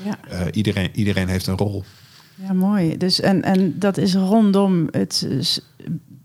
ja. 0.03 0.19
Eh, 0.29 0.45
iedereen, 0.51 0.89
iedereen 0.93 1.27
heeft 1.27 1.47
een 1.47 1.57
rol. 1.57 1.83
ja 2.35 2.53
mooi. 2.53 2.97
Dus, 2.97 3.19
en, 3.19 3.43
en 3.43 3.79
dat 3.79 3.97
is 3.97 4.13
rondom 4.13 4.87
het, 4.91 5.27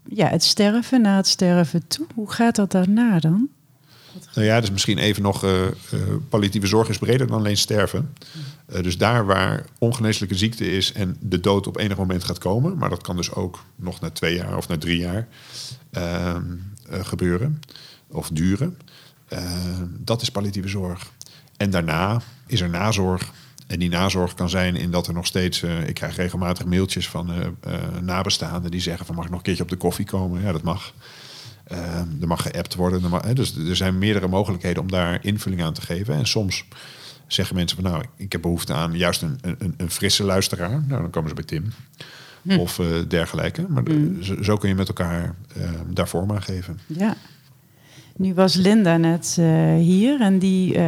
ja, 0.09 0.29
het 0.29 0.45
sterven, 0.45 1.01
na 1.01 1.17
het 1.17 1.27
sterven 1.27 1.87
toe. 1.87 2.07
Hoe 2.15 2.33
gaat 2.33 2.57
dat 2.57 2.71
daarna 2.71 3.19
dan? 3.19 3.49
Nou 4.35 4.47
ja, 4.47 4.61
dus 4.61 4.71
misschien 4.71 4.99
even 4.99 5.23
nog, 5.23 5.45
eh, 5.45 5.51
palliatieve 6.29 6.67
zorg 6.67 6.89
is 6.89 6.99
breder 6.99 7.27
dan 7.27 7.39
alleen 7.39 7.57
sterven. 7.57 8.13
Eh, 8.67 8.83
dus 8.83 8.99
daar 8.99 9.27
waar 9.27 9.65
ongeneeslijke 9.79 10.35
ziekte 10.35 10.71
is 10.71 10.93
en 10.93 11.17
de 11.21 11.41
dood 11.41 11.67
op 11.67 11.79
enig 11.79 11.97
moment 11.97 12.25
gaat 12.25 12.39
komen, 12.39 12.77
maar 12.77 12.91
dat 12.91 13.03
kan 13.03 13.17
dus 13.17 13.33
ook 13.33 13.65
nog 13.77 14.01
na 14.01 14.11
twee 14.11 14.35
jaar 14.35 14.57
of 14.57 14.69
na 14.69 14.79
drie 14.79 14.99
jaar 14.99 15.29
ehm, 15.91 16.43
eh, 16.89 17.05
gebeuren 17.05 17.61
of 18.09 18.29
duren. 18.29 18.79
Eh, 19.29 19.43
dat 19.99 20.23
is 20.23 20.31
palliatieve 20.31 20.69
zorg. 20.69 21.13
En 21.57 21.71
daarna 21.71 22.23
is 22.47 22.61
er 22.61 22.71
nazorg. 22.71 23.33
En 23.67 23.79
die 23.79 23.89
nazorg 23.89 24.35
kan 24.35 24.49
zijn 24.49 24.77
in 24.77 24.91
dat 24.91 25.07
er 25.07 25.15
nog 25.15 25.27
steeds... 25.27 25.63
ik 25.63 25.95
krijg 25.95 26.17
regelmatig 26.17 26.65
mailtjes 26.65 27.09
van 27.09 27.57
nabestaanden 28.03 28.71
die 28.71 28.81
zeggen 28.81 29.07
van... 29.07 29.15
mag 29.15 29.25
ik 29.25 29.31
nog 29.31 29.39
een 29.39 29.45
keertje 29.45 29.63
op 29.63 29.69
de 29.69 29.77
koffie 29.77 30.05
komen? 30.05 30.43
Ja, 30.43 30.53
dat 30.53 30.63
mag. 30.63 30.93
Eh, 31.65 31.99
er 32.21 32.27
mag 32.27 32.43
geappt 32.43 32.75
worden. 32.75 33.35
Dus 33.35 33.57
er 33.57 33.77
zijn 33.77 33.99
meerdere 33.99 34.29
mogelijkheden 34.29 34.83
om 34.83 34.91
daar 34.91 35.25
invulling 35.25 35.63
aan 35.63 35.73
te 35.73 35.81
geven. 35.81 36.15
En 36.15 36.27
soms 36.27 36.65
zeggen 37.35 37.57
mensen 37.57 37.83
van... 37.83 37.91
nou, 37.91 38.05
ik 38.17 38.33
heb 38.33 38.43
behoefte 38.43 38.73
aan 38.73 38.93
juist 38.97 39.23
een, 39.23 39.39
een, 39.41 39.75
een 39.77 39.91
frisse 39.91 40.25
luisteraar. 40.25 40.71
Nou, 40.89 41.01
dan 41.03 41.11
komen 41.11 41.29
ze 41.29 41.35
bij 41.35 41.45
Tim. 41.45 41.65
Of 42.59 42.79
eh, 42.79 42.87
dergelijke. 43.09 43.67
Maar 43.69 43.85
de- 43.85 44.19
zo, 44.21 44.43
zo 44.43 44.57
kun 44.57 44.69
je 44.69 44.75
met 44.75 44.89
elkaar 44.89 45.35
eh, 45.57 45.71
daar 45.93 46.09
vorm 46.09 46.33
aan 46.33 46.43
geven. 46.43 46.79
Ja. 46.87 47.17
Nu 48.17 48.35
was 48.35 48.55
Linda 48.55 48.97
net 48.97 49.37
eh, 49.39 49.75
hier 49.75 50.21
en 50.21 50.39
die 50.39 50.79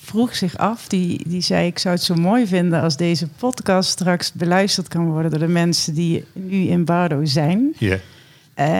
vroeg 0.00 0.36
zich 0.36 0.56
af, 0.56 0.88
die, 0.88 1.28
die 1.28 1.40
zei 1.40 1.66
ik 1.66 1.78
zou 1.78 1.94
het 1.94 2.04
zo 2.04 2.14
mooi 2.14 2.46
vinden 2.46 2.82
als 2.82 2.96
deze 2.96 3.28
podcast 3.28 3.90
straks 3.90 4.32
beluisterd 4.32 4.88
kan 4.88 5.04
worden 5.10 5.30
door 5.30 5.40
de 5.40 5.48
mensen 5.48 5.94
die 5.94 6.24
nu 6.32 6.56
in 6.56 6.84
Bardo 6.84 7.24
zijn. 7.24 7.74
Ja. 7.78 7.98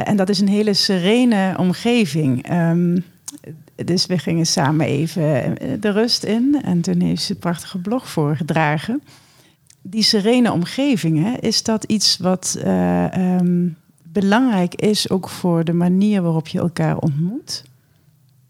En 0.04 0.16
dat 0.16 0.28
is 0.28 0.40
een 0.40 0.48
hele 0.48 0.74
serene 0.74 1.54
omgeving. 1.58 2.48
Ehm, 2.48 2.98
dus 3.84 4.06
we 4.06 4.18
gingen 4.18 4.46
samen 4.46 4.86
even 4.86 5.58
eh, 5.58 5.70
de 5.80 5.90
rust 5.90 6.24
in 6.24 6.60
en 6.62 6.80
toen 6.80 7.00
heeft 7.00 7.22
ze 7.22 7.32
een 7.32 7.38
prachtige 7.38 7.78
blog 7.78 8.08
voorgedragen. 8.08 9.02
Die 9.82 10.02
serene 10.02 10.52
omgeving, 10.52 11.22
hè, 11.22 11.36
is 11.40 11.62
dat 11.62 11.84
iets 11.84 12.16
wat 12.16 12.56
eh, 12.58 13.14
ehm, 13.14 13.68
belangrijk 14.02 14.74
is 14.74 15.10
ook 15.10 15.28
voor 15.28 15.64
de 15.64 15.72
manier 15.72 16.22
waarop 16.22 16.48
je 16.48 16.58
elkaar 16.58 16.96
ontmoet? 16.96 17.64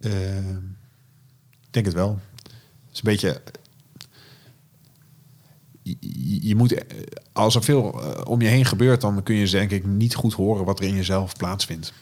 Eh, 0.01 0.49
ik 1.61 1.71
denk 1.71 1.87
het 1.87 1.95
wel. 1.95 2.19
Het 2.43 2.93
is 2.93 2.99
een 2.99 3.03
beetje. 3.05 3.41
Je, 6.41 6.57
moet, 6.57 6.73
eh, 6.73 6.97
als 7.33 7.55
er 7.55 7.63
veel 7.63 8.01
om 8.25 8.41
je 8.41 8.49
heen 8.49 8.65
gebeurt, 8.65 9.01
dan 9.01 9.23
kun 9.23 9.35
je 9.35 9.49
denk 9.49 9.71
ik 9.71 9.87
niet 9.87 10.15
goed 10.15 10.33
horen 10.33 10.65
wat 10.65 10.79
er 10.79 10.87
in 10.87 10.95
jezelf 10.95 11.37
plaatsvindt. 11.37 11.93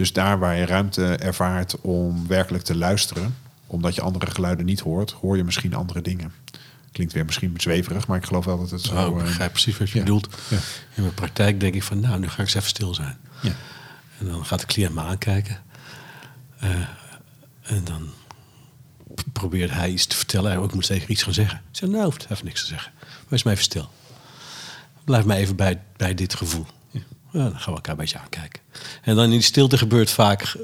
Dus 0.00 0.12
daar 0.12 0.38
waar 0.38 0.56
je 0.56 0.66
ruimte 0.66 1.16
ervaart 1.16 1.80
om 1.80 2.26
werkelijk 2.26 2.64
te 2.64 2.76
luisteren, 2.76 3.36
omdat 3.66 3.94
je 3.94 4.00
andere 4.00 4.30
geluiden 4.30 4.66
niet 4.66 4.80
hoort, 4.80 5.10
hoor 5.10 5.36
je 5.36 5.44
misschien 5.44 5.74
andere 5.74 6.02
dingen. 6.02 6.32
Klinkt 6.92 7.12
weer 7.12 7.24
misschien 7.24 7.54
zweverig, 7.56 8.06
maar 8.06 8.18
ik 8.18 8.24
geloof 8.24 8.44
wel 8.44 8.58
dat 8.58 8.70
het 8.70 8.80
zo. 8.80 8.94
Oh, 8.94 9.10
ik 9.10 9.16
eh, 9.16 9.22
begrijp 9.22 9.52
precies 9.52 9.78
wat 9.78 9.90
je 9.90 9.98
ja. 9.98 10.04
bedoelt. 10.04 10.28
Ja. 10.48 10.56
In 10.94 11.02
mijn 11.02 11.14
praktijk 11.14 11.60
denk 11.60 11.74
ik 11.74 11.82
van, 11.82 12.00
nou, 12.00 12.18
nu 12.18 12.28
ga 12.28 12.32
ik 12.32 12.38
eens 12.38 12.54
even 12.54 12.68
stil 12.68 12.94
zijn. 12.94 13.16
ja. 13.42 13.52
En 14.18 14.26
dan 14.26 14.44
gaat 14.44 14.60
de 14.60 14.66
cliënt 14.66 14.94
me 14.94 15.00
aankijken. 15.00 15.62
Eh, 16.58 16.70
en 17.62 17.84
dan 17.84 18.08
probeert 19.32 19.70
hij 19.70 19.90
iets 19.90 20.06
te 20.06 20.16
vertellen. 20.16 20.62
Ik 20.62 20.74
moet 20.74 20.86
zeker 20.86 21.10
iets 21.10 21.22
gaan 21.22 21.34
zeggen. 21.34 21.58
Ik 21.58 21.76
zeg, 21.76 21.88
nou, 21.88 22.04
hoeft 22.04 22.26
even 22.30 22.44
niks 22.44 22.60
te 22.60 22.66
zeggen. 22.66 22.92
Wees 23.28 23.42
maar 23.42 23.52
even 23.52 23.64
stil. 23.64 23.90
Blijf 25.04 25.24
maar 25.24 25.36
even 25.36 25.56
bij, 25.56 25.80
bij 25.96 26.14
dit 26.14 26.34
gevoel. 26.34 26.66
Ja. 27.32 27.42
dan 27.42 27.58
gaan 27.58 27.72
we 27.72 27.74
elkaar 27.74 27.92
een 27.92 28.00
beetje 28.00 28.18
aankijken. 28.18 28.60
En 29.02 29.14
dan 29.14 29.24
in 29.24 29.30
die 29.30 29.40
stilte 29.40 29.78
gebeurt 29.78 30.10
vaak... 30.10 30.56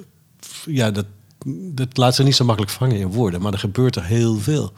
Ja, 0.67 0.91
dat, 0.91 1.07
dat 1.49 1.97
laat 1.97 2.15
zich 2.15 2.25
niet 2.25 2.37
zo 2.37 2.45
makkelijk 2.45 2.73
vangen 2.73 2.97
in 2.97 3.13
woorden. 3.13 3.41
Maar 3.41 3.53
er 3.53 3.59
gebeurt 3.59 3.97
er 3.97 4.05
heel 4.05 4.39
veel. 4.39 4.73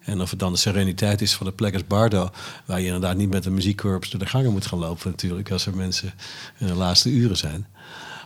En 0.00 0.20
of 0.20 0.30
het 0.30 0.38
dan 0.38 0.52
de 0.52 0.58
sereniteit 0.58 1.20
is 1.20 1.34
van 1.34 1.46
de 1.46 1.52
plek 1.52 1.72
als 1.72 1.86
Bardo... 1.86 2.30
waar 2.64 2.80
je 2.80 2.86
inderdaad 2.86 3.16
niet 3.16 3.30
met 3.30 3.46
een 3.46 3.54
muziekkorps 3.54 4.10
door 4.10 4.20
de 4.20 4.26
gangen 4.26 4.52
moet 4.52 4.66
gaan 4.66 4.78
lopen 4.78 5.10
natuurlijk... 5.10 5.50
als 5.50 5.66
er 5.66 5.76
mensen 5.76 6.14
in 6.58 6.66
de 6.66 6.74
laatste 6.74 7.10
uren 7.10 7.36
zijn. 7.36 7.66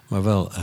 Maar 0.08 0.22
wel 0.22 0.52
eh, 0.52 0.62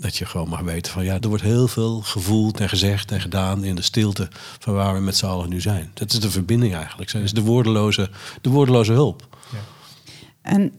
dat 0.00 0.16
je 0.16 0.26
gewoon 0.26 0.48
mag 0.48 0.60
weten 0.60 0.92
van... 0.92 1.04
ja, 1.04 1.20
er 1.20 1.28
wordt 1.28 1.42
heel 1.42 1.68
veel 1.68 2.00
gevoeld 2.00 2.60
en 2.60 2.68
gezegd 2.68 3.12
en 3.12 3.20
gedaan 3.20 3.64
in 3.64 3.74
de 3.74 3.82
stilte... 3.82 4.28
van 4.58 4.74
waar 4.74 4.94
we 4.94 5.00
met 5.00 5.16
z'n 5.16 5.26
allen 5.26 5.48
nu 5.48 5.60
zijn. 5.60 5.90
Dat 5.94 6.12
is 6.12 6.20
de 6.20 6.30
verbinding 6.30 6.74
eigenlijk. 6.74 7.12
Dat 7.12 7.22
is 7.22 7.32
de 7.32 7.42
woordeloze, 7.42 8.10
de 8.40 8.50
woordeloze 8.50 8.92
hulp. 8.92 9.28
En 10.42 10.72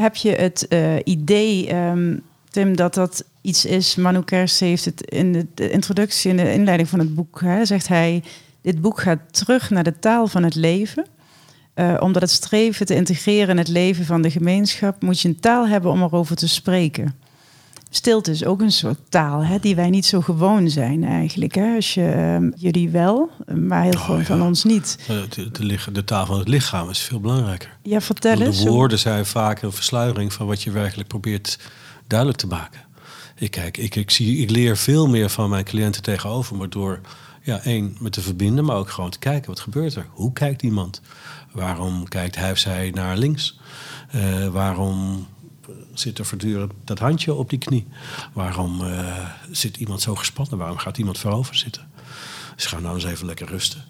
heb 0.00 0.16
je 0.16 0.30
het 0.30 0.68
eh, 0.68 0.96
idee, 1.04 1.68
ehm, 1.68 2.16
Tim, 2.50 2.76
dat 2.76 2.94
dat 2.94 3.24
iets 3.40 3.64
is? 3.64 3.96
Manu 3.96 4.22
Kers 4.22 4.60
heeft 4.60 4.84
het 4.84 5.02
in 5.02 5.48
de, 5.54 5.70
introductie, 5.70 6.30
in 6.30 6.36
de 6.36 6.52
inleiding 6.52 6.88
van 6.88 6.98
het 6.98 7.14
boek, 7.14 7.40
hè, 7.40 7.64
zegt 7.64 7.88
hij: 7.88 8.22
Dit 8.60 8.80
boek 8.80 9.00
gaat 9.00 9.18
terug 9.30 9.70
naar 9.70 9.84
de 9.84 9.98
taal 9.98 10.26
van 10.26 10.42
het 10.42 10.54
leven. 10.54 11.06
Eh, 11.74 11.96
omdat 12.00 12.22
het 12.22 12.30
streven 12.30 12.86
te 12.86 12.94
integreren 12.94 13.48
in 13.48 13.58
het 13.58 13.68
leven 13.68 14.04
van 14.04 14.22
de 14.22 14.30
gemeenschap, 14.30 15.02
moet 15.02 15.20
je 15.20 15.28
een 15.28 15.40
taal 15.40 15.68
hebben 15.68 15.90
om 15.90 16.02
erover 16.02 16.36
te 16.36 16.48
spreken. 16.48 17.14
Stilte 17.90 18.30
is 18.30 18.44
ook 18.44 18.60
een 18.60 18.72
soort 18.72 18.98
taal 19.08 19.44
hè, 19.44 19.58
die 19.58 19.76
wij 19.76 19.90
niet 19.90 20.06
zo 20.06 20.20
gewoon 20.20 20.70
zijn 20.70 21.04
eigenlijk. 21.04 21.54
Hè. 21.54 21.74
Als 21.74 21.94
je, 21.94 22.04
ehm, 22.04 22.50
jullie 22.56 22.90
wel, 22.90 23.30
maar 23.54 23.82
heel 23.82 23.98
veel 23.98 24.18
ja. 24.18 24.24
van 24.24 24.42
ons 24.42 24.64
niet. 24.64 24.98
De, 25.06 25.50
de, 25.50 25.78
de 25.92 26.04
taal 26.04 26.26
van 26.26 26.38
het 26.38 26.48
lichaam 26.48 26.90
is 26.90 26.98
veel 26.98 27.20
belangrijker. 27.20 27.76
Ja, 27.82 28.00
vertel 28.00 28.40
eens. 28.40 28.62
de 28.62 28.70
woorden 28.70 28.98
zijn 28.98 29.26
vaak 29.26 29.62
een 29.62 29.72
versluiering 29.72 30.32
van 30.32 30.46
wat 30.46 30.62
je 30.62 30.70
werkelijk 30.70 31.08
probeert 31.08 31.58
duidelijk 32.06 32.38
te 32.38 32.46
maken. 32.46 32.80
Ik, 33.36 33.50
kijk, 33.50 33.76
ik, 33.76 33.94
ik, 33.96 34.10
zie, 34.10 34.38
ik 34.38 34.50
leer 34.50 34.76
veel 34.76 35.08
meer 35.08 35.30
van 35.30 35.50
mijn 35.50 35.64
cliënten 35.64 36.02
tegenover 36.02 36.56
me 36.56 36.68
door 36.68 37.00
Ja, 37.42 37.60
één, 37.60 37.96
met 38.00 38.12
te 38.12 38.20
verbinden, 38.20 38.64
maar 38.64 38.76
ook 38.76 38.90
gewoon 38.90 39.10
te 39.10 39.18
kijken. 39.18 39.48
Wat 39.48 39.60
gebeurt 39.60 39.94
er? 39.94 40.06
Hoe 40.10 40.32
kijkt 40.32 40.62
iemand? 40.62 41.00
Waarom 41.52 42.08
kijkt 42.08 42.36
hij 42.36 42.50
of 42.50 42.58
zij 42.58 42.90
naar 42.94 43.16
links? 43.16 43.58
Eh, 44.10 44.46
waarom 44.46 45.26
zit 46.00 46.18
er 46.18 46.24
voortdurend 46.24 46.72
dat 46.84 46.98
handje 46.98 47.34
op 47.34 47.50
die 47.50 47.58
knie? 47.58 47.86
Waarom 48.32 48.84
eh, 48.84 49.26
zit 49.50 49.76
iemand 49.76 50.00
zo 50.00 50.14
gespannen? 50.14 50.58
Waarom 50.58 50.78
gaat 50.78 50.98
iemand 50.98 51.18
voorover 51.18 51.56
zitten? 51.56 51.90
Dus 52.54 52.66
ga 52.66 52.78
nou 52.78 52.94
eens 52.94 53.04
even 53.04 53.26
lekker 53.26 53.48
rusten. 53.48 53.84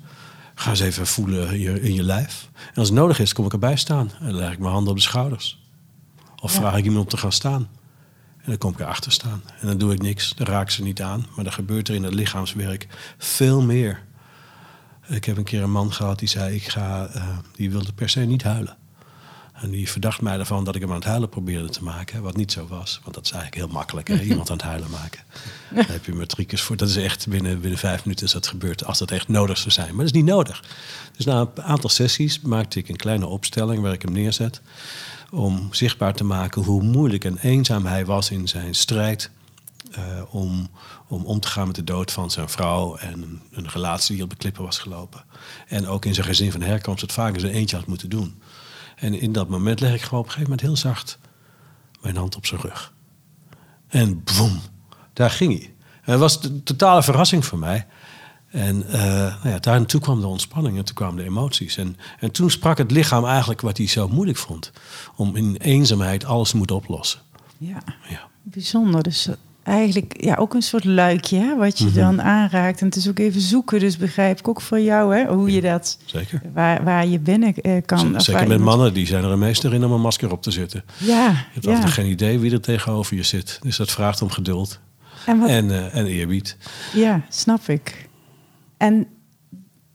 Ga 0.55 0.71
eens 0.71 0.81
even 0.81 1.07
voelen 1.07 1.49
in 1.49 1.61
je, 1.61 1.81
in 1.81 1.95
je 1.95 2.03
lijf. 2.03 2.49
En 2.55 2.75
als 2.75 2.89
het 2.89 2.99
nodig 2.99 3.19
is, 3.19 3.33
kom 3.33 3.45
ik 3.45 3.53
erbij 3.53 3.77
staan. 3.77 4.11
En 4.21 4.27
dan 4.27 4.35
leg 4.35 4.53
ik 4.53 4.59
mijn 4.59 4.73
handen 4.73 4.91
op 4.91 4.97
de 4.97 5.03
schouders. 5.03 5.59
Of 6.41 6.53
vraag 6.53 6.77
ik 6.77 6.85
iemand 6.85 7.05
om 7.05 7.11
te 7.11 7.17
gaan 7.17 7.33
staan. 7.33 7.69
En 8.39 8.45
dan 8.45 8.59
kom 8.59 8.73
ik 8.73 8.81
erachter 8.81 9.13
staan. 9.13 9.43
En 9.61 9.67
dan 9.67 9.79
doe 9.79 9.93
ik 9.93 10.03
niks. 10.03 10.35
Dan 10.35 10.47
raak 10.47 10.63
ik 10.63 10.71
ze 10.71 10.83
niet 10.83 11.03
aan. 11.03 11.27
Maar 11.35 11.45
dan 11.45 11.53
gebeurt 11.53 11.89
er 11.89 11.95
in 11.95 12.03
het 12.03 12.15
lichaamswerk 12.15 12.87
veel 13.19 13.63
meer. 13.63 14.03
Ik 15.07 15.25
heb 15.25 15.37
een 15.37 15.45
keer 15.45 15.63
een 15.63 15.71
man 15.71 15.93
gehad 15.93 16.19
die 16.19 16.29
zei: 16.29 16.55
ik 16.55 16.69
ga, 16.69 17.07
eh, 17.07 17.39
die 17.53 17.71
wilde 17.71 17.93
per 17.93 18.09
se 18.09 18.21
niet 18.21 18.43
huilen. 18.43 18.77
En 19.61 19.71
die 19.71 19.91
verdacht 19.91 20.21
mij 20.21 20.39
ervan 20.39 20.65
dat 20.65 20.75
ik 20.75 20.81
hem 20.81 20.91
aan 20.91 20.97
het 20.97 21.05
huilen 21.05 21.29
probeerde 21.29 21.69
te 21.69 21.85
maken. 21.85 22.23
Wat 22.23 22.37
niet 22.37 22.53
zo 22.53 22.67
was. 22.67 23.01
Want 23.03 23.15
dat 23.15 23.25
is 23.25 23.31
eigenlijk 23.33 23.63
heel 23.63 23.73
makkelijk. 23.75 24.09
Hè? 24.09 24.21
Iemand 24.31 24.51
aan 24.51 24.57
het 24.57 24.67
huilen 24.67 24.91
maken. 24.91 25.21
Daar 25.75 25.89
heb 25.91 26.05
je 26.05 26.13
metriekjes 26.13 26.63
voor. 26.63 26.77
Dat 26.77 26.89
is 26.89 26.97
echt 26.97 27.29
binnen, 27.29 27.61
binnen 27.61 27.79
vijf 27.79 28.05
minuten 28.05 28.27
is 28.27 28.33
dat 28.33 28.47
gebeurd. 28.47 28.85
Als 28.85 28.99
dat 28.99 29.11
echt 29.11 29.29
nodig 29.29 29.59
zou 29.59 29.71
zijn. 29.71 29.89
Maar 29.89 29.97
dat 30.05 30.15
is 30.15 30.21
niet 30.21 30.31
nodig. 30.31 30.65
Dus 31.17 31.25
na 31.25 31.41
een 31.41 31.63
aantal 31.63 31.91
sessies 31.91 32.41
maakte 32.41 32.79
ik 32.79 32.89
een 32.89 32.97
kleine 32.97 33.27
opstelling 33.27 33.83
waar 33.83 33.93
ik 33.93 34.03
hem 34.03 34.13
neerzet. 34.13 34.61
Om 35.31 35.69
zichtbaar 35.71 36.15
te 36.15 36.25
maken 36.25 36.63
hoe 36.63 36.83
moeilijk 36.83 37.25
en 37.25 37.39
eenzaam 37.39 37.87
hij 37.87 38.05
was 38.07 38.31
in 38.31 38.49
zijn 38.49 38.75
strijd. 38.75 39.31
eh, 39.93 40.03
om, 40.31 40.69
om 41.09 41.25
om 41.25 41.41
te 41.41 41.49
gaan 41.49 41.67
met 41.67 41.77
de 41.77 41.85
dood 41.85 42.13
van 42.13 42.31
zijn 42.31 42.49
vrouw 42.49 42.97
en 42.97 43.13
een, 43.23 43.41
een 43.53 43.69
relatie 43.69 44.15
die 44.15 44.25
op 44.25 44.31
de 44.31 44.37
klippen 44.37 44.65
was 44.65 44.79
gelopen. 44.79 45.25
En 45.69 45.87
ook 45.87 46.05
in 46.05 46.15
zijn 46.15 46.27
gezin 46.27 46.53
van 46.53 46.61
herkomst 46.63 47.01
het 47.01 47.13
vaak 47.13 47.35
in 47.35 47.41
zijn 47.41 47.53
eentje 47.53 47.77
had 47.77 47.87
moeten 47.87 48.09
doen. 48.09 48.41
En 49.01 49.21
in 49.21 49.33
dat 49.33 49.49
moment 49.49 49.81
leg 49.81 49.95
ik 49.95 50.03
gewoon 50.03 50.19
op 50.21 50.27
een 50.27 50.33
gegeven 50.33 50.51
moment 50.51 50.69
heel 50.69 50.77
zacht 50.93 51.19
mijn 52.01 52.17
hand 52.17 52.37
op 52.37 52.47
zijn 52.47 52.61
rug. 52.61 52.93
En 53.89 54.25
boem, 54.37 54.61
daar 55.13 55.31
ging 55.31 55.59
hij. 55.59 55.75
En 56.03 56.13
het 56.13 56.21
was 56.21 56.45
een 56.45 56.63
totale 56.63 57.03
verrassing 57.03 57.45
voor 57.45 57.59
mij. 57.59 57.87
En 58.49 58.87
eh, 58.89 59.01
nou 59.43 59.49
ja, 59.49 59.59
daar 59.59 59.85
kwam 59.87 60.21
de 60.21 60.27
ontspanning 60.27 60.79
en 60.79 60.85
toen 60.85 60.95
kwamen 60.95 61.17
de 61.17 61.25
emoties. 61.25 61.77
En, 61.77 61.97
en 62.19 62.31
toen 62.31 62.51
sprak 62.51 62.79
het 62.79 62.91
lichaam 62.91 63.25
eigenlijk 63.25 63.61
wat 63.61 63.77
hij 63.77 63.87
zo 63.87 64.09
moeilijk 64.09 64.39
vond. 64.39 64.73
Om 65.17 65.37
in 65.37 65.57
eenzaamheid 65.57 66.25
alles 66.25 66.51
te 66.51 66.57
moeten 66.57 66.77
oplossen. 66.77 67.21
Ja, 67.59 67.83
Ja. 68.09 68.29
bijzonder. 68.43 69.03
Dus 69.03 69.29
eigenlijk 69.69 70.23
ja, 70.25 70.35
ook 70.35 70.55
een 70.55 70.63
soort 70.63 70.85
luikje 70.85 71.39
hè, 71.39 71.57
wat 71.57 71.79
je 71.79 71.85
Mhm. 71.85 71.95
dan 71.95 72.23
aanraakt. 72.23 72.81
En 72.81 72.87
het 72.87 72.97
is 72.97 73.09
ook 73.09 73.19
even 73.19 73.41
zoeken. 73.41 73.81
Dus 73.81 73.97
begrijp 73.97 74.39
ik 74.39 74.49
ook 74.49 74.61
voor 74.61 74.81
jou 74.81 75.17
hè, 75.17 75.27
hoe 75.35 75.53
je 75.53 75.61
dat, 75.61 75.99
Zeker. 76.05 76.43
waar, 76.55 76.85
waar 76.85 77.07
je 77.07 77.19
binnen 77.19 77.55
eh, 77.55 77.73
kan. 77.87 78.21
Zeker 78.21 78.49
met 78.49 78.61
mannen, 78.61 78.95
die 78.95 79.07
zijn 79.07 79.25
er 79.25 79.31
een 79.31 79.39
meester 79.39 79.75
in 79.75 79.85
om 79.85 79.93
een 79.93 80.01
masker 80.01 80.33
op 80.33 80.43
te 80.43 80.51
zetten. 80.51 80.85
Ja, 80.99 81.29
Je 81.29 81.35
hebt 81.53 81.65
ja. 81.65 81.75
altijd 81.75 81.93
geen 81.93 82.11
idee 82.11 82.39
wie 82.39 82.53
er 82.53 82.61
tegenover 82.61 83.17
je 83.17 83.23
zit. 83.23 83.59
Dus 83.63 83.77
dat 83.77 83.91
vraagt 83.91 84.23
om 84.23 84.31
geduld 84.31 84.81
En 85.27 85.39
wat, 85.39 85.49
en, 85.49 85.71
eh, 85.71 85.95
en 85.97 86.07
eerbied. 86.07 86.57
Ja, 86.95 87.21
snap 87.29 87.69
ik. 87.69 88.09
En 88.77 89.07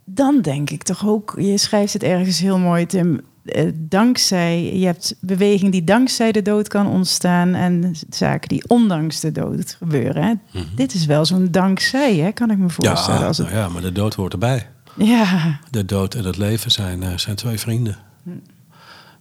dan 0.06 0.42
denk 0.42 0.70
ik 0.70 0.84
toch 0.84 1.08
ook, 1.08 1.36
je 1.40 1.58
schrijft 1.58 1.94
het 1.94 2.04
ergens 2.04 2.40
heel 2.40 2.60
mooi, 2.60 2.86
Tim. 2.86 3.22
Eh, 3.46 3.70
dankzij, 3.76 4.78
je 4.80 4.86
hebt 4.86 5.16
beweging 5.20 5.72
die 5.72 5.84
dankzij 5.84 6.32
de 6.32 6.42
dood 6.42 6.68
kan 6.68 6.88
ontstaan 6.88 7.54
en 7.56 7.96
zaken 8.10 8.50
die 8.50 8.64
ondanks 8.68 9.20
de 9.20 9.32
dood 9.32 9.76
gebeuren. 9.78 10.24
Hè? 10.24 10.62
Dit 10.76 10.94
is 10.94 11.06
wel 11.06 11.26
zo'n 11.26 11.48
dankzij, 11.52 12.16
hè? 12.16 12.32
kan 12.32 12.52
ik 12.52 12.58
me 12.58 12.70
voorstellen. 12.70 13.12
Mhm. 13.12 13.22
Ja, 13.22 13.28
als 13.28 13.38
het, 13.38 13.48
nou 13.48 13.60
ja, 13.60 13.70
maar 13.70 13.82
de 13.82 13.92
dood 13.92 14.14
hoort 14.14 14.34
erbij. 14.34 14.68
ja, 14.98 15.60
De 15.70 15.86
dood 15.86 16.16
en 16.16 16.26
het 16.26 16.38
leven 16.38 16.72
zijn, 16.72 17.04
eh, 17.04 17.18
zijn 17.18 17.36
twee 17.36 17.60
vrienden. 17.60 17.98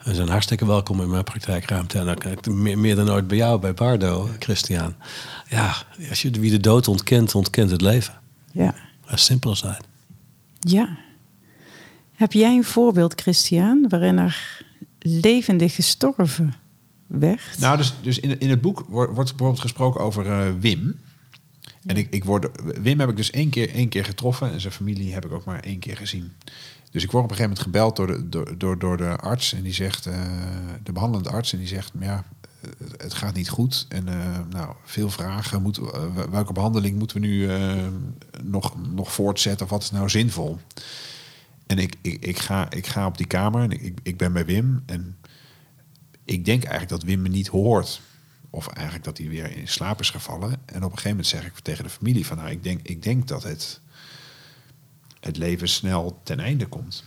En 0.04 0.14
zijn 0.14 0.28
hartstikke 0.28 0.66
welkom 0.66 1.00
in 1.00 1.10
mijn 1.10 1.24
praktijkruimte. 1.24 1.98
En 1.98 2.16
dan 2.40 2.62
meer, 2.62 2.78
meer 2.78 2.96
dan 2.96 3.10
ooit 3.10 3.26
bij 3.26 3.36
jou, 3.36 3.60
bij 3.60 3.74
Bardo, 3.74 4.28
Christian. 4.38 4.94
Ja, 5.48 5.74
als 6.08 6.22
je 6.22 6.30
wie 6.30 6.50
de 6.50 6.60
dood 6.60 6.88
ontkent, 6.88 7.34
ontkent 7.34 7.70
het 7.70 7.80
leven. 7.80 8.14
ja, 8.52 8.74
As 9.06 9.24
simpel 9.24 9.50
als 9.50 9.62
dat. 9.62 9.80
ja. 10.60 10.88
Heb 12.22 12.32
jij 12.32 12.56
een 12.56 12.64
voorbeeld, 12.64 13.20
Christian, 13.20 13.88
waarin 13.88 14.18
er 14.18 14.64
levendig 14.98 15.74
gestorven 15.74 16.54
werd? 17.06 17.58
Nou, 17.58 17.76
dus, 17.76 17.94
dus 18.02 18.18
in, 18.18 18.40
in 18.40 18.50
het 18.50 18.60
boek 18.60 18.84
wordt, 18.88 19.12
wordt 19.12 19.30
bijvoorbeeld 19.30 19.60
gesproken 19.60 20.00
over 20.00 20.26
eh, 20.26 20.52
Wim. 20.60 21.00
En 21.86 21.96
ik, 21.96 22.10
ik 22.10 22.24
word, 22.24 22.48
Wim 22.82 23.00
heb 23.00 23.08
ik 23.08 23.16
dus 23.16 23.30
één 23.30 23.50
keer, 23.50 23.74
één 23.74 23.88
keer 23.88 24.04
getroffen 24.04 24.52
en 24.52 24.60
zijn 24.60 24.72
familie 24.72 25.12
heb 25.12 25.24
ik 25.24 25.32
ook 25.32 25.44
maar 25.44 25.60
één 25.60 25.78
keer 25.78 25.96
gezien. 25.96 26.32
Dus 26.90 27.02
ik 27.02 27.10
word 27.10 27.24
op 27.24 27.30
een 27.30 27.36
gegeven 27.36 27.56
moment 27.56 27.60
gebeld 27.60 27.96
door 27.96 28.06
de, 28.06 28.28
door, 28.28 28.58
door, 28.58 28.78
door 28.78 28.96
de 28.96 29.16
arts 29.16 29.52
en 29.52 29.62
die 29.62 29.74
zegt, 29.74 30.06
eh, 30.06 30.20
de 30.82 30.92
behandelende 30.92 31.30
arts, 31.30 31.52
en 31.52 31.58
die 31.58 31.68
zegt, 31.68 31.92
ja, 32.00 32.24
het 32.96 33.14
gaat 33.14 33.34
niet 33.34 33.48
goed. 33.48 33.86
En 33.88 34.08
eh, 34.08 34.38
nou, 34.50 34.74
veel 34.84 35.10
vragen. 35.10 35.62
Moet, 35.62 35.78
eh, 35.78 36.04
welke 36.30 36.52
behandeling 36.52 36.98
moeten 36.98 37.20
we 37.20 37.26
nu 37.26 37.48
nog, 38.42 38.74
nog 38.92 39.12
voortzetten? 39.12 39.64
Of 39.64 39.70
wat 39.70 39.82
is 39.82 39.90
nou 39.90 40.08
zinvol? 40.08 40.58
En 41.72 41.78
ik, 41.78 41.96
ik, 42.02 42.38
ga, 42.38 42.70
ik 42.70 42.86
ga 42.86 43.06
op 43.06 43.16
die 43.16 43.26
kamer 43.26 43.62
en 43.62 43.70
ik, 43.70 43.98
ik 44.02 44.16
ben 44.16 44.32
bij 44.32 44.44
Wim. 44.44 44.82
En 44.86 45.16
ik 46.24 46.44
denk 46.44 46.62
eigenlijk 46.62 46.88
dat 46.88 47.02
Wim 47.02 47.22
me 47.22 47.28
niet 47.28 47.48
hoort. 47.48 48.00
Of 48.50 48.66
eigenlijk 48.66 49.04
dat 49.04 49.18
hij 49.18 49.28
weer 49.28 49.56
in 49.56 49.68
slaap 49.68 50.00
is 50.00 50.10
gevallen. 50.10 50.50
En 50.50 50.76
op 50.76 50.82
een 50.82 50.82
gegeven 50.88 51.10
moment 51.10 51.26
zeg 51.26 51.46
ik 51.46 51.58
tegen 51.58 51.84
de 51.84 51.90
familie 51.90 52.26
van... 52.26 52.36
nou, 52.36 52.50
ik 52.50 52.62
denk, 52.62 52.80
ik 52.82 53.02
denk 53.02 53.28
dat 53.28 53.42
het, 53.42 53.80
het 55.20 55.36
leven 55.36 55.68
snel 55.68 56.20
ten 56.22 56.40
einde 56.40 56.66
komt. 56.66 57.04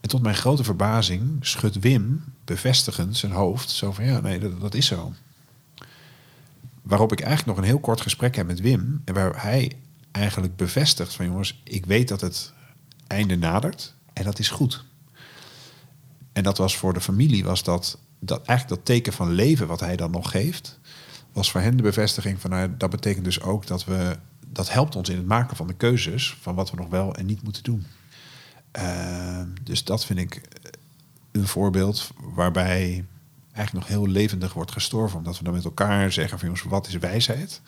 En 0.00 0.08
tot 0.08 0.22
mijn 0.22 0.34
grote 0.34 0.64
verbazing 0.64 1.46
schudt 1.46 1.78
Wim 1.78 2.24
bevestigend 2.44 3.16
zijn 3.16 3.32
hoofd. 3.32 3.70
Zo 3.70 3.92
van, 3.92 4.04
ja, 4.04 4.20
nee, 4.20 4.38
dat, 4.38 4.60
dat 4.60 4.74
is 4.74 4.86
zo. 4.86 5.12
Waarop 6.82 7.12
ik 7.12 7.20
eigenlijk 7.20 7.48
nog 7.48 7.58
een 7.64 7.70
heel 7.70 7.80
kort 7.80 8.00
gesprek 8.00 8.36
heb 8.36 8.46
met 8.46 8.60
Wim. 8.60 9.02
En 9.04 9.14
waar 9.14 9.42
hij 9.42 9.72
eigenlijk 10.10 10.56
bevestigt 10.56 11.14
van... 11.14 11.26
jongens, 11.26 11.60
ik 11.64 11.86
weet 11.86 12.08
dat 12.08 12.20
het 12.20 12.52
einde 13.10 13.36
nadert. 13.36 13.94
En 14.12 14.24
dat 14.24 14.38
is 14.38 14.48
goed. 14.48 14.84
En 16.32 16.42
dat 16.42 16.58
was 16.58 16.76
voor 16.76 16.92
de 16.92 17.00
familie, 17.00 17.44
was 17.44 17.62
dat, 17.62 17.98
dat 18.18 18.46
eigenlijk 18.46 18.68
dat 18.68 18.94
teken 18.94 19.12
van 19.12 19.32
leven 19.32 19.66
wat 19.66 19.80
hij 19.80 19.96
dan 19.96 20.10
nog 20.10 20.30
geeft, 20.30 20.78
was 21.32 21.50
voor 21.50 21.60
hen 21.60 21.76
de 21.76 21.82
bevestiging 21.82 22.40
van 22.40 22.50
nou, 22.50 22.76
dat 22.76 22.90
betekent 22.90 23.24
dus 23.24 23.40
ook 23.40 23.66
dat 23.66 23.84
we, 23.84 24.16
dat 24.46 24.72
helpt 24.72 24.96
ons 24.96 25.08
in 25.08 25.16
het 25.16 25.26
maken 25.26 25.56
van 25.56 25.66
de 25.66 25.74
keuzes 25.74 26.36
van 26.40 26.54
wat 26.54 26.70
we 26.70 26.76
nog 26.76 26.88
wel 26.88 27.14
en 27.14 27.26
niet 27.26 27.42
moeten 27.42 27.62
doen. 27.62 27.86
Uh, 28.78 29.42
dus 29.62 29.84
dat 29.84 30.04
vind 30.04 30.18
ik 30.18 30.40
een 31.32 31.46
voorbeeld 31.46 32.10
waarbij 32.34 33.04
eigenlijk 33.52 33.86
nog 33.86 33.96
heel 33.96 34.12
levendig 34.12 34.52
wordt 34.52 34.72
gestorven, 34.72 35.18
omdat 35.18 35.38
we 35.38 35.44
dan 35.44 35.52
met 35.52 35.64
elkaar 35.64 36.12
zeggen 36.12 36.38
van 36.38 36.48
jongens, 36.48 36.66
wat 36.66 36.86
is 36.86 36.98
wijsheid? 36.98 37.60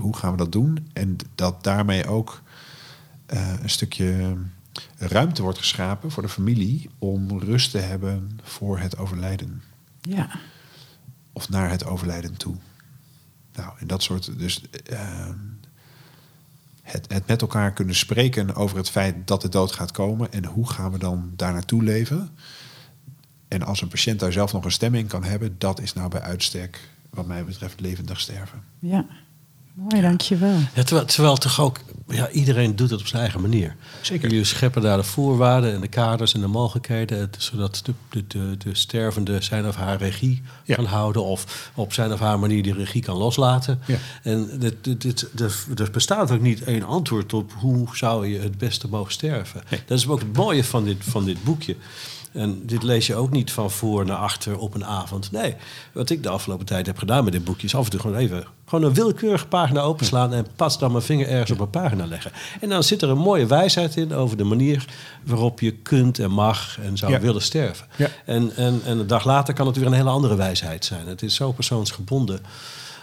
Hoe 0.00 0.16
gaan 0.16 0.30
we 0.30 0.36
dat 0.36 0.52
doen? 0.52 0.90
En 0.92 1.16
dat 1.34 1.64
daarmee 1.64 2.06
ook 2.08 2.42
uh, 3.32 3.52
een 3.62 3.70
stukje 3.70 4.36
ruimte 4.98 5.42
wordt 5.42 5.58
geschapen 5.58 6.10
voor 6.10 6.22
de 6.22 6.28
familie 6.28 6.90
om 6.98 7.38
rust 7.38 7.70
te 7.70 7.78
hebben 7.78 8.40
voor 8.42 8.78
het 8.78 8.98
overlijden. 8.98 9.62
Ja. 10.00 10.30
Of 11.32 11.48
naar 11.48 11.70
het 11.70 11.84
overlijden 11.84 12.36
toe. 12.36 12.56
Nou, 13.54 13.72
en 13.78 13.86
dat 13.86 14.02
soort. 14.02 14.38
Dus 14.38 14.62
uh, 14.92 15.28
het, 16.82 17.12
het 17.12 17.26
met 17.26 17.40
elkaar 17.40 17.72
kunnen 17.72 17.94
spreken 17.94 18.54
over 18.54 18.76
het 18.76 18.90
feit 18.90 19.26
dat 19.26 19.42
de 19.42 19.48
dood 19.48 19.72
gaat 19.72 19.90
komen 19.90 20.32
en 20.32 20.44
hoe 20.44 20.70
gaan 20.70 20.92
we 20.92 20.98
dan 20.98 21.32
daar 21.36 21.52
naartoe 21.52 21.82
leven. 21.82 22.30
En 23.48 23.62
als 23.62 23.80
een 23.80 23.88
patiënt 23.88 24.20
daar 24.20 24.32
zelf 24.32 24.52
nog 24.52 24.64
een 24.64 24.70
stem 24.70 24.94
in 24.94 25.06
kan 25.06 25.24
hebben, 25.24 25.54
dat 25.58 25.80
is 25.80 25.92
nou 25.92 26.08
bij 26.08 26.20
uitstek, 26.20 26.88
wat 27.10 27.26
mij 27.26 27.44
betreft, 27.44 27.80
levendig 27.80 28.20
sterven. 28.20 28.62
Ja, 28.78 29.06
mooi, 29.72 30.02
dankjewel. 30.02 30.58
Ja, 30.74 30.82
terwijl, 30.82 31.06
terwijl 31.06 31.36
toch 31.36 31.60
ook, 31.60 31.80
ja, 32.08 32.30
iedereen 32.30 32.76
doet 32.76 32.90
het 32.90 33.00
op 33.00 33.06
zijn 33.06 33.22
eigen 33.22 33.40
manier. 33.40 33.76
Zeker. 34.00 34.30
Jullie 34.30 34.44
scheppen 34.44 34.82
daar 34.82 34.96
de 34.96 35.02
voorwaarden 35.02 35.74
en 35.74 35.80
de 35.80 35.88
kaders 35.88 36.34
en 36.34 36.40
de 36.40 36.46
mogelijkheden, 36.46 37.30
zodat 37.38 37.80
de, 37.84 37.92
de, 38.10 38.24
de, 38.26 38.56
de 38.56 38.74
stervende 38.74 39.40
zijn 39.42 39.66
of 39.66 39.76
haar 39.76 39.96
regie 39.98 40.42
Ja. 40.64 40.74
kan 40.74 40.84
houden 40.84 41.24
of 41.24 41.70
op 41.74 41.92
zijn 41.92 42.12
of 42.12 42.20
haar 42.20 42.38
manier 42.38 42.62
die 42.62 42.74
regie 42.74 43.02
kan 43.02 43.16
loslaten. 43.16 43.80
Ja. 43.86 43.96
En 44.22 44.50
dit, 44.58 44.74
dit, 44.80 45.00
dit, 45.00 45.28
er, 45.40 45.64
er 45.76 45.90
bestaat 45.90 46.30
ook 46.30 46.40
niet 46.40 46.62
één 46.62 46.82
antwoord 46.82 47.32
op 47.32 47.52
hoe 47.52 47.88
zou 47.96 48.26
je 48.26 48.38
het 48.38 48.58
beste 48.58 48.88
mogen 48.88 49.12
sterven. 49.12 49.62
Nee. 49.70 49.80
Dat 49.86 49.98
is 49.98 50.08
ook 50.08 50.18
het 50.20 50.36
mooie 50.36 50.64
van 50.64 50.84
dit, 50.84 50.96
van 51.00 51.24
dit 51.24 51.44
boekje. 51.44 51.76
En 52.36 52.66
dit 52.66 52.82
lees 52.82 53.06
je 53.06 53.14
ook 53.14 53.30
niet 53.30 53.52
van 53.52 53.70
voor 53.70 54.04
naar 54.06 54.16
achter 54.16 54.58
op 54.58 54.74
een 54.74 54.84
avond. 54.84 55.32
Nee, 55.32 55.54
wat 55.92 56.10
ik 56.10 56.22
de 56.22 56.28
afgelopen 56.28 56.66
tijd 56.66 56.86
heb 56.86 56.98
gedaan 56.98 57.24
met 57.24 57.32
dit 57.32 57.44
boekje... 57.44 57.66
is 57.66 57.74
af 57.74 57.84
en 57.84 57.90
toe 57.90 58.00
gewoon 58.00 58.16
even 58.16 58.44
gewoon 58.68 58.84
een 58.84 58.94
willekeurige 58.94 59.46
pagina 59.46 59.80
openslaan... 59.80 60.32
en 60.32 60.46
pas 60.56 60.78
dan 60.78 60.90
mijn 60.92 61.02
vinger 61.04 61.28
ergens 61.28 61.50
op 61.50 61.60
een 61.60 61.70
pagina 61.70 62.06
leggen. 62.06 62.32
En 62.60 62.68
dan 62.68 62.82
zit 62.82 63.02
er 63.02 63.08
een 63.08 63.18
mooie 63.18 63.46
wijsheid 63.46 63.96
in 63.96 64.14
over 64.14 64.36
de 64.36 64.44
manier... 64.44 64.84
waarop 65.24 65.60
je 65.60 65.70
kunt 65.70 66.18
en 66.18 66.30
mag 66.30 66.78
en 66.80 66.96
zou 66.96 67.12
Ja. 67.12 67.20
willen 67.20 67.42
sterven. 67.42 67.86
Ja. 67.96 68.08
En, 68.24 68.56
en, 68.56 68.80
en 68.84 68.98
een 68.98 69.06
dag 69.06 69.24
later 69.24 69.54
kan 69.54 69.66
het 69.66 69.76
weer 69.76 69.86
een 69.86 69.92
hele 69.92 70.10
andere 70.10 70.36
wijsheid 70.36 70.84
zijn. 70.84 71.06
Het 71.06 71.22
is 71.22 71.34
zo 71.34 71.52
persoonsgebonden. 71.52 72.40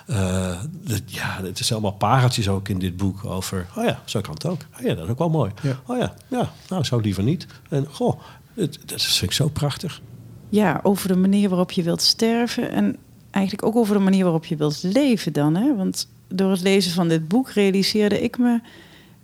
Eh, 0.08 0.52
dat- 0.72 1.02
ja, 1.06 1.40
het 1.44 1.60
is 1.60 1.72
allemaal 1.72 1.92
pareltjes 1.92 2.48
ook 2.50 2.68
in 2.70 2.80
dit 2.80 2.98
boek 2.98 3.26
over... 3.26 3.68
oh 3.78 3.84
ja, 3.86 4.02
zo 4.06 4.22
kan 4.22 4.34
het 4.34 4.46
ook. 4.46 4.62
Oh 4.80 4.86
ja, 4.86 4.94
dat 4.94 5.04
is 5.06 5.12
ook 5.12 5.18
wel 5.18 5.30
mooi. 5.30 5.52
Ja. 5.62 5.80
Oh 5.86 5.98
ja, 5.98 6.14
ja, 6.28 6.52
nou, 6.70 6.84
zo 6.84 6.98
liever 6.98 7.24
niet. 7.24 7.48
En 7.70 7.88
goh, 7.92 8.20
het, 8.54 8.80
dat 8.86 9.02
vind 9.02 9.22
ik 9.22 9.32
zo 9.32 9.48
prachtig. 9.48 10.02
Ja, 10.50 10.80
over 10.84 11.08
de 11.08 11.16
manier 11.16 11.50
waarop 11.50 11.72
je 11.72 11.84
wilt 11.84 12.02
sterven. 12.02 12.72
En 12.72 12.96
eigenlijk 13.32 13.66
ook 13.66 13.76
over 13.76 13.96
de 13.96 14.04
manier 14.04 14.24
waarop 14.24 14.46
je 14.46 14.56
wilt 14.56 14.84
leven 14.84 15.34
dan. 15.34 15.56
Hè? 15.56 15.76
Want 15.76 16.08
door 16.28 16.52
het 16.52 16.62
lezen 16.62 16.92
van 16.92 17.08
dit 17.08 17.28
boek 17.28 17.50
realiseerde 17.50 18.22
ik 18.22 18.38
me... 18.38 18.60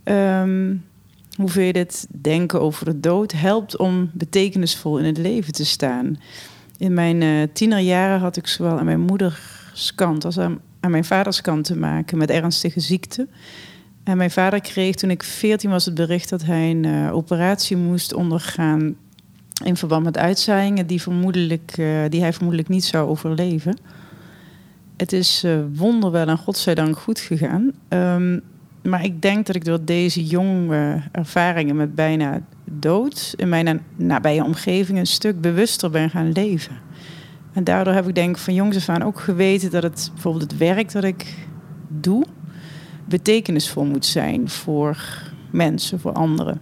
ehm, 0.04 0.76
hoeveel 1.36 1.72
dit 1.72 2.08
denken 2.22 2.62
over 2.62 2.86
de 2.86 3.00
dood 3.00 3.32
helpt 3.32 3.78
om 3.78 4.10
betekenisvol 4.14 4.98
in 4.98 5.06
het 5.06 5.18
leven 5.18 5.54
te 5.54 5.66
staan. 5.66 6.20
In 6.78 6.94
mijn 6.94 7.22
eh, 7.22 7.48
tienerjaren 7.54 8.20
had 8.20 8.38
ik 8.38 8.48
zowel 8.48 8.78
aan 8.78 8.86
mijn 8.86 9.00
moeders 9.00 9.94
kant 9.96 10.26
als 10.26 10.38
aan, 10.40 10.60
aan 10.80 10.92
mijn 10.92 11.06
vaders 11.06 11.42
kant 11.42 11.66
te 11.66 11.78
maken 11.78 12.18
met 12.18 12.30
ernstige 12.30 12.80
ziekte. 12.80 13.28
En 14.04 14.18
mijn 14.18 14.32
vader 14.32 14.62
kreeg 14.62 14.96
toen 14.96 15.10
ik 15.10 15.24
14 15.24 15.70
was 15.70 15.86
het 15.86 15.96
bericht 15.96 16.30
dat 16.30 16.44
hij 16.44 16.70
een 16.70 16.86
eh, 16.86 17.16
operatie 17.16 17.78
moest 17.78 18.14
ondergaan 18.14 18.96
in 19.64 19.78
verband 19.78 20.03
met 20.03 20.18
uitzaaiingen 20.18 20.88
die, 20.88 21.01
vermoedelijk, 21.01 21.74
eh, 21.78 21.86
die 22.10 22.22
hij 22.22 22.34
vermoedelijk 22.34 22.70
niet 22.70 22.86
zou 22.86 23.10
overleven. 23.10 23.78
Het 24.97 25.14
is 25.14 25.43
eh, 25.43 25.57
wonderwel 25.74 26.28
en 26.28 26.38
godzijdank 26.38 26.97
goed 26.97 27.20
gegaan. 27.20 27.72
Ehm, 27.88 28.39
maar 28.84 29.03
ik 29.03 29.22
denk 29.22 29.45
dat 29.45 29.55
ik 29.55 29.66
door 29.66 29.86
deze 29.86 30.26
jonge 30.26 31.01
ervaringen 31.12 31.76
met 31.76 31.95
bijna 31.95 32.41
dood 32.66 33.34
in 33.36 33.49
mijn 33.49 33.66
na- 33.66 33.80
nabije 33.95 34.43
omgeving 34.43 34.97
een 34.97 35.07
stuk 35.07 35.41
bewuster 35.41 35.89
ben 35.89 36.10
gaan 36.10 36.32
leven. 36.32 36.78
En 37.53 37.64
daardoor 37.64 37.93
heb 37.93 38.07
ik 38.07 38.16
denk 38.16 38.38
van 38.38 38.53
jongs 38.53 38.78
af 38.78 38.89
aan 38.89 39.03
ook 39.03 39.20
geweten 39.20 39.72
dat 39.72 39.84
het 39.84 40.10
bijvoorbeeld 40.14 40.51
het 40.51 40.57
werk 40.57 40.91
dat 40.91 41.03
ik 41.03 41.47
doe 41.88 42.26
betekenisvol 43.05 43.86
moet 43.86 44.05
zijn 44.05 44.49
voor 44.49 44.97
mensen, 45.49 45.99
voor 45.99 46.14
anderen. 46.14 46.62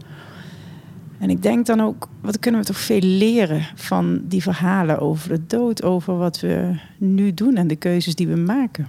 En 1.20 1.30
ik 1.30 1.41
denk 1.41 1.65
dan 1.65 1.82
ook, 1.82 2.07
wat 2.22 2.39
kunnen 2.39 2.61
we 2.61 2.68
toch 2.68 2.78
veel 2.78 2.99
leren 2.99 3.68
van 3.76 4.22
die 4.24 4.41
verhalen 4.41 4.99
over 4.99 5.30
de 5.30 5.45
dood, 5.47 5.84
over 5.84 6.18
wat 6.18 6.39
we 6.39 6.80
nu 6.97 7.34
doen 7.34 7.55
en 7.55 7.68
de 7.68 7.76
keuzes 7.76 8.15
die 8.15 8.28
we 8.28 8.36
maken. 8.36 8.88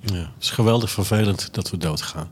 Ja, 0.00 0.14
het 0.14 0.28
is 0.42 0.50
geweldig 0.50 0.90
vervelend 0.90 1.48
dat 1.54 1.70
we 1.70 1.76
doodgaan. 1.76 2.30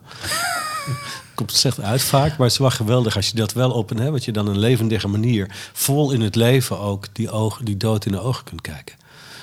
Komt 1.34 1.52
slecht 1.52 1.80
uit 1.80 2.02
vaak, 2.02 2.28
maar 2.28 2.46
het 2.46 2.52
is 2.52 2.58
wel 2.58 2.70
geweldig 2.70 3.16
als 3.16 3.28
je 3.28 3.36
dat 3.36 3.52
wel 3.52 3.70
op 3.70 3.90
een, 3.90 4.10
wat 4.10 4.24
je 4.24 4.32
dan 4.32 4.46
een 4.46 4.58
levendige 4.58 5.08
manier, 5.08 5.70
vol 5.72 6.12
in 6.12 6.20
het 6.20 6.34
leven 6.34 6.78
ook, 6.78 7.06
die, 7.12 7.30
ogen, 7.30 7.64
die 7.64 7.76
dood 7.76 8.06
in 8.06 8.12
de 8.12 8.20
ogen 8.20 8.44
kunt 8.44 8.60
kijken. 8.60 8.96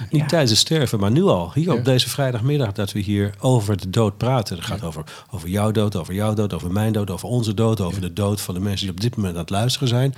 Niet 0.10 0.22
Ja. 0.22 0.28
tijdens 0.28 0.52
het 0.52 0.60
sterven, 0.60 1.00
maar 1.00 1.12
nu 1.12 1.24
al. 1.24 1.52
Hier 1.54 1.66
Ja. 1.66 1.74
op 1.74 1.86
deze 1.86 2.10
vrijdagmiddag 2.10 2.72
dat 2.72 2.92
we 2.92 3.00
hier 3.00 3.34
over 3.40 3.78
de 3.78 3.90
dood 3.90 4.18
praten. 4.18 4.56
Het 4.56 4.66
gaat 4.66 4.84
over, 4.84 5.04
over 5.30 5.50
jouw 5.50 5.72
dood, 5.72 5.96
over 5.96 6.14
jouw 6.14 6.34
dood, 6.34 6.54
over 6.54 6.72
mijn 6.72 6.94
dood, 6.94 7.10
over 7.10 7.28
onze 7.30 7.54
dood, 7.54 7.82
over 7.82 8.02
de 8.02 8.14
dood 8.14 8.42
van 8.42 8.54
de 8.54 8.60
mensen 8.60 8.86
die 8.86 8.96
op 8.96 9.02
dit 9.02 9.16
moment 9.16 9.34
aan 9.34 9.42
het 9.42 9.50
luisteren 9.50 9.88
zijn. 9.88 10.14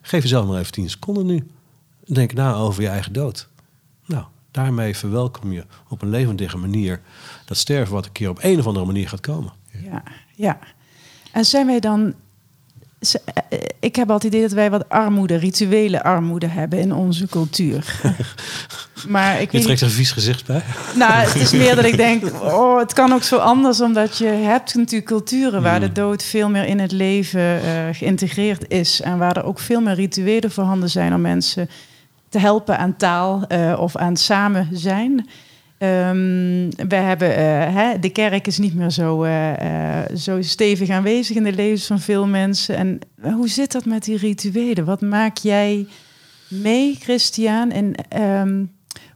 Geef 0.00 0.22
jezelf 0.22 0.46
maar 0.46 0.58
even 0.60 0.72
10 0.72 0.90
seconden 0.90 1.26
nu. 1.26 1.46
Denk 2.04 2.32
na 2.32 2.54
over 2.54 2.82
je 2.82 2.88
eigen 2.88 3.12
dood. 3.12 3.48
Nou, 4.06 4.24
daarmee 4.50 4.96
verwelkom 4.96 5.52
je 5.52 5.64
op 5.88 6.02
een 6.02 6.10
levendige 6.10 6.56
manier 6.58 7.00
dat 7.44 7.56
sterven 7.56 7.94
wat 7.94 8.06
een 8.06 8.12
keer 8.12 8.28
op 8.28 8.38
een 8.42 8.58
of 8.58 8.66
andere 8.66 8.86
manier 8.86 9.08
gaat 9.08 9.20
komen. 9.20 9.52
Ja, 9.84 10.02
ja. 10.36 10.58
En 11.32 11.44
zijn 11.44 11.66
wij 11.66 11.80
dan. 11.80 12.14
Z- 13.00 13.14
eh, 13.14 13.58
Ik 13.80 13.96
heb 13.96 14.10
altijd 14.10 14.22
het 14.32 14.32
idee 14.32 14.48
dat 14.48 14.52
wij 14.56 14.70
wat 14.70 14.88
armoede, 14.88 15.36
rituele 15.36 16.02
armoede 16.02 16.46
hebben 16.46 16.78
in 16.78 16.92
onze 16.94 17.26
cultuur. 17.26 17.84
maar 19.08 19.40
ik 19.40 19.52
Je 19.52 19.60
trekt 19.60 19.80
er 19.80 19.86
een 19.86 19.92
vies 19.92 20.12
gezicht 20.12 20.46
bij. 20.46 20.62
Nou, 20.94 21.12
het 21.12 21.34
is 21.34 21.52
meer 21.52 21.74
dat 21.76 21.84
ik 21.84 21.96
denk, 21.96 22.24
oh, 22.42 22.78
het 22.78 22.92
kan 22.92 23.12
ook 23.12 23.22
zo 23.22 23.36
anders, 23.36 23.80
omdat 23.80 24.18
je 24.18 24.24
hebt 24.26 24.74
natuurlijk 24.74 25.06
culturen 25.10 25.62
waar 25.62 25.80
de 25.80 25.92
dood 25.92 26.22
veel 26.22 26.48
meer 26.48 26.64
in 26.64 26.78
het 26.78 26.92
leven 26.92 27.40
eh, 27.62 27.72
geïntegreerd 27.92 28.64
is 28.68 29.00
en 29.00 29.18
waar 29.18 29.36
er 29.36 29.44
ook 29.44 29.58
veel 29.58 29.80
meer 29.80 29.94
rituelen 29.94 30.50
voorhanden 30.50 30.90
zijn 30.90 31.14
om 31.14 31.20
mensen 31.20 31.68
te 32.28 32.38
helpen 32.38 32.78
aan 32.78 32.96
taal 32.96 33.44
eh, 33.48 33.76
of 33.80 33.96
aan 33.96 34.16
samen 34.16 34.68
zijn. 34.72 35.28
Ehm, 35.80 36.70
we 36.88 36.94
hebben, 36.94 37.36
eh, 37.36 37.74
hè, 37.74 37.98
de 37.98 38.10
kerk 38.10 38.46
is 38.46 38.58
niet 38.58 38.74
meer 38.74 38.90
zo, 38.90 39.22
eh, 39.22 40.00
eh, 40.00 40.16
zo 40.16 40.42
stevig 40.42 40.90
aanwezig 40.90 41.36
in 41.36 41.42
de 41.42 41.52
levens 41.52 41.86
van 41.86 42.00
veel 42.00 42.26
mensen. 42.26 42.76
En 42.76 43.00
hoe 43.34 43.48
zit 43.48 43.72
dat 43.72 43.84
met 43.84 44.04
die 44.04 44.16
rituelen? 44.16 44.84
Wat 44.84 45.00
maak 45.00 45.36
jij 45.36 45.86
mee, 46.48 46.96
Christian? 47.00 47.70
En 47.70 47.94
ehm, 47.94 48.64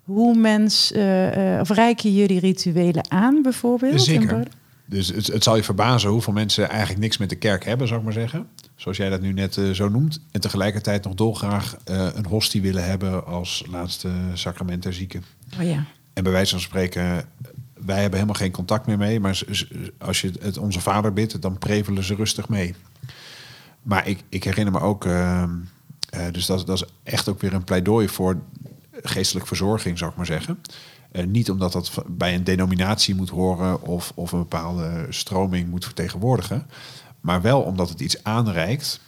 hoe 0.02 0.36
mens, 0.36 0.92
eh, 0.92 1.58
of 1.60 1.68
reiken 1.70 2.14
jullie 2.14 2.40
rituelen 2.40 3.10
aan 3.10 3.42
bijvoorbeeld? 3.42 4.02
Zeker. 4.02 4.46
Dus 4.86 5.08
het, 5.08 5.26
het 5.26 5.42
zal 5.42 5.56
je 5.56 5.62
verbazen 5.62 6.10
hoeveel 6.10 6.32
mensen 6.32 6.68
eigenlijk 6.68 7.00
niks 7.00 7.18
met 7.18 7.28
de 7.28 7.36
kerk 7.36 7.64
hebben, 7.64 7.86
zou 7.86 7.98
ik 7.98 8.04
maar 8.04 8.14
zeggen. 8.14 8.46
Zoals 8.76 8.96
jij 8.96 9.10
dat 9.10 9.20
nu 9.20 9.32
net 9.32 9.60
zo 9.72 9.88
noemt. 9.88 10.20
En 10.30 10.40
tegelijkertijd 10.40 11.04
nog 11.04 11.14
dolgraag 11.14 11.76
een 11.84 12.26
hostie 12.26 12.62
willen 12.62 12.84
hebben 12.84 13.26
als 13.26 13.64
laatste 13.70 14.10
sacrament 14.34 14.82
der 14.82 14.92
zieken. 14.92 15.24
Oh 15.60 15.66
ja. 15.66 15.84
En 16.14 16.22
bij 16.22 16.32
wijze 16.32 16.50
van 16.50 16.60
spreken, 16.60 17.28
wij 17.74 18.00
hebben 18.00 18.18
helemaal 18.18 18.40
geen 18.40 18.50
contact 18.50 18.86
meer 18.86 18.98
mee. 18.98 19.20
Maar 19.20 19.42
als 19.98 20.20
je 20.20 20.32
het 20.40 20.58
onze 20.58 20.80
vader 20.80 21.12
bidt, 21.12 21.42
dan 21.42 21.58
prevelen 21.58 22.04
ze 22.04 22.14
rustig 22.14 22.48
mee. 22.48 22.74
Maar 23.82 24.08
ik, 24.08 24.24
ik 24.28 24.44
herinner 24.44 24.72
me 24.72 24.80
ook, 24.80 25.04
ehm, 25.04 25.50
eh, 26.10 26.26
dus 26.32 26.46
dat, 26.46 26.66
dat 26.66 26.82
is 26.82 26.88
echt 27.02 27.28
ook 27.28 27.40
weer 27.40 27.54
een 27.54 27.64
pleidooi 27.64 28.08
voor 28.08 28.38
geestelijk 29.02 29.46
verzorging, 29.46 29.98
zou 29.98 30.10
ik 30.10 30.16
maar 30.16 30.26
zeggen. 30.26 30.58
Eh, 31.10 31.26
niet 31.26 31.50
omdat 31.50 31.72
dat 31.72 32.04
bij 32.06 32.34
een 32.34 32.44
denominatie 32.44 33.14
moet 33.14 33.28
horen 33.28 33.82
of, 33.82 34.12
of 34.14 34.32
een 34.32 34.38
bepaalde 34.38 35.06
stroming 35.08 35.70
moet 35.70 35.84
vertegenwoordigen. 35.84 36.66
Maar 37.20 37.42
wel 37.42 37.60
omdat 37.60 37.88
het 37.88 38.00
iets 38.00 38.24
aanreikt 38.24 39.00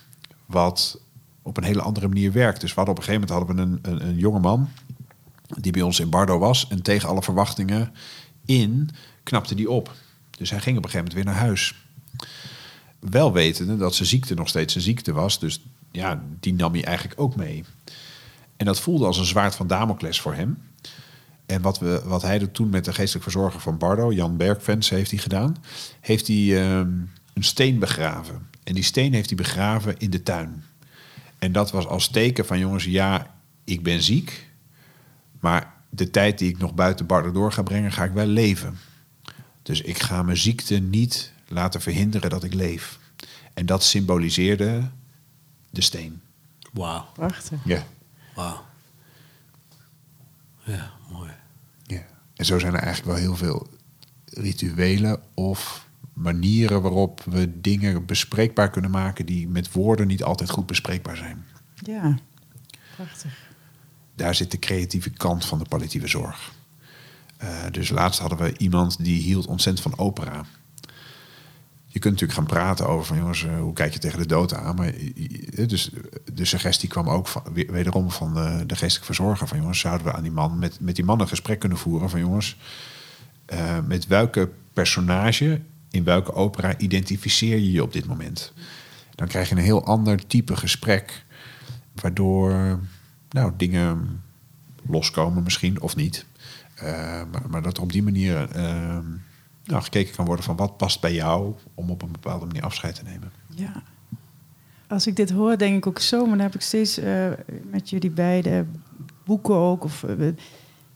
wat 0.46 1.00
op 1.42 1.56
een 1.56 1.64
hele 1.64 1.82
andere 1.82 2.08
manier 2.08 2.32
werkt. 2.32 2.60
Dus 2.60 2.74
we 2.74 2.80
op 2.80 2.88
een 2.88 3.02
gegeven 3.02 3.28
moment 3.28 3.30
hadden 3.30 3.56
we 3.56 3.62
een, 3.62 3.92
een, 3.92 4.08
een 4.08 4.16
jonge 4.16 4.40
man 4.40 4.68
die 5.60 5.72
bij 5.72 5.82
ons 5.82 6.00
in 6.00 6.10
Bardo 6.10 6.38
was. 6.38 6.68
En 6.68 6.82
tegen 6.82 7.08
alle 7.08 7.22
verwachtingen 7.22 7.92
in 8.44 8.90
knapte 9.22 9.54
die 9.54 9.70
op. 9.70 9.94
Dus 10.30 10.50
hij 10.50 10.60
ging 10.60 10.76
op 10.76 10.84
een 10.84 10.90
gegeven 10.90 11.12
moment 11.12 11.26
weer 11.26 11.34
naar 11.34 11.46
huis. 11.48 11.74
Wel 12.98 13.32
wetende 13.32 13.76
dat 13.76 13.94
zijn 13.94 14.08
ziekte 14.08 14.34
nog 14.34 14.48
steeds 14.48 14.74
een 14.74 14.80
ziekte 14.80 15.12
was. 15.12 15.38
Dus 15.38 15.60
ja, 15.90 16.22
die 16.40 16.54
nam 16.54 16.72
hij 16.72 16.84
eigenlijk 16.84 17.20
ook 17.20 17.36
mee. 17.36 17.64
En 18.56 18.66
dat 18.66 18.80
voelde 18.80 19.06
als 19.06 19.18
een 19.18 19.24
zwaard 19.24 19.54
van 19.54 19.66
Damocles 19.66 20.20
voor 20.20 20.34
hem. 20.34 20.58
En 21.46 21.62
wat, 21.62 21.78
we, 21.78 22.02
wat 22.04 22.22
hij 22.22 22.38
doet 22.38 22.54
toen 22.54 22.68
met 22.68 22.84
de 22.84 22.92
geestelijk 22.92 23.22
verzorger 23.22 23.60
van 23.60 23.78
Bardo, 23.78 24.12
Jan 24.12 24.36
Bergvens 24.36 24.88
heeft 24.88 25.10
hij 25.10 25.20
gedaan, 25.20 25.56
heeft 26.00 26.26
hij 26.26 26.62
ehm, 26.62 26.90
een 27.34 27.44
steen 27.44 27.78
begraven. 27.78 28.46
En 28.64 28.74
die 28.74 28.82
steen 28.82 29.12
heeft 29.12 29.28
hij 29.28 29.36
begraven 29.36 29.96
in 29.98 30.10
de 30.10 30.22
tuin. 30.22 30.64
En 31.38 31.52
dat 31.52 31.70
was 31.70 31.86
als 31.86 32.08
teken 32.08 32.46
van 32.46 32.58
jongens, 32.58 32.84
ja, 32.84 33.34
ik 33.64 33.82
ben 33.82 34.02
ziek, 34.02 34.48
maar 35.46 35.74
de 35.90 36.10
tijd 36.10 36.38
die 36.38 36.48
ik 36.48 36.58
nog 36.58 36.74
buiten 36.74 37.06
Bardo 37.06 37.32
door 37.32 37.52
ga 37.52 37.62
brengen, 37.62 37.92
ga 37.92 38.04
ik 38.04 38.12
wel 38.12 38.26
leven. 38.26 38.78
Dus 39.62 39.80
ik 39.80 39.98
ga 39.98 40.22
mijn 40.22 40.36
ziekte 40.36 40.78
niet 40.78 41.32
laten 41.48 41.80
verhinderen 41.80 42.30
dat 42.30 42.44
ik 42.44 42.54
leef. 42.54 42.98
En 43.54 43.66
dat 43.66 43.84
symboliseerde 43.84 44.90
de 45.70 45.80
steen. 45.80 46.20
Wauw, 46.72 47.06
Prachtig. 47.12 47.58
Ja. 47.64 47.86
wauw. 48.34 48.64
Ja, 50.64 50.90
mooi. 51.10 51.30
Ja. 51.82 52.02
En 52.34 52.44
zo 52.44 52.58
zijn 52.58 52.74
er 52.74 52.82
eigenlijk 52.82 53.12
wel 53.12 53.24
heel 53.24 53.36
veel 53.36 53.66
rituelen 54.24 55.20
of 55.34 55.86
manieren 56.12 56.82
waarop 56.82 57.22
we 57.24 57.60
dingen 57.60 58.06
bespreekbaar 58.06 58.70
kunnen 58.70 58.90
maken 58.90 59.26
die 59.26 59.48
met 59.48 59.72
woorden 59.72 60.06
niet 60.06 60.22
altijd 60.22 60.50
goed 60.50 60.66
bespreekbaar 60.66 61.16
zijn. 61.16 61.44
Ja, 61.74 62.18
prachtig. 62.96 63.45
Daar 64.16 64.34
zit 64.34 64.50
de 64.50 64.58
creatieve 64.58 65.10
kant 65.10 65.44
van 65.44 65.58
de 65.58 65.64
palliatieve 65.68 66.06
zorg. 66.06 66.52
Eh, 67.36 67.48
dus 67.70 67.88
laatst 67.88 68.20
hadden 68.20 68.38
we 68.38 68.58
iemand 68.58 69.04
die 69.04 69.22
hield 69.22 69.46
ontzettend 69.46 69.92
van 69.92 70.06
opera. 70.06 70.44
Je 71.86 71.98
kunt 72.02 72.20
natuurlijk 72.20 72.38
gaan 72.38 72.58
praten 72.58 72.88
over 72.88 73.06
van 73.06 73.16
jongens, 73.16 73.44
eh, 73.44 73.58
hoe 73.58 73.72
kijk 73.72 73.92
je 73.92 73.98
tegen 73.98 74.18
de 74.18 74.26
dood 74.26 74.54
aan? 74.54 74.76
Maar 74.76 74.88
eh, 74.88 75.68
dus 75.68 75.90
de 76.34 76.44
suggestie 76.44 76.88
kwam 76.88 77.08
ook 77.08 77.28
wederom 77.52 78.10
van 78.10 78.34
de, 78.34 78.66
de 78.66 78.76
geestelijke 78.76 79.14
verzorger 79.14 79.48
van 79.48 79.58
jongens, 79.58 79.80
zouden 79.80 80.06
we 80.06 80.12
aan 80.12 80.22
die 80.22 80.32
man 80.32 80.58
met, 80.58 80.80
met 80.80 80.96
die 80.96 81.04
man 81.04 81.20
een 81.20 81.28
gesprek 81.28 81.58
kunnen 81.58 81.78
voeren 81.78 82.10
van 82.10 82.20
jongens, 82.20 82.56
met 83.86 84.06
welke 84.06 84.50
personage 84.72 85.60
in 85.90 86.04
welke 86.04 86.32
opera 86.32 86.78
identificeer 86.78 87.56
je 87.56 87.72
je 87.72 87.82
op 87.82 87.92
dit 87.92 88.06
moment? 88.06 88.52
Dan 89.14 89.28
krijg 89.28 89.48
je 89.48 89.54
een 89.54 89.60
heel 89.60 89.84
ander 89.84 90.26
type 90.26 90.56
gesprek, 90.56 91.24
waardoor 91.94 92.80
nou, 93.30 93.52
dingen 93.56 94.22
loskomen 94.88 95.42
misschien 95.42 95.80
of 95.80 95.96
niet. 95.96 96.26
Eh, 96.74 97.22
maar, 97.32 97.42
maar 97.48 97.62
dat 97.62 97.76
er 97.76 97.82
op 97.82 97.92
die 97.92 98.02
manier 98.02 98.50
eh, 98.50 98.98
nou, 99.64 99.82
gekeken 99.82 100.14
kan 100.14 100.24
worden 100.24 100.44
van 100.44 100.56
wat 100.56 100.76
past 100.76 101.00
bij 101.00 101.14
jou 101.14 101.54
om 101.74 101.90
op 101.90 102.02
een 102.02 102.12
bepaalde 102.12 102.46
manier 102.46 102.62
afscheid 102.62 102.94
te 102.94 103.02
nemen. 103.02 103.32
Ja. 103.48 103.82
Als 104.88 105.06
ik 105.06 105.16
dit 105.16 105.30
hoor, 105.30 105.58
denk 105.58 105.76
ik 105.76 105.86
ook 105.86 105.98
zo, 105.98 106.20
maar 106.20 106.36
dan 106.36 106.46
heb 106.46 106.54
ik 106.54 106.60
steeds 106.60 106.98
eh, 106.98 107.26
met 107.70 107.90
jullie 107.90 108.10
beide 108.10 108.64
boeken 109.24 109.54
ook, 109.54 109.84
of 109.84 110.02
eh, 110.02 110.28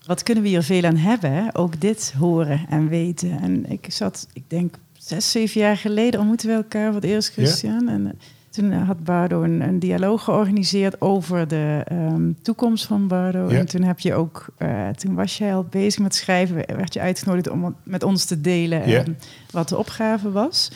Wat 0.06 0.22
kunnen 0.22 0.42
we 0.42 0.48
hier 0.48 0.62
veel 0.62 0.84
aan 0.84 0.96
hebben? 0.96 1.32
Hè? 1.32 1.56
Ook 1.56 1.80
dit 1.80 2.14
horen 2.18 2.66
en 2.68 2.88
weten. 2.88 3.40
En 3.40 3.70
ik 3.70 3.86
zat, 3.88 4.26
ik 4.32 4.42
denk, 4.46 4.74
zes, 4.98 5.30
zeven 5.30 5.60
jaar 5.60 5.76
geleden 5.76 6.20
ontmoeten 6.20 6.48
we 6.48 6.54
elkaar 6.54 6.86
voor 6.86 7.00
het 7.00 7.10
eerst, 7.10 7.32
Christian. 7.32 7.88
En 7.88 8.18
toen 8.50 8.72
had 8.72 9.04
Bardo 9.04 9.42
een, 9.42 9.60
een 9.60 9.78
dialoog 9.78 10.24
georganiseerd 10.24 11.00
over 11.00 11.48
de 11.48 11.82
ehm, 11.84 12.32
toekomst 12.42 12.84
van 12.86 13.06
Bardo. 13.08 13.50
Ja. 13.50 13.58
En 13.58 13.66
toen 13.66 13.82
heb 13.82 13.98
je 14.00 14.14
ook, 14.14 14.46
eh, 14.56 14.88
toen 14.88 15.14
was 15.14 15.38
jij 15.38 15.54
al 15.54 15.64
bezig 15.70 16.02
met 16.02 16.14
schrijven, 16.14 16.54
werd 16.66 16.94
je 16.94 17.00
uitgenodigd 17.00 17.50
om 17.50 17.74
met 17.82 18.02
ons 18.02 18.24
te 18.24 18.40
delen 18.40 18.88
Ja. 18.88 18.98
ehm, 18.98 19.12
wat 19.50 19.68
de 19.68 19.76
opgave 19.78 20.30
was. 20.30 20.70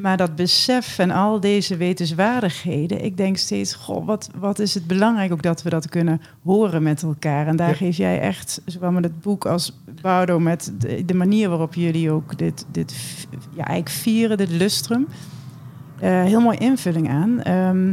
Maar 0.00 0.16
dat 0.16 0.36
besef 0.36 0.98
en 0.98 1.10
al 1.10 1.40
deze 1.40 1.76
wetenswaardigheden, 1.76 3.04
ik 3.04 3.16
denk 3.16 3.36
steeds, 3.36 3.74
goh, 3.74 4.06
wat, 4.06 4.30
wat 4.38 4.58
is 4.58 4.74
het 4.74 4.86
belangrijk 4.86 5.32
ook 5.32 5.42
dat 5.42 5.62
we 5.62 5.70
dat 5.70 5.88
kunnen 5.88 6.20
horen 6.42 6.82
met 6.82 7.02
elkaar. 7.02 7.46
En 7.46 7.56
daar 7.56 7.68
Ja. 7.68 7.74
geef 7.74 7.96
jij 7.96 8.20
echt, 8.20 8.60
zowel 8.64 8.90
met 8.92 9.04
het 9.04 9.20
boek 9.20 9.46
als 9.46 9.78
Bardo, 10.02 10.38
met 10.40 10.72
de, 10.78 11.04
de 11.04 11.14
manier 11.14 11.48
waarop 11.48 11.74
jullie 11.74 12.10
ook 12.10 12.38
dit, 12.38 12.66
dit 12.70 12.94
ja, 13.54 13.64
eigenlijk 13.64 13.88
vieren, 13.88 14.36
dit 14.36 14.50
lustrum, 14.50 15.06
eh, 15.10 15.14
heel 16.10 16.40
mooi 16.40 16.58
invulling 16.58 17.10
aan. 17.10 17.42
Ehm, 17.42 17.92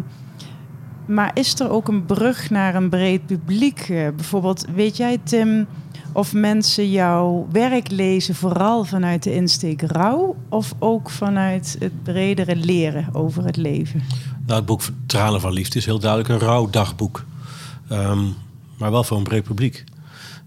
maar 1.06 1.32
is 1.34 1.60
er 1.60 1.70
ook 1.70 1.88
een 1.88 2.06
brug 2.06 2.50
naar 2.50 2.76
een 2.76 2.90
breed 2.90 3.26
publiek? 3.26 3.80
Eh, 3.80 4.08
bijvoorbeeld, 4.16 4.66
weet 4.76 4.98
jij, 4.98 5.18
Tim, 5.24 5.68
of 6.12 6.34
mensen 6.34 6.90
jouw 6.90 7.48
werk 7.52 7.92
lezen 7.92 8.36
vooral 8.36 8.84
vanuit 8.84 9.24
de 9.24 9.34
insteek 9.34 9.82
rouw 9.82 10.36
of 10.50 10.74
ook 10.80 11.10
vanuit 11.10 11.76
het 11.80 12.04
bredere 12.04 12.56
leren 12.56 13.08
over 13.14 13.46
het 13.46 13.58
leven? 13.58 14.04
Nou, 14.46 14.58
het 14.58 14.66
boek 14.66 14.82
Tranen 15.06 15.42
van 15.42 15.54
Liefde 15.54 15.78
is 15.78 15.86
heel 15.86 16.00
duidelijk 16.00 16.30
een 16.30 16.48
rouwdagboek. 16.48 17.26
Ehm, 17.90 18.24
maar 18.78 18.92
wel 18.92 19.04
voor 19.04 19.18
een 19.18 19.24
breed 19.24 19.44
publiek. 19.44 19.84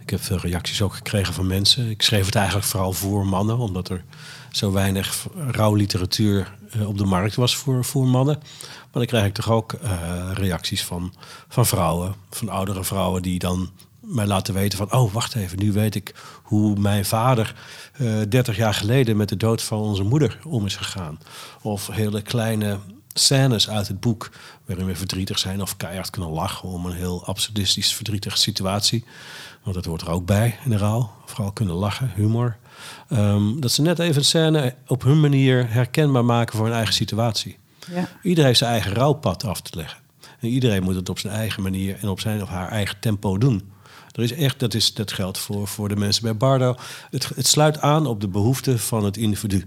Ik 0.01 0.11
heb 0.11 0.21
veel 0.21 0.39
reacties 0.39 0.83
ook 0.83 0.95
gekregen 0.95 1.35
van 1.35 1.47
mensen. 1.47 1.91
Ik 1.91 2.03
schreef 2.03 2.27
het 2.27 2.35
eigenlijk 2.35 2.67
vooral 2.67 2.93
voor 2.93 3.27
mannen, 3.27 3.59
omdat 3.59 3.89
er 3.89 4.05
zo 4.51 4.73
weinig 4.73 5.27
rouwliteratuur 5.51 6.41
eh, 6.41 6.64
op 6.87 6.99
de 6.99 7.05
markt 7.05 7.35
was 7.35 7.57
voor, 7.57 7.85
voor 7.85 8.07
mannen. 8.07 8.39
Maar 8.41 9.03
dan 9.03 9.07
krijg 9.07 9.27
ik 9.27 9.35
toch 9.35 9.51
ook 9.51 9.73
eh, 9.73 10.31
reacties 10.33 10.85
van, 10.85 11.15
van 11.49 11.67
vrouwen, 11.67 12.15
van 12.31 12.49
oudere 12.49 12.85
vrouwen 12.85 13.23
die 13.23 13.39
dan 13.39 13.71
mij 14.01 14.27
laten 14.27 14.55
weten 14.55 14.79
van... 14.79 14.93
oh, 14.93 15.13
wacht 15.13 15.35
even, 15.35 15.59
nu 15.59 15.73
weet 15.73 15.95
ik 15.95 16.15
hoe 16.43 16.79
mijn 16.79 17.05
vader 17.05 17.55
eh 17.93 18.07
30 18.29 18.57
jaar 18.57 18.75
geleden... 18.75 19.17
met 19.17 19.29
de 19.29 19.37
dood 19.37 19.63
van 19.63 19.79
onze 19.79 20.03
moeder 20.03 20.39
om 20.45 20.67
is 20.67 20.77
gegaan. 20.77 21.19
Of 21.63 21.87
hele 21.87 22.23
kleine 22.23 22.79
scènes 23.13 23.71
uit 23.71 23.89
het 23.89 24.01
boek 24.01 24.31
waarin 24.67 24.87
we 24.87 24.97
verdrietig 24.97 25.39
zijn... 25.39 25.63
of 25.63 25.77
keihard 25.77 26.11
kunnen 26.11 26.31
lachen 26.31 26.69
om 26.69 26.87
een 26.87 26.97
heel 26.97 27.27
absurdistisch 27.27 27.95
verdrietige 27.95 28.39
situatie. 28.39 29.05
Want 29.63 29.77
dat 29.77 29.85
hoort 29.85 30.03
er 30.03 30.11
ook 30.11 30.27
bij 30.27 30.59
in 30.65 30.71
de 30.71 30.77
rouw. 30.77 31.11
Vooral 31.25 31.53
kunnen 31.53 31.75
lachen, 31.75 32.13
humor. 32.15 32.57
Ehm, 33.09 33.61
dat 33.61 33.71
ze 33.71 33.83
net 33.83 33.99
even 33.99 34.17
een 34.17 34.25
scène 34.25 34.75
op 34.87 35.03
hun 35.03 35.21
manier 35.21 35.73
herkenbaar 35.73 36.25
maken 36.25 36.57
voor 36.57 36.67
hun 36.67 36.75
eigen 36.75 36.95
situatie. 36.95 37.59
Ja. 37.93 38.09
Iedereen 38.23 38.47
heeft 38.47 38.59
zijn 38.59 38.71
eigen 38.71 38.93
rouwpad 38.93 39.45
af 39.45 39.61
te 39.61 39.77
leggen. 39.77 39.99
En 40.41 40.49
iedereen 40.49 40.83
moet 40.83 40.95
het 40.95 41.09
op 41.09 41.19
zijn 41.19 41.33
eigen 41.33 41.63
manier 41.63 41.99
en 42.01 42.09
op 42.09 42.21
zijn 42.21 42.43
of 42.43 42.49
haar 42.49 42.69
eigen 42.69 43.01
tempo 43.01 43.39
doen. 43.39 43.73
Er 44.13 44.23
is 44.23 44.33
echt, 44.33 44.61
dat, 44.61 44.75
is, 44.75 44.95
dat 44.95 45.13
geldt 45.13 45.39
voor, 45.39 45.69
voor 45.69 45.89
de 45.89 45.97
mensen 45.97 46.23
bij 46.23 46.37
Bardo. 46.37 46.77
Het, 47.11 47.29
het 47.35 47.47
sluit 47.47 47.81
aan 47.81 48.07
op 48.07 48.21
de 48.21 48.29
behoeften 48.29 48.79
van 48.79 49.05
het 49.05 49.17
individu. 49.17 49.65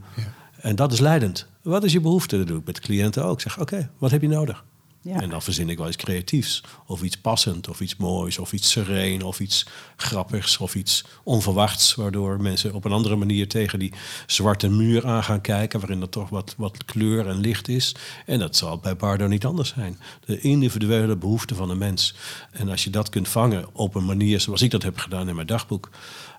En 0.62 0.76
dat 0.76 0.92
is 0.92 1.00
leidend. 1.00 1.48
Wat 1.62 1.84
is 1.84 1.92
je 1.92 2.00
behoefte? 2.00 2.38
Dat 2.38 2.48
doe 2.48 2.60
ik 2.60 2.66
met 2.66 2.80
cliënten 2.80 3.26
ook. 3.26 3.34
Ik 3.34 3.40
zeg, 3.40 3.60
oké, 3.60 3.90
wat 3.98 4.12
heb 4.12 4.22
je 4.22 4.28
nodig? 4.28 4.64
Ja. 5.08 5.22
En 5.22 5.30
dan 5.30 5.42
verzin 5.42 5.70
ik 5.70 5.78
wel 5.78 5.88
iets 5.88 5.96
creatiefs. 5.96 6.64
Of 6.86 7.02
iets 7.02 7.18
passend, 7.18 7.70
of 7.70 7.82
iets 7.82 7.96
moois, 7.96 8.38
of 8.38 8.54
iets 8.54 8.72
sereen, 8.72 9.24
of 9.24 9.40
iets 9.40 9.66
grappigs, 9.96 10.58
of 10.58 10.76
iets 10.76 11.04
onverwachts. 11.24 11.96
Waardoor 11.96 12.42
mensen 12.42 12.74
op 12.74 12.86
een 12.86 12.92
andere 12.92 13.16
manier 13.16 13.48
tegen 13.48 13.80
die 13.80 13.94
zwarte 14.26 14.70
muur 14.70 15.08
aan 15.08 15.24
gaan 15.24 15.42
kijken. 15.42 15.80
Waarin 15.80 16.02
er 16.02 16.10
toch 16.10 16.30
wat, 16.30 16.54
wat 16.58 16.86
kleur 16.86 17.28
en 17.28 17.40
licht 17.40 17.68
is. 17.68 17.96
En 18.26 18.40
dat 18.40 18.56
zal 18.56 18.78
bij 18.78 18.96
Bardo 18.96 19.28
niet 19.28 19.46
anders 19.46 19.70
zijn. 19.70 20.00
De 20.26 20.40
individuele 20.40 21.16
behoefte 21.16 21.56
van 21.56 21.70
een 21.70 21.78
mens. 21.78 22.16
En 22.52 22.70
als 22.70 22.84
je 22.84 22.90
dat 22.90 23.10
kunt 23.10 23.28
vangen 23.28 23.66
op 23.74 23.96
een 23.96 24.06
manier 24.06 24.40
zoals 24.40 24.62
ik 24.62 24.72
dat 24.72 24.84
heb 24.84 24.98
gedaan 24.98 25.30
in 25.30 25.36
mijn 25.36 25.48
dagboek. 25.48 25.90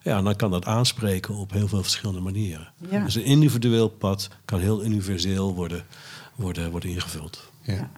Ja, 0.02 0.22
dan 0.22 0.36
kan 0.36 0.50
dat 0.50 0.64
aanspreken 0.64 1.34
op 1.34 1.52
heel 1.52 1.68
veel 1.68 1.82
verschillende 1.82 2.20
manieren. 2.20 2.72
Ja. 2.90 3.04
Dus 3.04 3.14
een 3.14 3.24
individueel 3.24 3.88
pad 3.88 4.28
kan 4.44 4.60
heel 4.60 4.84
universeel 4.84 5.54
worden, 5.54 5.86
worden, 6.34 6.70
worden 6.70 6.90
ingevuld. 6.90 7.50
Ja. 7.62 7.90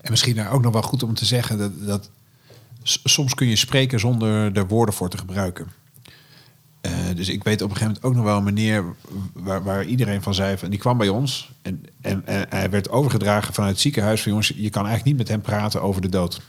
En 0.00 0.10
misschien 0.10 0.48
ook 0.48 0.62
nog 0.62 0.72
wel 0.72 0.82
goed 0.82 1.02
om 1.02 1.14
te 1.14 1.24
zeggen 1.24 1.58
dat, 1.58 1.86
dat 1.86 2.10
soms 2.82 3.34
kun 3.34 3.46
je 3.46 3.56
spreken 3.56 4.00
zonder 4.00 4.56
er 4.56 4.66
woorden 4.66 4.94
voor 4.94 5.10
te 5.10 5.18
gebruiken. 5.18 5.68
Eh, 6.80 6.92
dus 7.14 7.28
ik 7.28 7.44
weet 7.44 7.62
op 7.62 7.70
een 7.70 7.76
gegeven 7.76 7.86
moment 7.86 8.04
ook 8.04 8.14
nog 8.14 8.24
wel 8.24 8.36
een 8.36 8.54
meneer 8.54 8.84
waar, 9.62 9.84
iedereen 9.84 10.22
van 10.22 10.34
zei, 10.34 10.58
van, 10.58 10.70
die 10.70 10.78
kwam 10.78 10.98
bij 10.98 11.08
ons 11.08 11.50
en, 11.62 11.84
en, 12.00 12.22
hij 12.48 12.70
werd 12.70 12.90
overgedragen 12.90 13.54
vanuit 13.54 13.72
het 13.72 13.82
ziekenhuis 13.82 14.22
van 14.22 14.30
jongens, 14.30 14.48
je 14.48 14.70
kan 14.70 14.86
eigenlijk 14.86 15.04
niet 15.04 15.16
met 15.16 15.28
hem 15.28 15.40
praten 15.40 15.82
over 15.82 16.02
de 16.02 16.08
dood. 16.08 16.40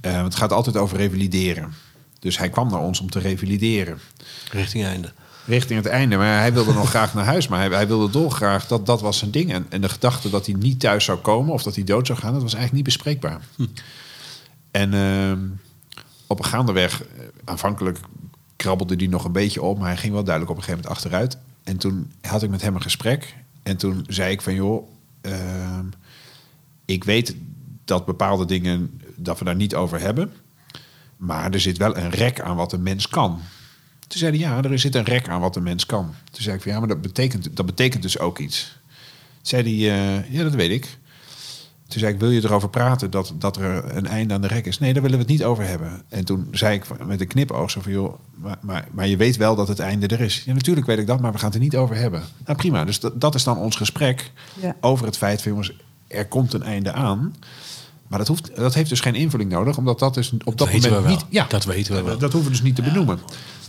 Eh, 0.00 0.22
het 0.22 0.34
gaat 0.34 0.52
altijd 0.52 0.76
over 0.76 0.96
revalideren. 0.96 1.72
Dus 2.18 2.38
hij 2.38 2.48
kwam 2.48 2.70
naar 2.70 2.80
ons 2.80 3.00
om 3.00 3.10
te 3.10 3.18
revalideren 3.18 3.98
Richting 4.50 4.84
einde. 4.84 5.12
Richting 5.44 5.82
het 5.82 5.92
einde. 5.92 6.16
Maar 6.16 6.38
hij 6.38 6.52
wilde 6.52 6.72
nog 6.72 6.88
graag 6.88 7.14
naar 7.14 7.24
huis. 7.24 7.48
Maar 7.48 7.60
hij, 7.60 7.68
hij 7.68 7.86
wilde 7.86 8.10
dolgraag. 8.10 8.66
Dat, 8.66 8.86
dat 8.86 9.00
was 9.00 9.18
zijn 9.18 9.30
ding. 9.30 9.52
En, 9.52 9.66
en 9.68 9.80
de 9.80 9.88
gedachte 9.88 10.30
dat 10.30 10.46
hij 10.46 10.54
niet 10.54 10.80
thuis 10.80 11.04
zou 11.04 11.18
komen 11.18 11.52
of 11.52 11.62
dat 11.62 11.74
hij 11.74 11.84
dood 11.84 12.06
zou 12.06 12.18
gaan, 12.18 12.32
dat 12.32 12.42
was 12.42 12.54
eigenlijk 12.54 12.86
niet 12.86 12.94
bespreekbaar. 12.94 13.40
En 14.70 14.94
ehm, 14.94 15.38
op 16.26 16.38
een 16.38 16.44
gaandeweg, 16.44 17.02
eh, 17.02 17.08
aanvankelijk 17.44 17.98
krabbelde 18.56 18.94
hij 18.94 19.06
nog 19.06 19.24
een 19.24 19.32
beetje 19.32 19.62
op, 19.62 19.78
maar 19.78 19.88
hij 19.88 19.96
ging 19.96 20.12
wel 20.12 20.24
duidelijk 20.24 20.52
op 20.52 20.58
een 20.58 20.64
gegeven 20.64 20.88
moment 20.88 21.04
achteruit. 21.04 21.38
En 21.64 21.76
toen 21.76 22.12
had 22.20 22.42
ik 22.42 22.50
met 22.50 22.62
hem 22.62 22.74
een 22.74 22.82
gesprek. 22.82 23.34
En 23.62 23.76
toen 23.76 24.04
zei 24.08 24.32
ik 24.32 24.40
van 24.40 24.54
joh, 24.54 24.88
ehm, 25.20 25.84
ik 26.84 27.04
weet 27.04 27.34
dat 27.84 28.04
bepaalde 28.04 28.44
dingen, 28.44 29.00
dat 29.16 29.38
we 29.38 29.44
daar 29.44 29.56
niet 29.56 29.74
over 29.74 30.00
hebben. 30.00 30.32
Maar 31.16 31.50
er 31.50 31.60
zit 31.60 31.78
wel 31.78 31.96
een 31.96 32.10
rek 32.10 32.40
aan 32.40 32.56
wat 32.56 32.72
een 32.72 32.82
mens 32.82 33.08
kan. 33.08 33.40
Toen 34.10 34.18
zei 34.18 34.30
hij, 34.30 34.40
ja, 34.40 34.62
er 34.62 34.78
zit 34.78 34.94
een 34.94 35.04
rek 35.04 35.28
aan 35.28 35.40
wat 35.40 35.56
een 35.56 35.62
mens 35.62 35.86
kan. 35.86 36.14
Toen 36.30 36.42
zei 36.42 36.56
ik 36.56 36.62
van, 36.62 36.72
ja, 36.72 36.78
maar 36.78 36.88
dat 36.88 37.00
betekent, 37.02 37.56
dat 37.56 37.66
betekent 37.66 38.02
dus 38.02 38.18
ook 38.18 38.38
iets. 38.38 38.78
Toen 38.86 38.96
zei 39.42 39.62
hij, 39.86 39.98
eh, 40.18 40.32
ja, 40.32 40.42
dat 40.42 40.54
weet 40.54 40.70
ik. 40.70 40.98
Toen 41.88 42.00
zei 42.00 42.12
ik, 42.12 42.20
wil 42.20 42.30
je 42.30 42.44
erover 42.44 42.68
praten 42.70 43.10
dat, 43.10 43.32
dat 43.38 43.56
er 43.56 43.96
een 43.96 44.06
einde 44.06 44.34
aan 44.34 44.40
de 44.40 44.46
rek 44.46 44.66
is? 44.66 44.78
Nee, 44.78 44.92
daar 44.92 45.02
willen 45.02 45.16
we 45.18 45.22
het 45.22 45.32
niet 45.32 45.44
over 45.44 45.64
hebben. 45.64 46.02
En 46.08 46.24
toen 46.24 46.48
zei 46.52 46.74
ik 46.76 47.04
met 47.06 47.20
een 47.20 47.26
knipoog 47.26 47.70
zo 47.70 47.80
van, 47.80 47.92
joh, 47.92 48.14
maar, 48.34 48.58
maar, 48.60 48.88
maar 48.90 49.06
je 49.06 49.16
weet 49.16 49.36
wel 49.36 49.54
dat 49.56 49.68
het 49.68 49.78
einde 49.78 50.06
er 50.06 50.20
is. 50.20 50.42
Ja, 50.44 50.52
natuurlijk 50.52 50.86
weet 50.86 50.98
ik 50.98 51.06
dat, 51.06 51.20
maar 51.20 51.32
we 51.32 51.38
gaan 51.38 51.46
het 51.46 51.56
er 51.56 51.62
niet 51.62 51.76
over 51.76 51.96
hebben. 51.96 52.22
Nou, 52.44 52.56
prima. 52.58 52.84
Dus 52.84 53.00
dat, 53.00 53.20
dat 53.20 53.34
is 53.34 53.44
dan 53.44 53.58
ons 53.58 53.76
gesprek 53.76 54.30
Ja. 54.60 54.76
over 54.80 55.06
het 55.06 55.16
feit 55.16 55.42
van, 55.42 55.50
jongens, 55.50 55.72
er 56.06 56.26
komt 56.26 56.52
een 56.52 56.62
einde 56.62 56.92
aan. 56.92 57.34
Maar 58.10 58.18
dat, 58.18 58.28
hoeft, 58.28 58.56
dat 58.56 58.74
heeft 58.74 58.88
dus 58.88 59.00
geen 59.00 59.14
invulling 59.14 59.50
nodig, 59.50 59.76
omdat 59.76 59.98
dat 59.98 60.14
dus 60.14 60.32
op 60.44 60.58
dat 60.58 60.66
moment 60.66 60.84
we 60.84 60.90
wel. 60.90 61.10
niet... 61.10 61.24
Ja, 61.28 61.46
Dat 61.48 61.64
weten 61.64 61.94
we 61.94 62.02
wel. 62.02 62.18
Dat 62.18 62.32
hoeven 62.32 62.50
we 62.50 62.56
dus 62.56 62.62
niet 62.66 62.74
te 62.74 62.82
benoemen. 62.82 63.18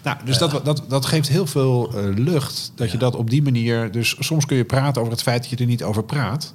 Nou, 0.04 0.18
dus 0.26 0.38
dat, 0.38 0.66
dat, 0.66 0.84
dat 0.88 1.06
geeft 1.06 1.28
heel 1.28 1.48
veel 1.48 1.92
eh, 1.96 2.04
lucht. 2.16 2.72
Dat 2.76 2.92
je 2.92 2.98
dat 2.98 3.16
op 3.16 3.30
die 3.30 3.42
manier... 3.42 3.92
Dus 3.92 4.16
soms 4.20 4.46
kun 4.46 4.58
je 4.58 4.64
praten 4.64 5.02
over 5.02 5.14
het 5.14 5.22
feit 5.22 5.42
dat 5.42 5.50
je 5.50 5.56
er 5.56 5.66
niet 5.66 5.84
over 5.84 6.04
praat. 6.04 6.54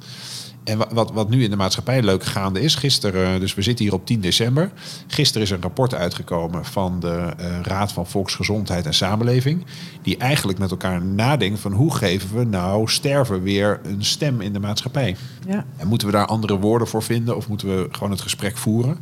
En 0.66 0.78
wa- 0.78 0.88
wat, 0.92 1.12
wat 1.12 1.28
nu 1.28 1.42
in 1.44 1.50
de 1.50 1.56
maatschappij 1.56 2.02
leuk 2.02 2.24
gaande 2.24 2.60
is... 2.60 2.74
Gisteren, 2.74 3.34
eh, 3.34 3.40
dus 3.40 3.54
we 3.54 3.62
zitten 3.62 3.84
hier 3.84 3.94
op 3.94 4.06
10 4.06 4.20
december. 4.20 4.70
Gisteren 5.06 5.42
is 5.42 5.50
een 5.50 5.62
rapport 5.62 5.94
uitgekomen 5.94 6.64
van 6.64 7.00
de 7.00 7.32
eh, 7.38 7.60
Raad 7.62 7.92
van 7.92 8.06
Volksgezondheid 8.06 8.86
en 8.86 8.94
Samenleving. 8.94 9.64
Die 10.02 10.16
eigenlijk 10.16 10.58
met 10.58 10.70
elkaar 10.70 11.04
nadenkt 11.04 11.60
van... 11.60 11.72
hoe 11.72 11.94
geven 11.94 12.36
we 12.38 12.44
nou 12.44 12.88
sterven 12.88 13.42
weer 13.42 13.80
een 13.82 14.04
stem 14.04 14.40
in 14.40 14.52
de 14.52 14.60
maatschappij? 14.60 15.16
Ja. 15.46 15.64
En 15.76 15.88
moeten 15.88 16.06
we 16.06 16.12
daar 16.12 16.26
andere 16.26 16.58
woorden 16.58 16.88
voor 16.88 17.02
vinden 17.02 17.36
of 17.36 17.48
moeten 17.48 17.68
we 17.68 17.88
gewoon 17.90 18.10
het 18.10 18.20
gesprek 18.20 18.56
voeren? 18.56 18.98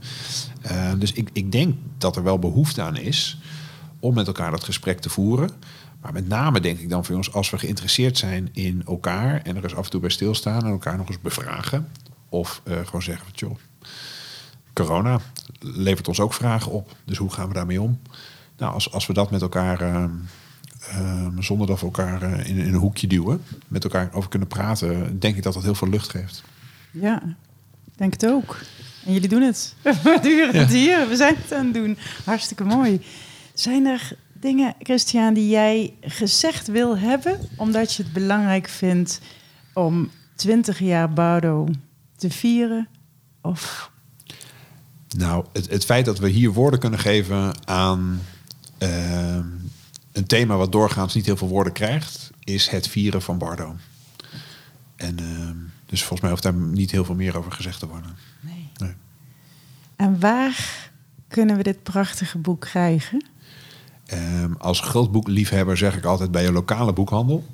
Eh, 0.60 0.90
dus 0.98 1.12
ik, 1.12 1.28
ik 1.32 1.52
denk 1.52 1.74
dat 1.98 2.16
er 2.16 2.22
wel 2.22 2.38
behoefte 2.38 2.82
aan 2.82 2.96
is 2.96 3.38
om 4.00 4.14
met 4.14 4.26
elkaar 4.26 4.50
dat 4.50 4.64
gesprek 4.64 5.00
te 5.00 5.08
voeren. 5.08 5.50
Maar 6.05 6.12
met 6.12 6.28
name 6.28 6.61
denk 6.61 6.78
ik 6.78 6.88
dan 6.88 7.05
voor 7.05 7.16
ons, 7.16 7.32
als 7.32 7.50
we 7.50 7.59
geïnteresseerd 7.59 8.18
zijn 8.18 8.48
in 8.52 8.82
elkaar 8.86 9.42
en 9.42 9.57
er 9.57 9.62
eens 9.62 9.74
af 9.74 9.84
en 9.84 9.90
toe 9.90 10.00
bij 10.00 10.11
stilstaan 10.11 10.64
en 10.64 10.70
elkaar 10.70 10.96
nog 10.96 11.09
eens 11.09 11.20
bevragen. 11.20 11.88
Of 12.28 12.61
eh, 12.64 12.78
gewoon 12.84 13.02
zeggen 13.02 13.24
van 13.24 13.34
joh, 13.34 13.59
corona 14.72 15.20
levert 15.61 16.09
ons 16.09 16.20
ook 16.20 16.34
vragen 16.34 16.72
op. 16.72 16.96
Dus 17.05 17.18
hoe 17.18 17.30
gaan 17.30 17.48
we 17.48 17.55
daarmee 17.55 17.80
om? 17.80 18.00
Nou, 18.57 18.72
als, 18.72 18.92
als 18.92 19.07
we 19.07 19.12
dat 19.12 19.30
met 19.30 19.42
elkaar, 19.42 19.80
eh, 19.80 21.26
zonder 21.38 21.66
dat 21.66 21.80
we 21.80 21.84
elkaar 21.84 22.22
eh, 22.22 22.48
in, 22.48 22.57
in 22.57 22.66
een 22.66 22.80
hoekje 22.80 23.07
duwen, 23.07 23.42
met 23.68 23.84
elkaar 23.84 24.09
over 24.12 24.30
kunnen 24.30 24.48
praten, 24.48 25.18
denk 25.20 25.36
ik 25.36 25.42
dat 25.42 25.55
dat 25.55 25.62
heel 25.62 25.74
veel 25.74 25.88
lucht 25.88 26.11
geeft. 26.11 26.42
Ja, 26.90 27.22
ik 27.84 27.96
denk 27.98 28.12
het 28.12 28.26
ook. 28.26 28.59
En 29.05 29.12
jullie 29.12 29.28
doen 29.28 29.42
het. 29.42 29.74
We 29.82 30.18
duren 30.22 30.61
het 30.61 30.70
hier. 30.70 31.09
We 31.09 31.16
zijn 31.16 31.34
het 31.36 31.52
aan 31.52 31.64
het 31.64 31.74
doen. 31.74 31.98
Hartstikke 32.24 32.64
mooi. 32.64 33.00
Zijn 33.55 33.86
er 33.86 34.16
dingen, 34.45 34.74
Christian, 34.78 35.34
die 35.34 35.49
jij 35.49 35.95
gezegd 36.01 36.66
wil 36.66 36.99
hebben... 36.99 37.40
omdat 37.57 37.95
je 37.95 38.03
het 38.03 38.12
belangrijk 38.12 38.68
vindt 38.68 39.20
om 39.72 40.11
20 40.34 40.78
jaar 40.78 41.12
Bardo 41.12 41.68
te 42.16 42.30
vieren? 42.30 42.88
Of 43.40 43.90
Nou, 45.16 45.45
het, 45.53 45.70
het 45.70 45.84
feit 45.84 46.05
dat 46.05 46.18
we 46.18 46.28
hier 46.28 46.53
woorden 46.53 46.80
kunnen 46.80 46.99
geven 46.99 47.66
aan 47.66 48.20
ehm, 48.78 49.47
een 50.12 50.26
thema 50.26 50.57
wat 50.57 50.72
doorgaans 50.72 51.14
niet 51.14 51.26
heel 51.26 51.36
veel 51.36 51.49
woorden 51.49 51.72
krijgt, 51.72 52.30
is 52.40 52.68
het 52.68 52.88
vieren 52.88 53.22
van 53.22 53.38
Bardo. 53.38 53.76
En 54.97 55.18
ehm, 55.18 55.57
dus 55.86 56.01
volgens 56.01 56.20
mij 56.20 56.30
hoeft 56.30 56.42
daar 56.42 56.55
niet 56.55 56.90
heel 56.90 57.05
veel 57.05 57.14
meer 57.14 57.38
over 57.38 57.53
gezegd 57.53 57.78
te 57.78 57.88
worden. 57.88 58.16
Nee. 58.40 58.68
Nee. 58.76 58.95
En 59.97 60.20
waar 60.20 60.90
kunnen 61.28 61.57
we 61.57 61.62
dit 61.62 61.82
prachtige 61.82 62.38
boek 62.38 62.61
krijgen? 62.61 63.32
Ehm, 64.07 64.52
als 64.59 64.80
grootboekliefhebber 64.80 65.76
zeg 65.76 65.96
ik 65.96 66.05
altijd 66.05 66.30
bij 66.30 66.42
je 66.42 66.52
lokale 66.52 66.92
boekhandel. 66.92 67.44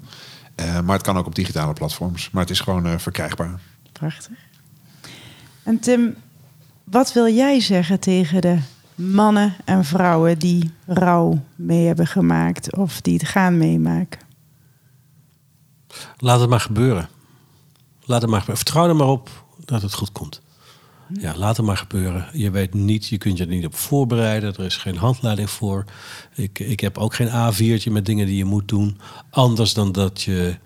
Eh, 0.55 0.81
maar 0.81 0.95
het 0.95 1.05
kan 1.05 1.17
ook 1.17 1.27
op 1.27 1.35
digitale 1.35 1.73
platforms. 1.73 2.31
Maar 2.31 2.43
het 2.43 2.51
is 2.51 2.61
gewoon 2.61 2.87
eh, 2.87 2.99
verkrijgbaar. 2.99 3.61
Prachtig. 3.93 4.37
En 5.63 5.79
Tim, 5.79 6.15
wat 6.85 7.13
wil 7.13 7.29
jij 7.29 7.61
zeggen 7.61 8.01
tegen 8.01 8.41
de 8.41 8.59
mannen 8.95 9.55
en 9.65 9.85
vrouwen 9.85 10.39
die 10.39 10.71
rouw 10.87 11.45
mee 11.57 11.87
hebben 11.87 12.07
gemaakt 12.07 12.77
of 12.77 13.01
die 13.01 13.15
het 13.15 13.29
gaan 13.29 13.59
meemaken? 13.59 14.21
Laat 16.17 16.41
het 16.41 16.51
maar 16.51 16.61
gebeuren. 16.61 17.09
Laat 18.05 18.21
het 18.21 18.31
maar 18.31 18.41
gebeuren. 18.41 18.65
Vertrouw 18.65 18.89
er 18.89 18.97
maar 18.97 19.07
op 19.07 19.45
dat 19.65 19.83
het 19.83 19.95
goed 19.95 20.13
komt. 20.13 20.41
Ja, 21.13 21.37
laat 21.37 21.57
het 21.57 21.67
maar 21.67 21.77
gebeuren. 21.77 22.27
Je 22.33 22.51
weet 22.51 22.75
niet, 22.75 23.07
je 23.07 23.19
kunt 23.19 23.39
je 23.39 23.45
er 23.45 23.51
niet 23.51 23.67
op 23.67 23.75
voorbereiden. 23.75 24.55
Er 24.55 24.65
is 24.65 24.77
geen 24.77 24.97
handleiding 24.97 25.51
voor. 25.51 25.85
Ik, 26.35 26.59
ik 26.59 26.81
heb 26.81 26.99
ook 26.99 27.15
geen 27.15 27.29
A4'tje 27.29 27.93
met 27.93 28.07
dingen 28.07 28.27
die 28.27 28.37
je 28.37 28.45
moet 28.45 28.69
doen. 28.69 28.99
Anders 29.31 29.75
dan 29.75 29.93
dat 29.93 30.23
je 30.23 30.57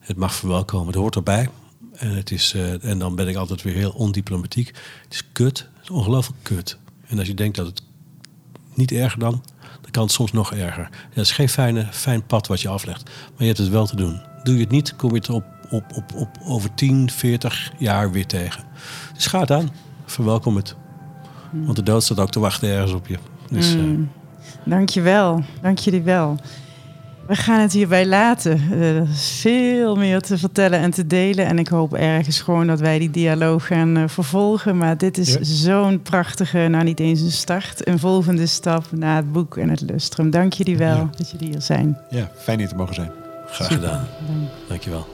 het 0.00 0.16
mag 0.16 0.34
verwelkomen. 0.34 0.86
Het 0.86 0.96
hoort 0.96 1.14
erbij. 1.14 1.48
En, 1.92 2.10
het 2.10 2.30
is, 2.30 2.52
eh, 2.54 2.84
en 2.84 2.98
dan 2.98 3.14
ben 3.14 3.28
ik 3.28 3.36
altijd 3.36 3.62
weer 3.62 3.74
heel 3.74 3.90
ondiplomatiek. 3.90 4.66
Het 5.02 5.12
is 5.12 5.32
kut. 5.32 5.68
Ongelooflijk 5.90 6.42
kut. 6.42 6.78
En 7.06 7.18
als 7.18 7.26
je 7.26 7.34
denkt 7.34 7.56
dat 7.56 7.66
het 7.66 7.82
niet 8.74 8.92
erger 8.92 9.18
dan, 9.18 9.42
dan 9.80 9.90
kan 9.90 10.02
het 10.02 10.12
soms 10.12 10.32
nog 10.32 10.52
erger. 10.52 10.88
Het 11.08 11.24
is 11.24 11.32
geen 11.32 11.48
fijne, 11.48 11.86
fijn 11.90 12.26
pad 12.26 12.46
wat 12.46 12.60
je 12.60 12.68
aflegt. 12.68 13.04
Maar 13.04 13.38
je 13.38 13.46
hebt 13.46 13.58
het 13.58 13.68
wel 13.68 13.86
te 13.86 13.96
doen. 13.96 14.20
Doe 14.42 14.54
je 14.54 14.60
het 14.60 14.70
niet, 14.70 14.96
kom 14.96 15.10
je 15.10 15.16
het 15.16 15.30
op, 15.30 15.44
op, 15.70 15.84
op, 15.94 16.14
op 16.14 16.28
over 16.44 16.74
10, 16.74 17.10
40 17.10 17.72
jaar 17.78 18.10
weer 18.10 18.26
tegen. 18.26 18.64
Dus 19.14 19.26
ga 19.26 19.46
aan. 19.46 19.70
Verwelkom 20.12 20.56
het. 20.56 20.76
Want 21.50 21.76
de 21.76 21.82
dood 21.82 22.02
staat 22.02 22.20
ook 22.20 22.30
te 22.30 22.40
wachten 22.40 22.68
ergens 22.68 22.92
op 22.92 23.06
je. 23.06 23.18
Dus, 23.50 23.74
eh, 23.74 23.80
Mm. 23.80 24.08
Dankjewel, 24.64 25.42
dank 25.60 25.78
jullie 25.78 26.02
wel. 26.02 26.36
We 27.26 27.34
gaan 27.36 27.60
het 27.60 27.72
hierbij 27.72 28.06
laten. 28.06 28.52
Eh, 28.72 28.96
Er 28.96 29.08
is 29.10 29.38
veel 29.40 29.96
meer 29.96 30.20
te 30.20 30.38
vertellen 30.38 30.78
en 30.78 30.90
te 30.90 31.06
delen. 31.06 31.46
En 31.46 31.58
ik 31.58 31.68
hoop 31.68 31.94
ergens 31.94 32.40
gewoon 32.40 32.66
dat 32.66 32.80
wij 32.80 32.98
die 32.98 33.10
dialoog 33.10 33.66
gaan 33.66 33.96
eh, 33.96 34.02
vervolgen. 34.06 34.76
Maar 34.76 34.96
dit 34.98 35.18
is 35.18 35.32
Ja. 35.32 35.38
zo'n 35.42 36.02
prachtige, 36.02 36.58
nou 36.58 36.84
niet 36.84 37.00
eens 37.00 37.20
een 37.20 37.30
start, 37.30 37.88
een 37.88 37.98
volgende 37.98 38.46
stap 38.46 38.84
naar 38.90 39.16
het 39.16 39.32
boek 39.32 39.56
en 39.56 39.68
het 39.68 39.80
lustrum. 39.80 40.30
Dank 40.30 40.52
jullie 40.52 40.76
wel 40.76 40.96
Ja. 40.96 41.08
dat 41.16 41.30
jullie 41.30 41.48
hier 41.48 41.62
zijn. 41.62 41.98
Ja, 42.10 42.30
fijn 42.38 42.58
hier 42.58 42.68
te 42.68 42.74
mogen 42.76 42.94
zijn. 42.94 43.10
graag 43.46 43.68
gedaan. 43.72 44.06
Dank. 44.26 44.48
Dankjewel. 44.68 45.06